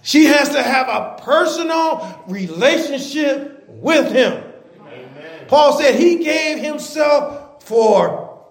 She 0.00 0.24
has 0.24 0.48
to 0.48 0.62
have 0.62 0.88
a 0.88 1.22
personal 1.22 2.24
relationship 2.28 3.68
with 3.68 4.10
him. 4.10 4.42
Amen. 4.80 5.44
Paul 5.48 5.78
said 5.78 5.96
he 5.96 6.24
gave 6.24 6.60
himself 6.60 7.62
for 7.62 8.46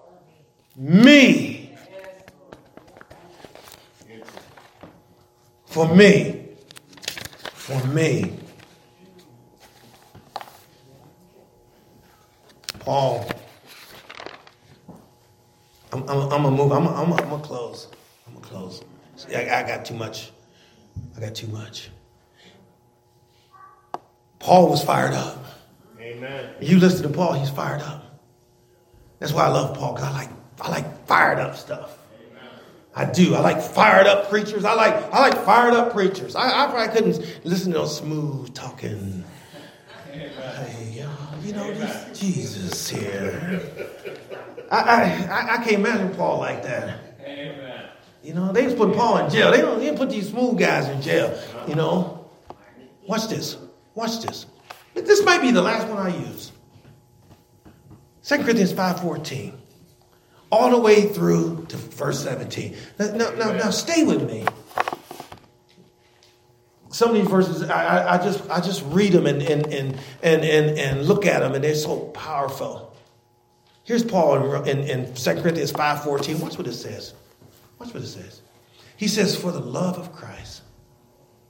me. 0.76 1.76
For 5.66 5.92
me. 5.92 6.50
For 7.54 7.84
me. 7.88 8.38
Paul. 12.86 13.28
I'm, 15.92 16.02
I'm, 16.08 16.08
I'm 16.08 16.28
gonna 16.28 16.50
move. 16.52 16.70
I'm, 16.70 16.86
I'm, 16.86 17.12
I'm 17.12 17.28
gonna 17.28 17.42
close. 17.42 17.88
I'm 18.28 18.34
gonna 18.34 18.46
close. 18.46 18.80
See, 19.16 19.34
I, 19.34 19.60
I 19.60 19.66
got 19.66 19.84
too 19.84 19.94
much. 19.94 20.30
I 21.16 21.20
got 21.20 21.34
too 21.34 21.48
much. 21.48 21.90
Paul 24.38 24.70
was 24.70 24.84
fired 24.84 25.14
up. 25.14 25.44
Amen. 26.00 26.50
You 26.60 26.78
listen 26.78 27.02
to 27.02 27.08
Paul, 27.08 27.32
he's 27.32 27.50
fired 27.50 27.82
up. 27.82 28.20
That's 29.18 29.32
why 29.32 29.46
I 29.46 29.48
love 29.48 29.76
Paul, 29.76 29.94
because 29.94 30.08
I 30.08 30.12
like 30.12 30.30
I 30.60 30.70
like 30.70 31.06
fired 31.08 31.40
up 31.40 31.56
stuff. 31.56 31.98
I 32.94 33.04
do. 33.04 33.34
I 33.34 33.40
like 33.40 33.60
fired 33.60 34.06
up 34.06 34.30
preachers. 34.30 34.64
I 34.64 34.74
like 34.74 34.94
I 35.12 35.28
like 35.28 35.44
fired 35.44 35.74
up 35.74 35.92
preachers. 35.92 36.36
I, 36.36 36.66
I 36.66 36.70
probably 36.70 36.94
couldn't 36.94 37.44
listen 37.44 37.72
to 37.72 37.78
those 37.78 37.96
smooth 37.96 38.54
talking. 38.54 39.24
Hey, 40.12 40.22
y'all, 40.22 40.94
you 40.94 40.95
know, 41.56 41.74
this 41.74 42.18
Jesus 42.18 42.88
here. 42.88 43.62
I, 44.70 44.78
I, 44.78 45.00
I, 45.30 45.54
I 45.54 45.56
can't 45.58 45.76
imagine 45.76 46.14
Paul 46.14 46.38
like 46.38 46.62
that. 46.62 46.98
Amen. 47.20 47.88
You 48.22 48.34
know, 48.34 48.52
they 48.52 48.64
just 48.64 48.76
put 48.76 48.94
Paul 48.94 49.18
in 49.18 49.30
jail. 49.30 49.52
They 49.52 49.60
don't 49.60 49.80
even 49.80 49.96
put 49.96 50.10
these 50.10 50.28
smooth 50.30 50.58
guys 50.58 50.88
in 50.88 51.00
jail. 51.00 51.40
You 51.68 51.76
know, 51.76 52.28
watch 53.06 53.28
this. 53.28 53.56
Watch 53.94 54.20
this. 54.20 54.46
This 54.94 55.24
might 55.24 55.40
be 55.40 55.50
the 55.50 55.62
last 55.62 55.86
one 55.88 55.98
I 55.98 56.16
use. 56.28 56.52
2 58.24 58.38
Corinthians 58.38 58.72
5.14. 58.72 59.54
All 60.50 60.70
the 60.70 60.78
way 60.78 61.02
through 61.02 61.66
to 61.68 61.76
verse 61.76 62.22
17. 62.22 62.76
Now, 62.98 63.06
now, 63.12 63.30
now, 63.30 63.52
now 63.52 63.70
stay 63.70 64.04
with 64.04 64.28
me. 64.28 64.44
Some 66.90 67.10
of 67.10 67.16
these 67.16 67.28
verses, 67.28 67.68
I, 67.68 67.98
I, 67.98 68.14
I 68.14 68.18
just 68.18 68.48
I 68.48 68.60
just 68.60 68.84
read 68.86 69.12
them 69.12 69.26
and, 69.26 69.42
and, 69.42 69.66
and, 69.66 69.98
and, 70.22 70.44
and, 70.44 70.78
and 70.78 71.06
look 71.06 71.26
at 71.26 71.40
them, 71.40 71.54
and 71.54 71.62
they're 71.62 71.74
so 71.74 72.06
powerful. 72.08 72.96
Here's 73.86 74.04
Paul 74.04 74.62
in, 74.64 74.78
in, 74.80 75.06
in 75.06 75.14
2 75.14 75.34
Corinthians 75.42 75.72
5.14. 75.72 76.40
Watch 76.40 76.58
what 76.58 76.66
it 76.66 76.72
says. 76.72 77.14
Watch 77.78 77.94
what 77.94 78.02
it 78.02 78.08
says. 78.08 78.42
He 78.96 79.06
says, 79.06 79.36
for 79.36 79.52
the 79.52 79.60
love 79.60 79.96
of 79.96 80.12
Christ. 80.12 80.62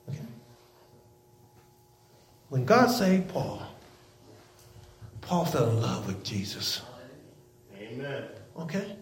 Okay? 0.09 0.21
When 2.51 2.67
God 2.67 2.89
saved 2.89 3.29
Paul, 3.29 3.63
Paul 5.23 5.47
fell 5.47 5.71
in 5.71 5.81
love 5.81 6.07
with 6.07 6.23
Jesus. 6.23 6.83
Amen. 7.79 8.25
Okay? 8.59 8.97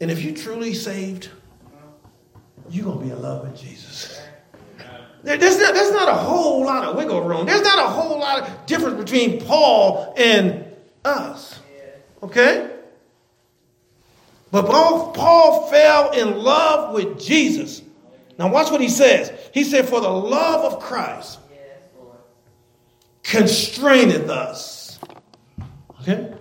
And 0.00 0.10
if 0.10 0.22
you 0.22 0.32
truly 0.36 0.74
saved, 0.74 1.30
you're 2.68 2.84
going 2.84 2.98
to 2.98 3.04
be 3.04 3.10
in 3.10 3.22
love 3.22 3.48
with 3.48 3.58
Jesus. 3.58 4.20
There- 5.26 5.36
There's 5.38 5.58
not, 5.58 5.74
there's 5.74 5.90
not 5.90 6.08
a 6.08 6.14
whole 6.14 6.64
lot 6.64 6.84
of 6.84 6.96
wiggle 6.96 7.20
room. 7.20 7.46
There's 7.46 7.62
not 7.62 7.78
a 7.80 7.88
whole 7.88 8.20
lot 8.20 8.42
of 8.42 8.66
difference 8.66 8.96
between 8.96 9.40
Paul 9.44 10.14
and 10.16 10.64
us. 11.04 11.58
Okay? 12.22 12.70
But 14.52 14.66
Paul, 14.66 15.10
Paul 15.10 15.66
fell 15.68 16.12
in 16.12 16.38
love 16.38 16.94
with 16.94 17.20
Jesus. 17.20 17.82
Now, 18.38 18.52
watch 18.52 18.70
what 18.70 18.80
he 18.80 18.88
says. 18.88 19.32
He 19.52 19.64
said, 19.64 19.88
For 19.88 20.00
the 20.00 20.08
love 20.08 20.72
of 20.72 20.78
Christ 20.80 21.40
constraineth 23.24 24.28
us. 24.28 25.00
Okay? 26.02 26.32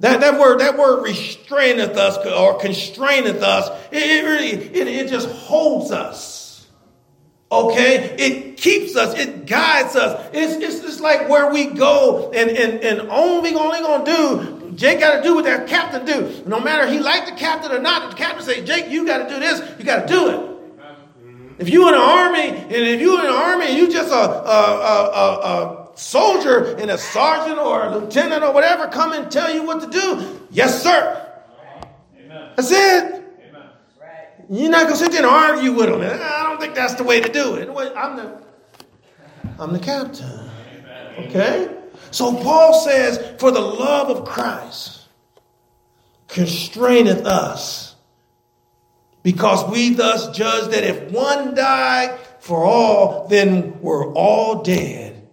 That, 0.00 0.20
that 0.20 0.40
word, 0.40 0.60
that 0.60 0.78
word 0.78 1.02
restraineth 1.02 1.98
us 1.98 2.16
or 2.26 2.58
constraineth 2.58 3.42
us, 3.42 3.68
it, 3.92 4.02
it 4.02 4.24
really, 4.26 4.50
it, 4.52 4.88
it 4.88 5.10
just 5.10 5.28
holds 5.28 5.90
us. 5.90 6.47
Okay? 7.50 8.14
It 8.18 8.56
keeps 8.58 8.96
us, 8.96 9.18
it 9.18 9.46
guides 9.46 9.96
us. 9.96 10.28
It's, 10.32 10.62
it's 10.62 10.80
just 10.80 11.00
like 11.00 11.28
where 11.28 11.50
we 11.52 11.66
go 11.66 12.30
and, 12.32 12.50
and, 12.50 12.80
and 12.82 13.08
only 13.08 13.54
only 13.54 13.80
gonna 13.80 14.04
do, 14.04 14.72
Jake 14.74 15.00
gotta 15.00 15.22
do 15.22 15.34
what 15.34 15.44
that 15.44 15.66
captain 15.66 16.04
do. 16.04 16.42
No 16.46 16.60
matter 16.60 16.86
he 16.86 17.00
liked 17.00 17.26
the 17.26 17.34
captain 17.34 17.72
or 17.72 17.80
not, 17.80 18.10
the 18.10 18.16
captain 18.16 18.44
say, 18.44 18.64
Jake, 18.64 18.90
you 18.90 19.06
gotta 19.06 19.28
do 19.28 19.40
this, 19.40 19.60
you 19.78 19.84
gotta 19.84 20.06
do 20.06 20.28
it. 20.28 20.40
Mm-hmm. 20.40 21.54
If 21.58 21.70
you 21.70 21.88
in 21.88 21.94
the 21.94 22.00
army, 22.00 22.48
and 22.48 22.72
if 22.72 23.00
you 23.00 23.18
in 23.18 23.24
the 23.24 23.32
army, 23.32 23.66
and 23.66 23.76
you 23.78 23.90
just 23.90 24.12
a, 24.12 24.14
a, 24.14 24.20
a, 24.20 25.10
a, 25.10 25.88
a 25.94 25.98
soldier 25.98 26.76
and 26.76 26.90
a 26.90 26.98
sergeant 26.98 27.58
or 27.58 27.86
a 27.86 27.98
lieutenant 27.98 28.44
or 28.44 28.52
whatever 28.52 28.86
come 28.88 29.12
and 29.14 29.32
tell 29.32 29.52
you 29.52 29.64
what 29.64 29.80
to 29.80 29.88
do, 29.88 30.46
yes, 30.50 30.82
sir. 30.82 31.26
Amen. 32.16 32.50
That's 32.56 32.70
it. 32.70 33.17
You're 34.50 34.70
not 34.70 34.84
gonna 34.84 34.96
sit 34.96 35.12
there 35.12 35.22
and 35.22 35.30
argue 35.30 35.72
with 35.72 35.88
them. 35.88 36.00
I 36.00 36.44
don't 36.48 36.60
think 36.60 36.74
that's 36.74 36.94
the 36.94 37.04
way 37.04 37.20
to 37.20 37.28
do 37.30 37.54
it. 37.56 37.68
I'm 37.96 38.16
the, 38.16 38.42
I'm 39.58 39.72
the 39.72 39.78
captain. 39.78 40.50
Okay. 41.18 41.68
So 42.10 42.34
Paul 42.34 42.72
says, 42.74 43.18
"For 43.38 43.50
the 43.50 43.60
love 43.60 44.08
of 44.08 44.24
Christ 44.24 45.02
constraineth 46.28 47.26
us." 47.26 47.88
Because 49.22 49.68
we 49.68 49.94
thus 49.94 50.34
judge 50.34 50.70
that 50.70 50.84
if 50.84 51.10
one 51.10 51.54
died 51.54 52.18
for 52.38 52.64
all, 52.64 53.26
then 53.28 53.78
we're 53.82 54.10
all 54.14 54.62
dead. 54.62 55.28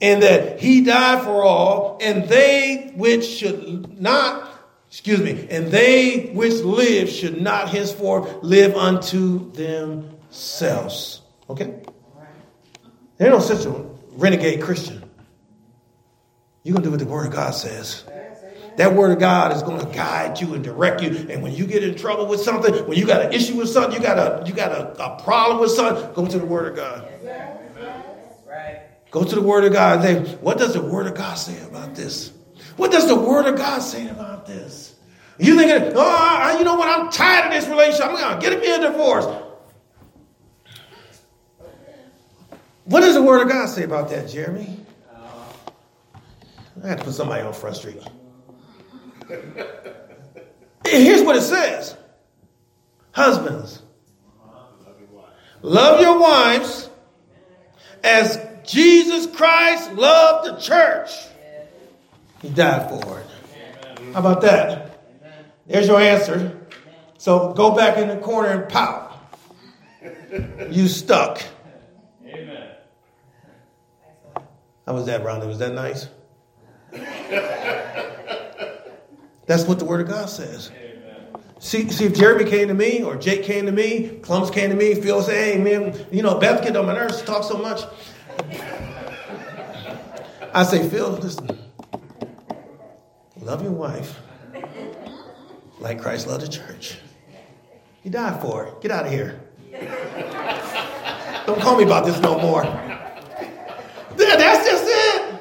And 0.00 0.22
that 0.22 0.60
he 0.60 0.82
died 0.82 1.24
for 1.24 1.42
all, 1.42 1.98
and 2.00 2.28
they 2.28 2.92
which 2.94 3.24
should 3.24 4.00
not, 4.00 4.48
excuse 4.94 5.18
me, 5.18 5.48
and 5.50 5.72
they 5.72 6.30
which 6.34 6.60
live 6.60 7.10
should 7.10 7.40
not 7.40 7.68
henceforth 7.68 8.44
live 8.44 8.76
unto 8.76 9.50
themselves. 9.50 11.20
Okay? 11.50 11.82
There's 13.16 13.32
no 13.32 13.40
such 13.40 13.66
a 13.66 13.86
renegade 14.12 14.62
Christian. 14.62 15.02
You're 16.62 16.74
going 16.74 16.84
to 16.84 16.90
do 16.90 16.90
what 16.92 17.00
the 17.00 17.06
Word 17.06 17.26
of 17.26 17.32
God 17.32 17.56
says. 17.56 18.04
That 18.76 18.94
word 18.94 19.12
of 19.12 19.18
God 19.18 19.54
is 19.54 19.62
going 19.62 19.80
to 19.84 19.92
guide 19.92 20.40
you 20.40 20.54
and 20.54 20.62
direct 20.62 21.02
you. 21.02 21.26
And 21.28 21.42
when 21.42 21.52
you 21.52 21.66
get 21.66 21.84
in 21.84 21.96
trouble 21.96 22.26
with 22.26 22.40
something, 22.40 22.74
when 22.88 22.96
you 22.96 23.06
got 23.06 23.22
an 23.22 23.32
issue 23.32 23.56
with 23.56 23.68
something, 23.68 23.92
you 23.92 24.00
got 24.00 24.18
a 24.18 24.46
you 24.46 24.52
got 24.52 24.72
a, 24.72 25.00
a 25.00 25.22
problem 25.22 25.60
with 25.60 25.70
something, 25.70 26.12
go 26.12 26.26
to 26.26 26.38
the 26.38 26.46
word 26.46 26.68
of 26.68 26.76
God. 26.76 27.08
Go 29.12 29.22
to 29.22 29.34
the 29.34 29.42
word 29.42 29.64
of 29.64 29.72
God 29.72 30.04
and 30.04 30.26
say, 30.26 30.34
what 30.36 30.58
does 30.58 30.72
the 30.72 30.82
word 30.82 31.06
of 31.06 31.14
God 31.14 31.34
say 31.34 31.60
about 31.64 31.94
this? 31.94 32.32
What 32.76 32.90
does 32.90 33.06
the 33.06 33.14
word 33.14 33.46
of 33.46 33.56
God 33.56 33.80
say 33.80 34.08
about 34.08 34.46
this? 34.46 34.83
You 35.38 35.58
thinking, 35.58 35.92
oh, 35.96 36.56
you 36.58 36.64
know 36.64 36.74
what? 36.76 36.88
I'm 36.88 37.10
tired 37.10 37.46
of 37.46 37.52
this 37.52 37.68
relationship. 37.68 38.06
I'm 38.06 38.16
going 38.16 38.40
to 38.40 38.50
get 38.50 38.60
me 38.60 38.74
a 38.74 38.90
divorce. 38.90 39.26
What 42.84 43.00
does 43.00 43.14
the 43.14 43.22
word 43.22 43.42
of 43.42 43.48
God 43.48 43.66
say 43.68 43.82
about 43.82 44.10
that, 44.10 44.28
Jeremy? 44.28 44.78
I 46.82 46.88
had 46.88 46.98
to 46.98 47.04
put 47.04 47.14
somebody 47.14 47.42
on 47.42 47.54
Front 47.54 47.76
Street. 47.76 48.02
Here's 50.86 51.22
what 51.22 51.34
it 51.34 51.42
says 51.42 51.96
Husbands, 53.12 53.80
love 55.62 56.00
your 56.00 56.18
wives 56.20 56.90
as 58.02 58.38
Jesus 58.66 59.26
Christ 59.34 59.92
loved 59.92 60.48
the 60.48 60.60
church. 60.60 61.10
He 62.42 62.50
died 62.50 62.90
for 62.90 63.20
it. 63.20 63.26
How 64.12 64.20
about 64.20 64.42
that? 64.42 64.93
There's 65.66 65.86
your 65.86 66.00
answer. 66.00 66.60
So 67.18 67.52
go 67.54 67.74
back 67.74 67.96
in 67.96 68.08
the 68.08 68.16
corner 68.18 68.48
and 68.48 68.68
pow. 68.68 69.18
You 70.70 70.88
stuck. 70.88 71.42
Amen. 72.26 72.68
How 74.86 74.92
was 74.92 75.06
that, 75.06 75.22
Rhonda? 75.22 75.46
Was 75.46 75.58
that 75.58 75.72
nice? 75.72 76.08
That's 79.46 79.64
what 79.64 79.78
the 79.78 79.84
Word 79.84 80.00
of 80.02 80.08
God 80.08 80.28
says. 80.28 80.70
See, 81.60 81.88
see, 81.90 82.04
if 82.06 82.14
Jeremy 82.14 82.50
came 82.50 82.68
to 82.68 82.74
me, 82.74 83.02
or 83.02 83.16
Jake 83.16 83.44
came 83.44 83.64
to 83.66 83.72
me, 83.72 84.18
Columbus 84.22 84.50
came 84.50 84.68
to 84.70 84.76
me, 84.76 84.94
Phil 84.94 85.22
said, 85.22 85.54
hey, 85.54 85.62
man, 85.62 86.06
you 86.12 86.22
know, 86.22 86.38
Beth 86.38 86.62
get 86.62 86.76
on 86.76 86.84
my 86.84 86.92
nerves, 86.92 87.22
talk 87.22 87.42
so 87.42 87.56
much. 87.56 87.80
I 90.52 90.62
say, 90.62 90.86
Phil, 90.88 91.10
listen, 91.12 91.58
love 93.40 93.62
your 93.62 93.72
wife 93.72 94.20
like 95.78 96.00
Christ 96.00 96.26
loved 96.26 96.42
the 96.44 96.48
church. 96.48 96.98
He 98.02 98.10
died 98.10 98.40
for 98.40 98.66
it. 98.66 98.80
Get 98.80 98.90
out 98.90 99.06
of 99.06 99.12
here. 99.12 99.40
Don't 101.46 101.60
call 101.60 101.76
me 101.76 101.84
about 101.84 102.04
this 102.06 102.18
no 102.20 102.38
more. 102.38 102.62
That's 104.16 104.68
just 104.68 104.84
it. 104.86 105.40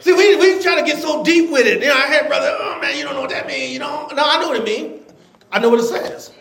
See, 0.00 0.12
we, 0.12 0.36
we 0.36 0.62
try 0.62 0.80
to 0.80 0.86
get 0.86 1.00
so 1.02 1.24
deep 1.24 1.50
with 1.50 1.66
it. 1.66 1.80
You 1.80 1.88
know, 1.88 1.94
I 1.94 2.06
had 2.06 2.28
brother, 2.28 2.56
oh 2.58 2.78
man, 2.80 2.96
you 2.96 3.04
don't 3.04 3.14
know 3.14 3.20
what 3.20 3.30
that 3.30 3.46
means. 3.46 3.72
You 3.72 3.78
know, 3.78 4.08
no, 4.14 4.22
I 4.24 4.40
know 4.40 4.48
what 4.48 4.56
it 4.56 4.64
means. 4.64 5.12
I 5.50 5.58
know 5.58 5.70
what 5.70 5.80
it 5.80 5.84
says. 5.84 6.32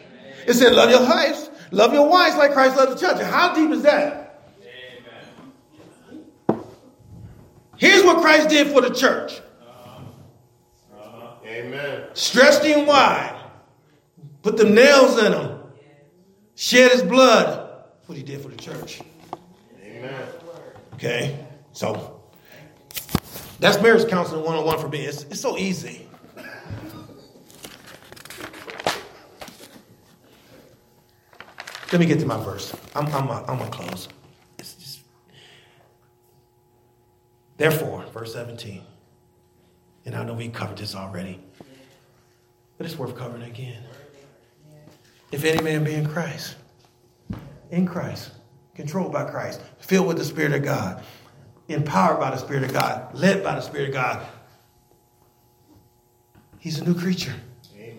It 0.46 0.54
said, 0.54 0.74
love 0.74 0.90
your 0.90 1.02
wives, 1.02 1.50
love 1.72 1.94
your 1.94 2.08
wives 2.08 2.38
like 2.38 2.54
Christ 2.54 2.78
loved 2.78 2.94
the 2.94 3.00
church. 3.00 3.22
How 3.22 3.54
deep 3.54 3.72
is 3.72 3.84
that? 3.84 4.24
Here's 7.78 8.04
what 8.04 8.22
Christ 8.22 8.50
did 8.50 8.68
for 8.68 8.82
the 8.82 8.90
church. 8.94 9.42
Amen. 11.58 12.04
Stretched 12.14 12.64
him 12.64 12.86
wide, 12.86 13.36
put 14.44 14.58
the 14.58 14.64
nails 14.64 15.18
in 15.24 15.34
him, 15.34 15.60
shed 16.56 16.92
his 16.92 17.02
blood. 17.02 17.48
That's 17.98 18.08
what 18.08 18.18
he 18.18 18.24
did 18.24 18.42
for 18.42 18.50
the 18.50 18.58
church. 18.58 19.02
Amen. 19.84 20.28
Okay? 20.94 21.48
So, 21.74 22.22
that's 23.60 23.82
marriage 23.82 24.08
counseling 24.08 24.44
101 24.44 24.80
for 24.80 24.88
me. 24.88 25.00
It's, 25.06 25.24
it's 25.24 25.42
so 25.42 25.58
easy. 25.58 26.08
Let 31.92 32.00
me 32.00 32.06
get 32.06 32.20
to 32.20 32.26
my 32.26 32.38
verse. 32.44 32.76
I'm, 32.96 33.08
I'm, 33.08 33.32
I'm 33.32 33.58
going 33.58 33.72
to 33.72 33.78
close. 33.78 34.10
Therefore, 37.58 38.06
verse 38.14 38.34
17. 38.34 38.84
And 40.08 40.16
I 40.16 40.24
know 40.24 40.36
we 40.36 40.48
covered 40.48 40.78
this 40.78 40.96
already, 40.96 41.38
but 42.78 42.88
it's 42.88 42.98
worth 42.98 43.14
covering 43.18 43.44
again. 43.44 43.84
If 45.34 45.44
any 45.44 45.62
man 45.62 45.84
be 45.84 45.96
in 45.96 46.08
Christ, 46.08 46.56
in 47.72 47.86
Christ, 47.86 48.32
controlled 48.74 49.12
by 49.12 49.30
Christ, 49.30 49.62
filled 49.80 50.08
with 50.08 50.18
the 50.18 50.24
Spirit 50.24 50.54
of 50.54 50.64
God, 50.64 51.04
empowered 51.68 52.22
by 52.22 52.32
the 52.32 52.38
Spirit 52.38 52.64
of 52.64 52.72
God, 52.72 53.14
led 53.16 53.44
by 53.44 53.56
the 53.56 53.62
Spirit 53.62 53.90
of 53.90 53.96
God, 53.96 54.26
he's 56.58 56.80
a 56.80 56.86
new 56.86 56.98
creature. 56.98 57.36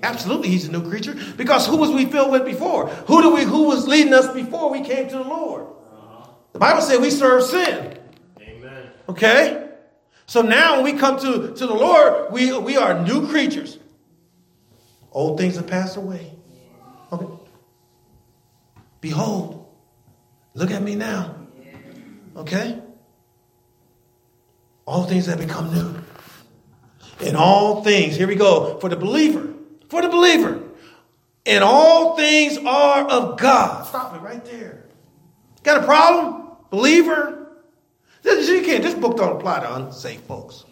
Absolutely, 0.02 0.48
he's 0.48 0.66
a 0.66 0.72
new 0.72 0.88
creature. 0.88 1.14
Because 1.36 1.66
who 1.66 1.76
was 1.76 1.90
we 1.90 2.06
filled 2.06 2.32
with 2.32 2.46
before? 2.46 2.88
Who 2.88 3.20
do 3.20 3.34
we 3.34 3.42
who 3.42 3.64
was 3.64 3.86
leading 3.86 4.14
us 4.14 4.32
before 4.32 4.70
we 4.70 4.80
came 4.80 5.11
to 5.11 5.16
the 5.18 5.24
Lord? 5.24 5.66
The 6.54 6.59
Bible 6.59 6.80
said 6.80 7.02
we 7.02 7.11
serve 7.11 7.42
sin. 7.42 7.98
Amen. 8.40 8.86
Okay? 9.11 9.67
So 10.28 10.42
now 10.42 10.76
when 10.76 10.84
we 10.84 11.00
come 11.00 11.18
to, 11.20 11.54
to 11.54 11.66
the 11.66 11.74
Lord, 11.74 12.30
we, 12.32 12.56
we 12.58 12.76
are 12.76 13.02
new 13.02 13.26
creatures. 13.28 13.78
Old 15.10 15.38
things 15.38 15.56
have 15.56 15.66
passed 15.66 15.96
away. 15.96 16.32
Okay. 17.10 17.26
Behold, 19.00 19.66
look 20.52 20.70
at 20.70 20.82
me 20.82 20.96
now. 20.96 21.34
Okay? 22.36 22.78
All 24.84 25.04
things 25.04 25.24
have 25.26 25.38
become 25.38 25.72
new. 25.72 27.26
In 27.26 27.34
all 27.34 27.82
things, 27.82 28.14
here 28.14 28.28
we 28.28 28.36
go, 28.36 28.78
for 28.80 28.90
the 28.90 28.96
believer, 28.96 29.54
for 29.88 30.02
the 30.02 30.08
believer, 30.08 30.62
and 31.46 31.64
all 31.64 32.16
things 32.16 32.58
are 32.58 33.08
of 33.08 33.38
God. 33.38 33.86
Stop 33.86 34.14
it 34.14 34.20
right 34.20 34.44
there. 34.44 34.84
Got 35.62 35.82
a 35.82 35.86
problem? 35.86 36.52
Believer? 36.68 37.38
This, 38.22 38.48
you 38.48 38.62
can't, 38.62 38.82
this 38.82 38.94
book 38.94 39.16
don't 39.16 39.36
apply 39.36 39.60
to 39.60 39.74
unsaved 39.74 40.24
folks. 40.24 40.64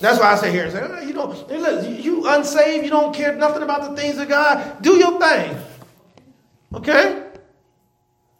That's 0.00 0.18
why 0.18 0.32
I 0.32 0.36
say 0.36 0.50
here, 0.50 0.64
and 0.64 0.72
say, 0.72 0.80
oh, 0.82 1.00
you 1.00 1.12
know, 1.12 1.80
you 1.88 2.28
unsaved, 2.28 2.84
you 2.84 2.90
don't 2.90 3.14
care 3.14 3.36
nothing 3.36 3.62
about 3.62 3.88
the 3.88 3.96
things 4.00 4.18
of 4.18 4.28
God. 4.28 4.82
Do 4.82 4.96
your 4.96 5.20
thing. 5.20 5.56
Okay? 6.74 7.22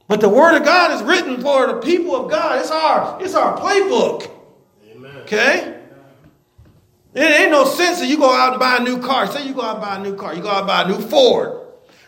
But 0.08 0.20
the 0.20 0.28
word 0.28 0.56
of 0.56 0.64
God 0.64 0.90
is 0.90 1.02
written 1.02 1.40
for 1.40 1.68
the 1.68 1.74
people 1.74 2.16
of 2.16 2.30
God. 2.30 2.58
It's 2.58 2.70
our, 2.70 3.22
it's 3.22 3.34
our 3.34 3.56
playbook. 3.56 4.28
Amen. 4.90 5.16
Okay? 5.18 5.80
It 7.14 7.20
ain't 7.20 7.50
no 7.50 7.64
sense 7.64 8.00
that 8.00 8.08
you 8.08 8.18
go 8.18 8.32
out 8.32 8.52
and 8.52 8.60
buy 8.60 8.78
a 8.78 8.80
new 8.80 9.00
car. 9.00 9.26
Say 9.26 9.46
you 9.46 9.54
go 9.54 9.62
out 9.62 9.76
and 9.76 9.82
buy 9.82 9.96
a 9.96 10.02
new 10.02 10.16
car. 10.16 10.34
You 10.34 10.42
go 10.42 10.50
out 10.50 10.58
and 10.58 10.66
buy 10.66 10.82
a 10.82 10.88
new 10.88 10.98
Ford. 10.98 11.61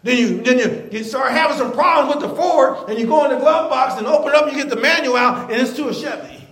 Then 0.04 0.18
you 0.18 0.42
then 0.42 0.58
you, 0.58 0.88
you 0.92 1.02
start 1.02 1.32
having 1.32 1.56
some 1.56 1.72
problems 1.72 2.14
with 2.14 2.28
the 2.28 2.36
Ford, 2.36 2.90
and 2.90 2.98
you 2.98 3.06
go 3.06 3.24
in 3.24 3.30
the 3.30 3.38
glove 3.38 3.70
box 3.70 3.96
and 3.96 4.06
open 4.06 4.34
up, 4.34 4.52
you 4.52 4.54
get 4.54 4.68
the 4.68 4.76
manual 4.76 5.16
out, 5.16 5.50
and 5.50 5.60
it's 5.60 5.72
to 5.76 5.88
a 5.88 5.94
Chevy. 5.94 6.46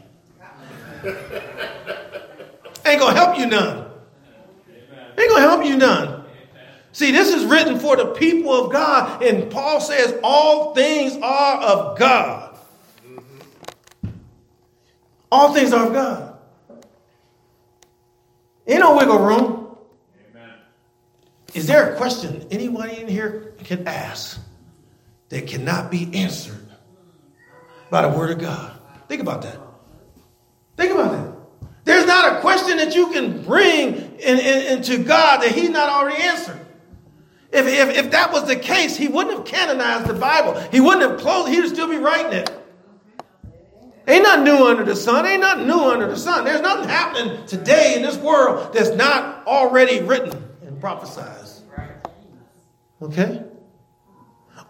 Ain't 2.87 2.99
gonna 2.99 3.15
help 3.15 3.39
you 3.39 3.45
none. 3.47 3.91
Ain't 5.19 5.29
gonna 5.29 5.43
help 5.43 5.67
you 5.67 5.77
none. 5.77 6.25
See, 6.93 7.13
this 7.13 7.29
is 7.29 7.45
written 7.45 7.79
for 7.79 7.95
the 7.95 8.07
people 8.07 8.53
of 8.53 8.73
God, 8.73 9.23
and 9.23 9.51
Paul 9.51 9.83
says 9.83 10.19
all 10.23 10.75
things 10.75 11.15
are 11.23 11.61
of 11.61 11.99
God. 11.99 12.59
All 15.31 15.53
things 15.53 15.75
are 15.75 15.89
of 15.89 15.93
God. 15.93 16.39
Ain't 18.67 18.81
no 18.81 18.97
wiggle 18.97 19.19
room. 19.19 19.62
Is 21.55 21.67
there 21.67 21.93
a 21.93 21.97
question 21.97 22.47
anybody 22.51 23.01
in 23.01 23.09
here 23.09 23.55
can 23.65 23.87
ask 23.87 24.41
that 25.29 25.47
cannot 25.47 25.91
be 25.91 26.11
answered 26.15 26.67
by 27.91 28.03
the 28.03 28.09
Word 28.09 28.31
of 28.31 28.39
God? 28.39 28.73
Think 29.09 29.21
about 29.21 29.43
that. 29.43 29.59
Think 30.77 30.93
about 30.93 31.13
that. 31.13 31.69
There's 31.85 32.07
not 32.07 32.37
a 32.37 32.41
question 32.41 32.79
that 32.79 32.95
you 32.95 33.09
can 33.09 33.43
bring 33.43 33.95
in, 33.95 34.39
in, 34.39 34.79
into 34.79 34.99
God 34.99 35.43
that 35.43 35.53
He's 35.53 35.69
not 35.69 35.91
already 35.91 36.23
answered. 36.23 36.59
If, 37.51 37.67
if, 37.67 37.99
if 37.99 38.11
that 38.13 38.33
was 38.33 38.47
the 38.47 38.57
case, 38.57 38.97
He 38.97 39.09
wouldn't 39.09 39.37
have 39.37 39.47
canonized 39.47 40.07
the 40.07 40.15
Bible. 40.15 40.59
He 40.71 40.81
wouldn't 40.81 41.11
have 41.11 41.21
closed, 41.21 41.53
He'd 41.53 41.69
still 41.69 41.89
be 41.89 41.99
writing 41.99 42.33
it. 42.33 42.51
Ain't 44.09 44.23
nothing 44.23 44.45
new 44.45 44.67
under 44.67 44.85
the 44.85 44.97
sun. 44.97 45.27
Ain't 45.27 45.43
nothing 45.43 45.67
new 45.67 45.79
under 45.79 46.09
the 46.09 46.17
sun. 46.17 46.45
There's 46.45 46.61
nothing 46.61 46.89
happening 46.89 47.47
today 47.47 47.95
in 47.95 48.03
this 48.03 48.17
world 48.17 48.73
that's 48.73 48.91
not 48.97 49.47
already 49.47 50.01
written 50.03 50.52
and 50.83 51.01
prophesied. 51.01 51.49
Okay? 53.01 53.43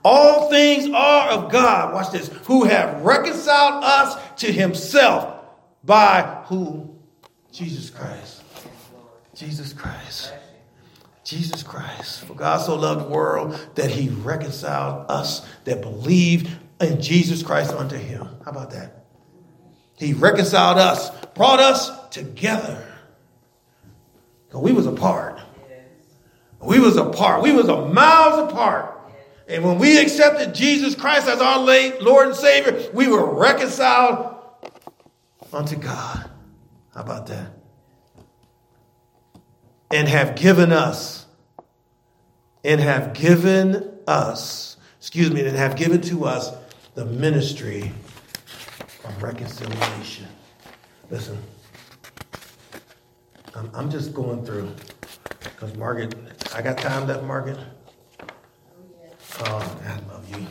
All 0.04 0.50
things 0.50 0.88
are 0.92 1.30
of 1.30 1.52
God. 1.52 1.94
Watch 1.94 2.10
this. 2.10 2.28
Who 2.46 2.64
have 2.64 3.02
reconciled 3.02 3.84
us 3.84 4.16
to 4.40 4.52
himself 4.52 5.44
by 5.84 6.44
who? 6.46 6.96
Jesus 7.52 7.90
Christ. 7.90 8.42
Jesus 9.34 9.72
Christ. 9.72 10.32
Jesus 11.24 11.62
Christ. 11.62 12.24
For 12.24 12.34
God 12.34 12.58
so 12.58 12.74
loved 12.76 13.06
the 13.06 13.08
world 13.08 13.58
that 13.74 13.90
he 13.90 14.08
reconciled 14.08 15.06
us 15.08 15.46
that 15.64 15.82
believe 15.82 16.58
in 16.80 17.00
Jesus 17.00 17.42
Christ 17.42 17.72
unto 17.72 17.96
him. 17.96 18.26
How 18.44 18.50
about 18.50 18.70
that? 18.72 19.04
He 19.98 20.14
reconciled 20.14 20.78
us, 20.78 21.10
brought 21.26 21.60
us 21.60 22.08
together. 22.08 22.84
Because 24.48 24.62
we 24.62 24.72
was 24.72 24.86
apart. 24.86 25.41
We 26.62 26.78
was 26.78 26.96
apart. 26.96 27.42
We 27.42 27.52
was 27.52 27.68
a 27.68 27.86
miles 27.86 28.50
apart. 28.50 28.98
And 29.48 29.64
when 29.64 29.78
we 29.78 30.00
accepted 30.00 30.54
Jesus 30.54 30.94
Christ 30.94 31.26
as 31.26 31.40
our 31.40 31.58
Lord 32.00 32.28
and 32.28 32.36
Savior, 32.36 32.90
we 32.94 33.08
were 33.08 33.34
reconciled 33.34 34.36
unto 35.52 35.76
God. 35.76 36.30
How 36.94 37.00
about 37.00 37.26
that? 37.26 37.50
And 39.90 40.08
have 40.08 40.36
given 40.36 40.72
us, 40.72 41.26
and 42.64 42.80
have 42.80 43.12
given 43.12 43.98
us, 44.06 44.76
excuse 44.98 45.30
me, 45.30 45.44
and 45.44 45.56
have 45.56 45.76
given 45.76 46.00
to 46.02 46.24
us 46.24 46.50
the 46.94 47.04
ministry 47.04 47.92
of 49.04 49.22
reconciliation. 49.22 50.28
Listen, 51.10 51.36
I'm, 53.54 53.70
I'm 53.74 53.90
just 53.90 54.14
going 54.14 54.44
through 54.46 54.72
because 55.42 55.76
Margaret, 55.76 56.14
I 56.54 56.62
got 56.62 56.78
time 56.78 57.06
left, 57.06 57.22
Margaret. 57.24 57.58
Oh, 59.40 59.78
I 59.86 60.12
love 60.12 60.28
you. 60.30 60.46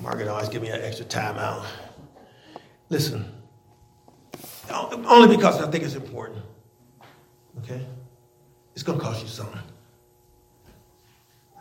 Margaret 0.00 0.28
always 0.28 0.48
give 0.48 0.62
me 0.62 0.68
an 0.68 0.80
extra 0.82 1.04
time 1.04 1.36
out. 1.36 1.66
Listen, 2.88 3.32
only 4.70 5.36
because 5.36 5.60
I 5.60 5.70
think 5.70 5.84
it's 5.84 5.94
important. 5.94 6.42
Okay? 7.58 7.84
It's 8.74 8.82
going 8.82 8.98
to 8.98 9.04
cost 9.04 9.22
you 9.22 9.28
something. 9.28 9.60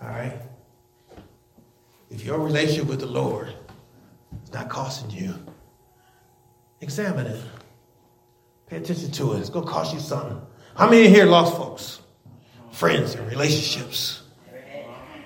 All 0.02 0.10
right? 0.10 0.40
If 2.10 2.24
your 2.24 2.40
relationship 2.40 2.88
with 2.88 3.00
the 3.00 3.08
Lord 3.08 3.54
is 4.44 4.54
not 4.54 4.70
costing 4.70 5.10
you, 5.10 5.36
Examine 6.82 7.26
it. 7.26 7.42
Pay 8.68 8.78
attention 8.78 9.12
to 9.12 9.34
it. 9.34 9.40
It's 9.40 9.50
going 9.50 9.66
to 9.66 9.72
cost 9.72 9.94
you 9.94 10.00
something. 10.00 10.40
How 10.76 10.90
many 10.90 11.08
here 11.08 11.26
lost 11.26 11.58
folks? 11.58 12.02
Friends 12.76 13.16
and 13.16 13.26
relationships. 13.30 14.22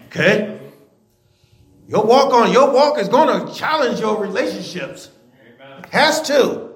Okay? 0.05 0.59
Your 1.87 2.05
walk 2.05 2.31
on 2.31 2.51
your 2.51 2.71
walk 2.71 2.99
is 2.99 3.09
going 3.09 3.47
to 3.47 3.53
challenge 3.55 3.99
your 3.99 4.21
relationships. 4.21 5.09
Has 5.91 6.21
to. 6.27 6.69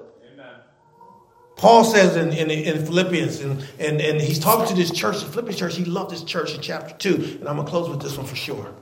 Paul 1.54 1.84
says 1.84 2.16
in, 2.16 2.32
in, 2.32 2.50
in 2.50 2.84
Philippians, 2.84 3.38
and, 3.38 3.64
and, 3.78 4.00
and 4.00 4.20
he's 4.20 4.40
talking 4.40 4.66
to 4.66 4.74
this 4.74 4.90
church, 4.90 5.20
the 5.20 5.26
Philippians 5.26 5.60
church. 5.60 5.76
He 5.76 5.84
loved 5.84 6.10
this 6.10 6.24
church 6.24 6.52
in 6.52 6.60
chapter 6.60 6.92
2. 6.96 7.38
And 7.38 7.48
I'm 7.48 7.54
going 7.54 7.66
to 7.66 7.70
close 7.70 7.88
with 7.88 8.02
this 8.02 8.16
one 8.16 8.26
for 8.26 8.34
sure. 8.34 8.74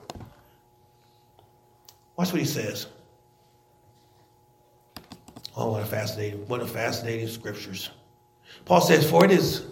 Watch 2.16 2.32
what 2.32 2.40
he 2.40 2.46
says. 2.46 2.86
Oh, 5.54 5.72
what 5.72 5.82
a 5.82 5.86
fascinating, 5.86 6.48
what 6.48 6.62
a 6.62 6.66
fascinating 6.66 7.28
scriptures. 7.28 7.90
Paul 8.64 8.80
says, 8.80 9.08
For 9.08 9.26
it 9.26 9.30
is 9.30 9.66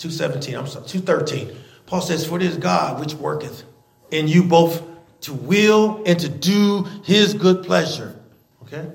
217, 0.00 0.54
I'm 0.56 0.66
sorry, 0.66 0.86
213. 0.86 1.56
Paul 1.84 2.00
says, 2.00 2.26
For 2.26 2.36
it 2.36 2.42
is 2.42 2.56
God 2.56 3.00
which 3.00 3.12
worketh 3.14 3.64
in 4.10 4.28
you 4.28 4.44
both 4.44 4.82
to 5.22 5.34
will 5.34 6.02
and 6.06 6.18
to 6.20 6.28
do 6.28 6.84
his 7.04 7.34
good 7.34 7.64
pleasure. 7.64 8.18
Okay? 8.62 8.90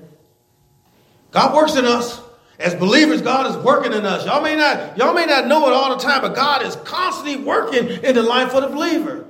God 1.30 1.54
works 1.54 1.76
in 1.76 1.84
us. 1.84 2.20
As 2.58 2.74
believers, 2.74 3.22
God 3.22 3.50
is 3.50 3.56
working 3.64 3.92
in 3.92 4.04
us. 4.04 4.24
Y'all 4.24 4.42
may 4.42 4.56
not, 4.56 4.96
y'all 4.98 5.14
may 5.14 5.26
not 5.26 5.46
know 5.46 5.68
it 5.68 5.72
all 5.72 5.94
the 5.94 6.02
time, 6.02 6.22
but 6.22 6.34
God 6.34 6.62
is 6.62 6.74
constantly 6.76 7.36
working 7.36 7.86
in 8.02 8.14
the 8.14 8.22
life 8.22 8.54
of 8.54 8.62
the 8.62 8.68
believer. 8.68 9.28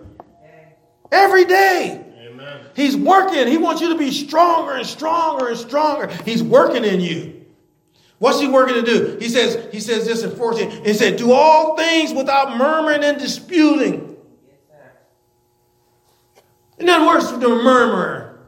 Every 1.13 1.45
day. 1.45 2.05
Amen. 2.21 2.61
He's 2.75 2.97
working. 2.97 3.49
He 3.49 3.59
wants 3.59 3.83
you 3.83 3.89
to 3.89 3.99
be 3.99 4.13
stronger 4.13 4.73
and 4.73 4.87
stronger 4.87 5.49
and 5.49 5.59
stronger. 5.59 6.07
He's 6.25 6.43
working 6.43 6.85
in 6.85 7.01
you. 7.01 7.36
What's 8.19 8.41
he 8.41 8.49
working 8.49 8.77
to 8.77 8.83
do? 8.83 9.17
He 9.21 9.29
says, 9.29 9.73
he 9.73 9.81
says 9.81 10.07
this 10.07 10.23
in 10.23 10.35
14. 10.35 10.85
He 10.85 10.95
said, 10.95 11.17
do 11.17 11.33
all 11.33 11.77
things 11.77 12.13
without 12.13 12.57
murmuring 12.57 13.05
and 13.05 13.19
disputing. 13.19 14.17
In 16.79 16.89
other 16.89 17.07
words, 17.07 17.31
the 17.31 17.49
murmurer. 17.49 18.39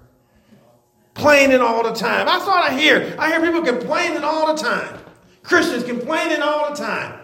Complaining 1.14 1.60
all 1.60 1.82
the 1.82 1.92
time. 1.92 2.26
That's 2.26 2.46
what 2.46 2.70
I 2.70 2.78
hear. 2.78 3.16
I 3.18 3.28
hear 3.28 3.40
people 3.40 3.62
complaining 3.62 4.22
all 4.22 4.54
the 4.54 4.62
time. 4.62 5.00
Christians 5.42 5.84
complaining 5.84 6.42
all 6.42 6.70
the 6.70 6.76
time. 6.76 7.18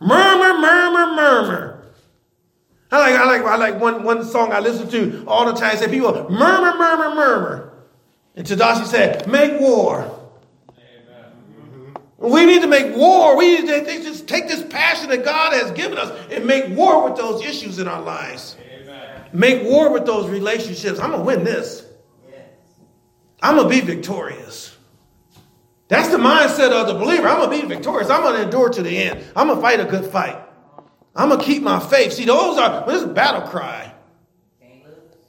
Murmur, 0.00 0.58
murmur, 0.58 1.14
murmur. 1.14 1.92
I 2.90 2.98
like, 2.98 3.20
I 3.20 3.24
like, 3.24 3.42
I 3.42 3.56
like 3.56 3.80
one, 3.80 4.02
one 4.02 4.24
song 4.24 4.52
I 4.52 4.60
listen 4.60 4.88
to 4.90 5.24
all 5.26 5.46
the 5.46 5.58
time. 5.58 5.76
Say 5.76 5.88
people 5.88 6.12
murmur, 6.28 6.76
murmur, 6.76 7.14
murmur. 7.14 7.72
And 8.34 8.46
Tedashii 8.46 8.86
said, 8.86 9.26
make 9.28 9.60
war. 9.60 10.25
We 12.18 12.46
need 12.46 12.62
to 12.62 12.68
make 12.68 12.96
war. 12.96 13.36
We 13.36 13.60
need 13.60 13.66
to 13.66 13.84
just 14.02 14.26
take 14.26 14.48
this 14.48 14.62
passion 14.62 15.10
that 15.10 15.24
God 15.24 15.52
has 15.52 15.70
given 15.72 15.98
us 15.98 16.10
and 16.30 16.46
make 16.46 16.74
war 16.76 17.08
with 17.08 17.16
those 17.18 17.44
issues 17.44 17.78
in 17.78 17.88
our 17.88 18.00
lives. 18.00 18.56
Make 19.32 19.64
war 19.64 19.92
with 19.92 20.06
those 20.06 20.30
relationships. 20.30 20.98
I'm 20.98 21.10
going 21.10 21.20
to 21.20 21.26
win 21.26 21.44
this. 21.44 21.84
I'm 23.42 23.56
going 23.56 23.68
to 23.68 23.74
be 23.74 23.80
victorious. 23.82 24.74
That's 25.88 26.08
the 26.08 26.16
mindset 26.16 26.72
of 26.72 26.86
the 26.86 26.94
believer. 26.94 27.28
I'm 27.28 27.38
going 27.38 27.60
to 27.60 27.68
be 27.68 27.74
victorious. 27.74 28.08
I'm 28.08 28.22
going 28.22 28.36
to 28.36 28.42
endure 28.42 28.70
to 28.70 28.82
the 28.82 28.96
end. 28.96 29.22
I'm 29.36 29.48
going 29.48 29.58
to 29.58 29.62
fight 29.62 29.80
a 29.80 29.84
good 29.84 30.06
fight. 30.06 30.38
I'm 31.14 31.28
going 31.28 31.40
to 31.40 31.46
keep 31.46 31.62
my 31.62 31.78
faith. 31.78 32.14
See, 32.14 32.24
those 32.24 32.58
are, 32.58 32.70
well, 32.70 32.86
this 32.86 33.02
is 33.02 33.04
a 33.04 33.12
battle 33.12 33.42
cry. 33.42 33.92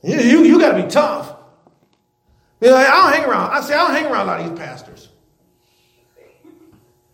You, 0.04 0.20
you, 0.20 0.44
you 0.44 0.60
got 0.60 0.76
to 0.76 0.84
be 0.84 0.90
tough. 0.90 1.36
You 2.62 2.70
know, 2.70 2.78
I 2.78 2.86
don't 2.86 3.14
hang 3.14 3.30
around. 3.30 3.52
I 3.52 3.62
say, 3.62 3.74
I 3.74 3.78
don't 3.78 3.92
hang 3.92 4.06
around 4.06 4.24
a 4.24 4.32
lot 4.32 4.40
of 4.40 4.50
these 4.50 4.58
pastors. 4.58 5.10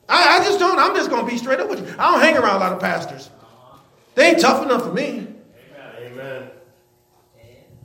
I, 0.10 0.40
I 0.40 0.44
just 0.44 0.60
don't. 0.60 0.78
I'm 0.80 0.96
just 0.96 1.10
going 1.10 1.26
to 1.26 1.32
be 1.32 1.38
straight 1.38 1.60
up 1.60 1.70
with 1.70 1.80
you. 1.88 1.96
I 1.98 2.12
don't 2.12 2.20
hang 2.22 2.38
around 2.38 2.58
a 2.58 2.60
lot 2.60 2.74
of 2.74 2.80
pastors. 2.80 3.30
They 4.16 4.30
ain't 4.32 4.40
tough 4.40 4.64
enough 4.64 4.84
for 4.84 4.94
me. 4.94 5.28
Amen. 6.00 6.50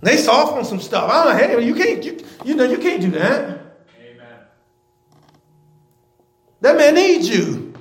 They 0.03 0.16
soft 0.16 0.53
on 0.55 0.64
some 0.64 0.81
stuff. 0.81 1.11
I 1.11 1.25
don't 1.25 1.33
know. 1.33 1.59
Hey, 1.59 1.64
you 1.66 1.75
can't. 1.75 2.05
You, 2.05 2.19
you 2.45 2.55
know, 2.55 2.64
you 2.64 2.79
can't 2.79 3.01
do 3.01 3.11
that. 3.12 3.43
Amen. 4.01 4.39
That 6.61 6.77
man 6.77 6.95
needs 6.95 7.29
you. 7.29 7.73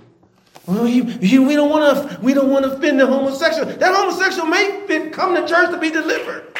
Well, 0.66 0.86
he, 0.86 1.02
he- 1.04 1.40
we 1.40 1.56
don't 1.56 1.70
want 1.70 2.12
to. 2.12 2.20
We 2.22 2.34
don't 2.34 2.50
want 2.50 2.66
to 2.66 2.72
offend 2.74 3.00
the 3.00 3.08
homosexual. 3.08 3.66
That 3.66 3.96
homosexual 3.96 4.48
may 4.48 5.10
come 5.12 5.36
to 5.36 5.48
church 5.48 5.72
to 5.72 5.78
be 5.78 5.90
delivered. 5.90 6.58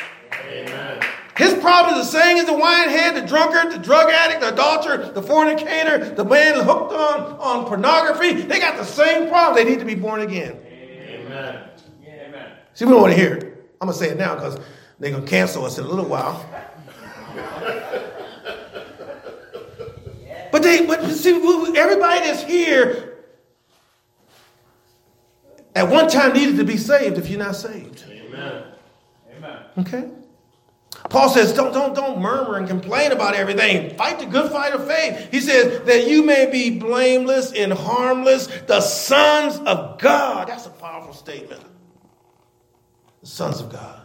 His 1.38 1.54
problem 1.54 2.00
is 2.00 2.12
the 2.12 2.20
same 2.20 2.38
as 2.38 2.46
the 2.46 2.54
winehead, 2.54 3.14
the 3.14 3.22
drunkard, 3.22 3.72
the 3.72 3.78
drug 3.78 4.10
addict, 4.10 4.42
the 4.42 4.54
adulterer, 4.54 5.12
the 5.12 5.22
fornicator, 5.22 6.16
the 6.16 6.26
man 6.26 6.56
hooked 6.56 6.92
on, 6.92 7.38
on 7.40 7.66
pornography. 7.66 8.34
They 8.42 8.60
got 8.60 8.76
the 8.76 8.84
same 8.84 9.30
problem. 9.30 9.56
They 9.56 9.70
need 9.70 9.80
to 9.80 9.86
be 9.86 9.94
born 9.94 10.22
again. 10.22 10.60
Amen. 10.66 11.70
Amen. 12.08 12.52
See, 12.74 12.86
we 12.86 12.92
don't 12.92 13.02
want 13.02 13.14
to 13.14 13.20
hear 13.20 13.36
it. 13.36 13.44
I'm 13.80 13.88
going 13.88 14.00
to 14.00 14.04
say 14.04 14.10
it 14.10 14.18
now 14.18 14.34
because 14.34 14.60
they're 15.00 15.12
going 15.12 15.26
to 15.26 15.30
cancel 15.30 15.64
us 15.64 15.78
in 15.78 15.86
a 15.86 15.88
little 15.88 16.06
while. 16.06 16.44
But 20.52 20.64
they, 20.64 20.88
but 20.88 21.06
see, 21.12 21.36
everybody 21.78 22.22
that's 22.22 22.42
here 22.42 23.26
at 25.76 25.88
one 25.88 26.10
time 26.10 26.34
needed 26.34 26.58
to 26.58 26.64
be 26.64 26.78
saved 26.78 27.20
if 27.20 27.30
you're 27.30 27.38
not 27.38 27.56
saved. 27.56 28.06
Amen. 28.10 28.64
Amen. 29.36 29.60
Okay? 29.78 30.10
Paul 31.10 31.30
says, 31.30 31.54
don't, 31.54 31.74
don't, 31.74 31.96
don't 31.96 32.20
murmur 32.20 32.58
and 32.58 32.68
complain 32.68 33.12
about 33.12 33.34
everything. 33.34 33.96
Fight 33.96 34.20
the 34.20 34.26
good 34.26 34.52
fight 34.52 34.74
of 34.74 34.86
faith. 34.88 35.30
He 35.32 35.40
says 35.40 35.86
that 35.86 36.08
you 36.08 36.24
may 36.24 36.50
be 36.52 36.78
blameless 36.78 37.54
and 37.54 37.72
harmless, 37.72 38.48
the 38.68 38.82
sons 38.82 39.58
of 39.58 40.00
God. 40.00 40.50
That's 40.50 40.66
a 40.66 40.72
powerful 40.72 41.14
statement. 41.14 41.62
The 43.22 43.28
sons 43.28 43.62
of 43.62 43.72
God. 43.72 44.02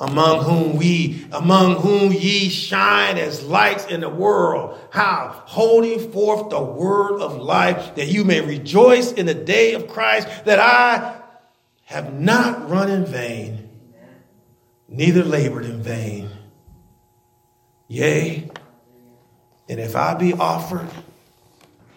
Among 0.00 0.42
whom 0.42 0.76
we, 0.76 1.26
among 1.30 1.76
whom 1.76 2.10
ye 2.10 2.48
shine 2.48 3.18
as 3.18 3.44
lights 3.44 3.84
in 3.86 4.00
the 4.00 4.08
world. 4.08 4.80
How? 4.90 5.42
Holding 5.44 6.10
forth 6.10 6.48
the 6.48 6.60
word 6.60 7.20
of 7.20 7.36
life, 7.36 7.94
that 7.96 8.08
you 8.08 8.24
may 8.24 8.40
rejoice 8.40 9.12
in 9.12 9.26
the 9.26 9.34
day 9.34 9.74
of 9.74 9.88
Christ, 9.88 10.26
that 10.46 10.58
I 10.58 11.20
have 11.84 12.18
not 12.18 12.68
run 12.70 12.90
in 12.90 13.04
vain 13.04 13.59
neither 14.90 15.24
labored 15.24 15.64
in 15.64 15.82
vain. 15.82 16.28
Yea, 17.88 18.50
and 19.68 19.80
if 19.80 19.96
I 19.96 20.14
be 20.14 20.32
offered 20.32 20.88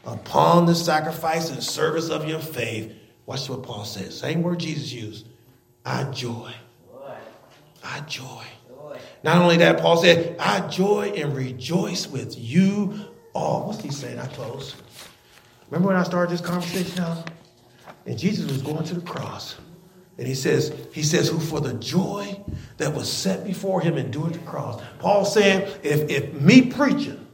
upon 0.06 0.66
the 0.66 0.76
sacrifice 0.76 1.50
and 1.50 1.62
service 1.62 2.10
of 2.10 2.28
your 2.28 2.40
faith, 2.40 2.94
watch 3.26 3.50
what 3.50 3.64
Paul 3.64 3.84
says. 3.84 4.20
Same 4.20 4.44
word 4.44 4.60
Jesus 4.60 4.92
used. 4.92 5.28
I 5.86 6.04
joy. 6.06 6.54
I 7.84 8.00
joy. 8.02 8.44
Not 9.24 9.38
only 9.38 9.58
that, 9.58 9.80
Paul 9.80 9.98
said, 9.98 10.36
I 10.40 10.68
joy 10.68 11.14
and 11.16 11.36
rejoice 11.36 12.08
with 12.08 12.38
you 12.38 12.94
all. 13.34 13.68
What's 13.68 13.82
he 13.82 13.92
saying? 13.92 14.20
I 14.20 14.28
close. 14.28 14.76
Remember 15.70 15.88
when 15.88 15.98
I 15.98 16.04
started 16.04 16.32
this 16.32 16.46
conversation 16.46 17.00
out? 17.04 17.30
And 18.06 18.18
Jesus 18.18 18.50
was 18.50 18.62
going 18.62 18.84
to 18.86 18.96
the 18.96 19.02
cross. 19.02 19.56
And 20.18 20.28
he 20.28 20.36
says, 20.36 20.74
he 20.94 21.02
says, 21.02 21.30
who 21.30 21.40
for 21.40 21.60
the 21.60 21.74
joy 21.74 22.40
that 22.78 22.94
was 22.94 23.12
set 23.12 23.44
before 23.44 23.82
him 23.82 23.98
endured 23.98 24.34
the 24.34 24.40
cross. 24.40 24.82
Paul 25.00 25.26
saying, 25.26 25.62
if, 25.82 26.10
if 26.10 26.34
me 26.34 26.70
preaching, 26.70 27.26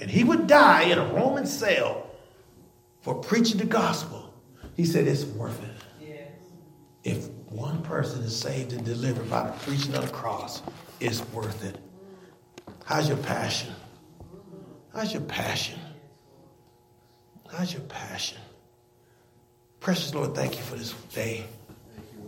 and 0.00 0.10
he 0.10 0.24
would 0.24 0.46
die 0.46 0.82
in 0.82 0.98
a 0.98 1.06
Roman 1.14 1.46
cell 1.46 2.10
for 3.00 3.14
preaching 3.14 3.58
the 3.58 3.66
gospel, 3.66 4.34
he 4.76 4.84
said 4.84 5.06
it's 5.06 5.24
worth 5.24 5.62
it. 5.62 5.70
If 7.04 7.28
one 7.48 7.82
person 7.82 8.22
is 8.22 8.38
saved 8.38 8.72
and 8.72 8.84
delivered 8.84 9.28
by 9.28 9.46
the 9.46 9.52
preaching 9.64 9.94
of 9.94 10.06
the 10.06 10.12
cross, 10.12 10.62
it's 11.00 11.20
worth 11.32 11.64
it. 11.64 11.78
How's 12.84 13.08
your 13.08 13.18
passion? 13.18 13.72
How's 14.94 15.12
your 15.12 15.22
passion? 15.22 15.78
How's 17.50 17.72
your 17.72 17.82
passion? 17.82 18.38
Precious 19.80 20.14
Lord, 20.14 20.34
thank 20.34 20.56
you 20.56 20.62
for 20.62 20.76
this 20.76 20.92
day. 21.12 21.44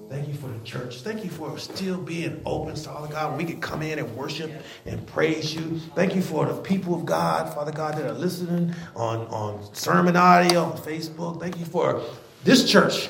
Thank 0.09 0.29
you 0.29 0.35
for 0.35 0.49
the 0.49 0.59
church. 0.65 1.01
Thank 1.01 1.25
you 1.25 1.31
for 1.31 1.59
still 1.59 1.97
being 1.97 2.41
open, 2.45 2.77
Father 2.77 3.09
God. 3.09 3.37
We 3.37 3.45
can 3.45 3.61
come 3.61 3.83
in 3.83 3.99
and 3.99 4.15
worship 4.17 4.51
and 4.87 5.05
praise 5.07 5.55
you. 5.55 5.81
Thank 5.95 6.15
you 6.15 6.23
for 6.23 6.47
the 6.47 6.55
people 6.55 6.95
of 6.95 7.05
God, 7.05 7.53
Father 7.55 7.73
God, 7.73 7.97
that 7.97 8.07
are 8.07 8.13
listening 8.13 8.75
on, 8.95 9.27
on 9.29 9.59
SermonAudio, 9.73 10.73
on 10.73 10.79
Facebook. 10.79 11.41
Thank 11.41 11.59
you 11.59 11.65
for 11.65 12.03
this 12.45 12.71
church. 12.71 13.09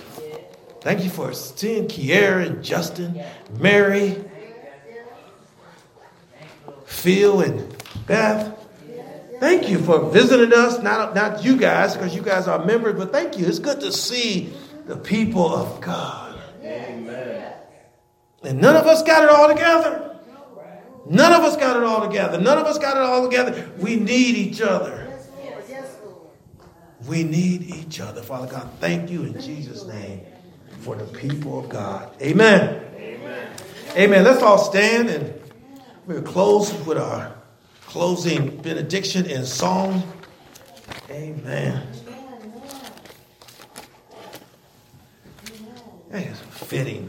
Thank 0.80 1.03
you 1.03 1.11
for 1.11 1.32
seeing 1.32 1.88
Kiera 1.88 2.47
and 2.47 2.62
Justin, 2.62 3.22
Mary, 3.59 4.22
Phil, 6.84 7.40
and 7.40 7.76
Beth. 8.07 8.59
Thank 9.40 9.68
you 9.68 9.78
for 9.78 10.11
visiting 10.11 10.53
us. 10.53 10.80
Not, 10.80 11.14
not 11.14 11.45
you 11.45 11.57
guys, 11.57 11.95
because 11.95 12.14
you 12.14 12.22
guys 12.22 12.47
are 12.49 12.64
members, 12.64 12.97
but 12.97 13.12
thank 13.12 13.36
you. 13.36 13.47
It's 13.47 13.59
good 13.59 13.80
to 13.80 13.92
see 13.92 14.53
the 14.86 14.97
people 14.97 15.55
of 15.55 15.80
God. 15.80 16.24
Amen. 16.75 17.53
And 18.43 18.61
none 18.61 18.77
of 18.77 18.87
us 18.87 19.03
got 19.03 19.25
it 19.25 19.31
all 19.31 19.49
together. 19.49 20.16
None 21.07 21.33
of 21.33 21.43
us 21.43 21.57
got 21.57 21.77
it 21.77 21.83
all 21.83 22.07
together. 22.07 22.41
None 22.41 22.59
of 22.59 22.66
us 22.66 22.79
got 22.79 22.97
it 22.97 23.03
all 23.03 23.22
together. 23.22 23.70
We 23.79 23.97
need 23.97 24.37
each 24.37 24.61
other. 24.61 25.01
We 27.07 27.22
need 27.22 27.62
each 27.62 28.01
other. 28.01 28.22
Father 28.22 28.51
God, 28.51 28.70
thank 28.81 29.11
you 29.11 29.25
in 29.25 29.39
Jesus' 29.41 29.85
name 29.85 30.22
for 30.81 30.97
the 30.97 31.05
people 31.05 31.59
of 31.59 31.68
God. 31.68 32.14
Amen. 32.22 32.83
Amen. 32.97 33.53
Amen. 33.97 34.25
Let's 34.25 34.43
all 34.43 34.59
stand 34.59 35.11
and 35.11 35.39
we'll 36.07 36.22
close 36.22 36.72
with 36.87 36.97
our 36.97 37.35
closing 37.83 38.57
benediction 38.57 39.27
in 39.27 39.45
song. 39.45 40.03
Amen. 41.11 41.87
It's 46.11 46.41
fitting. 46.55 47.09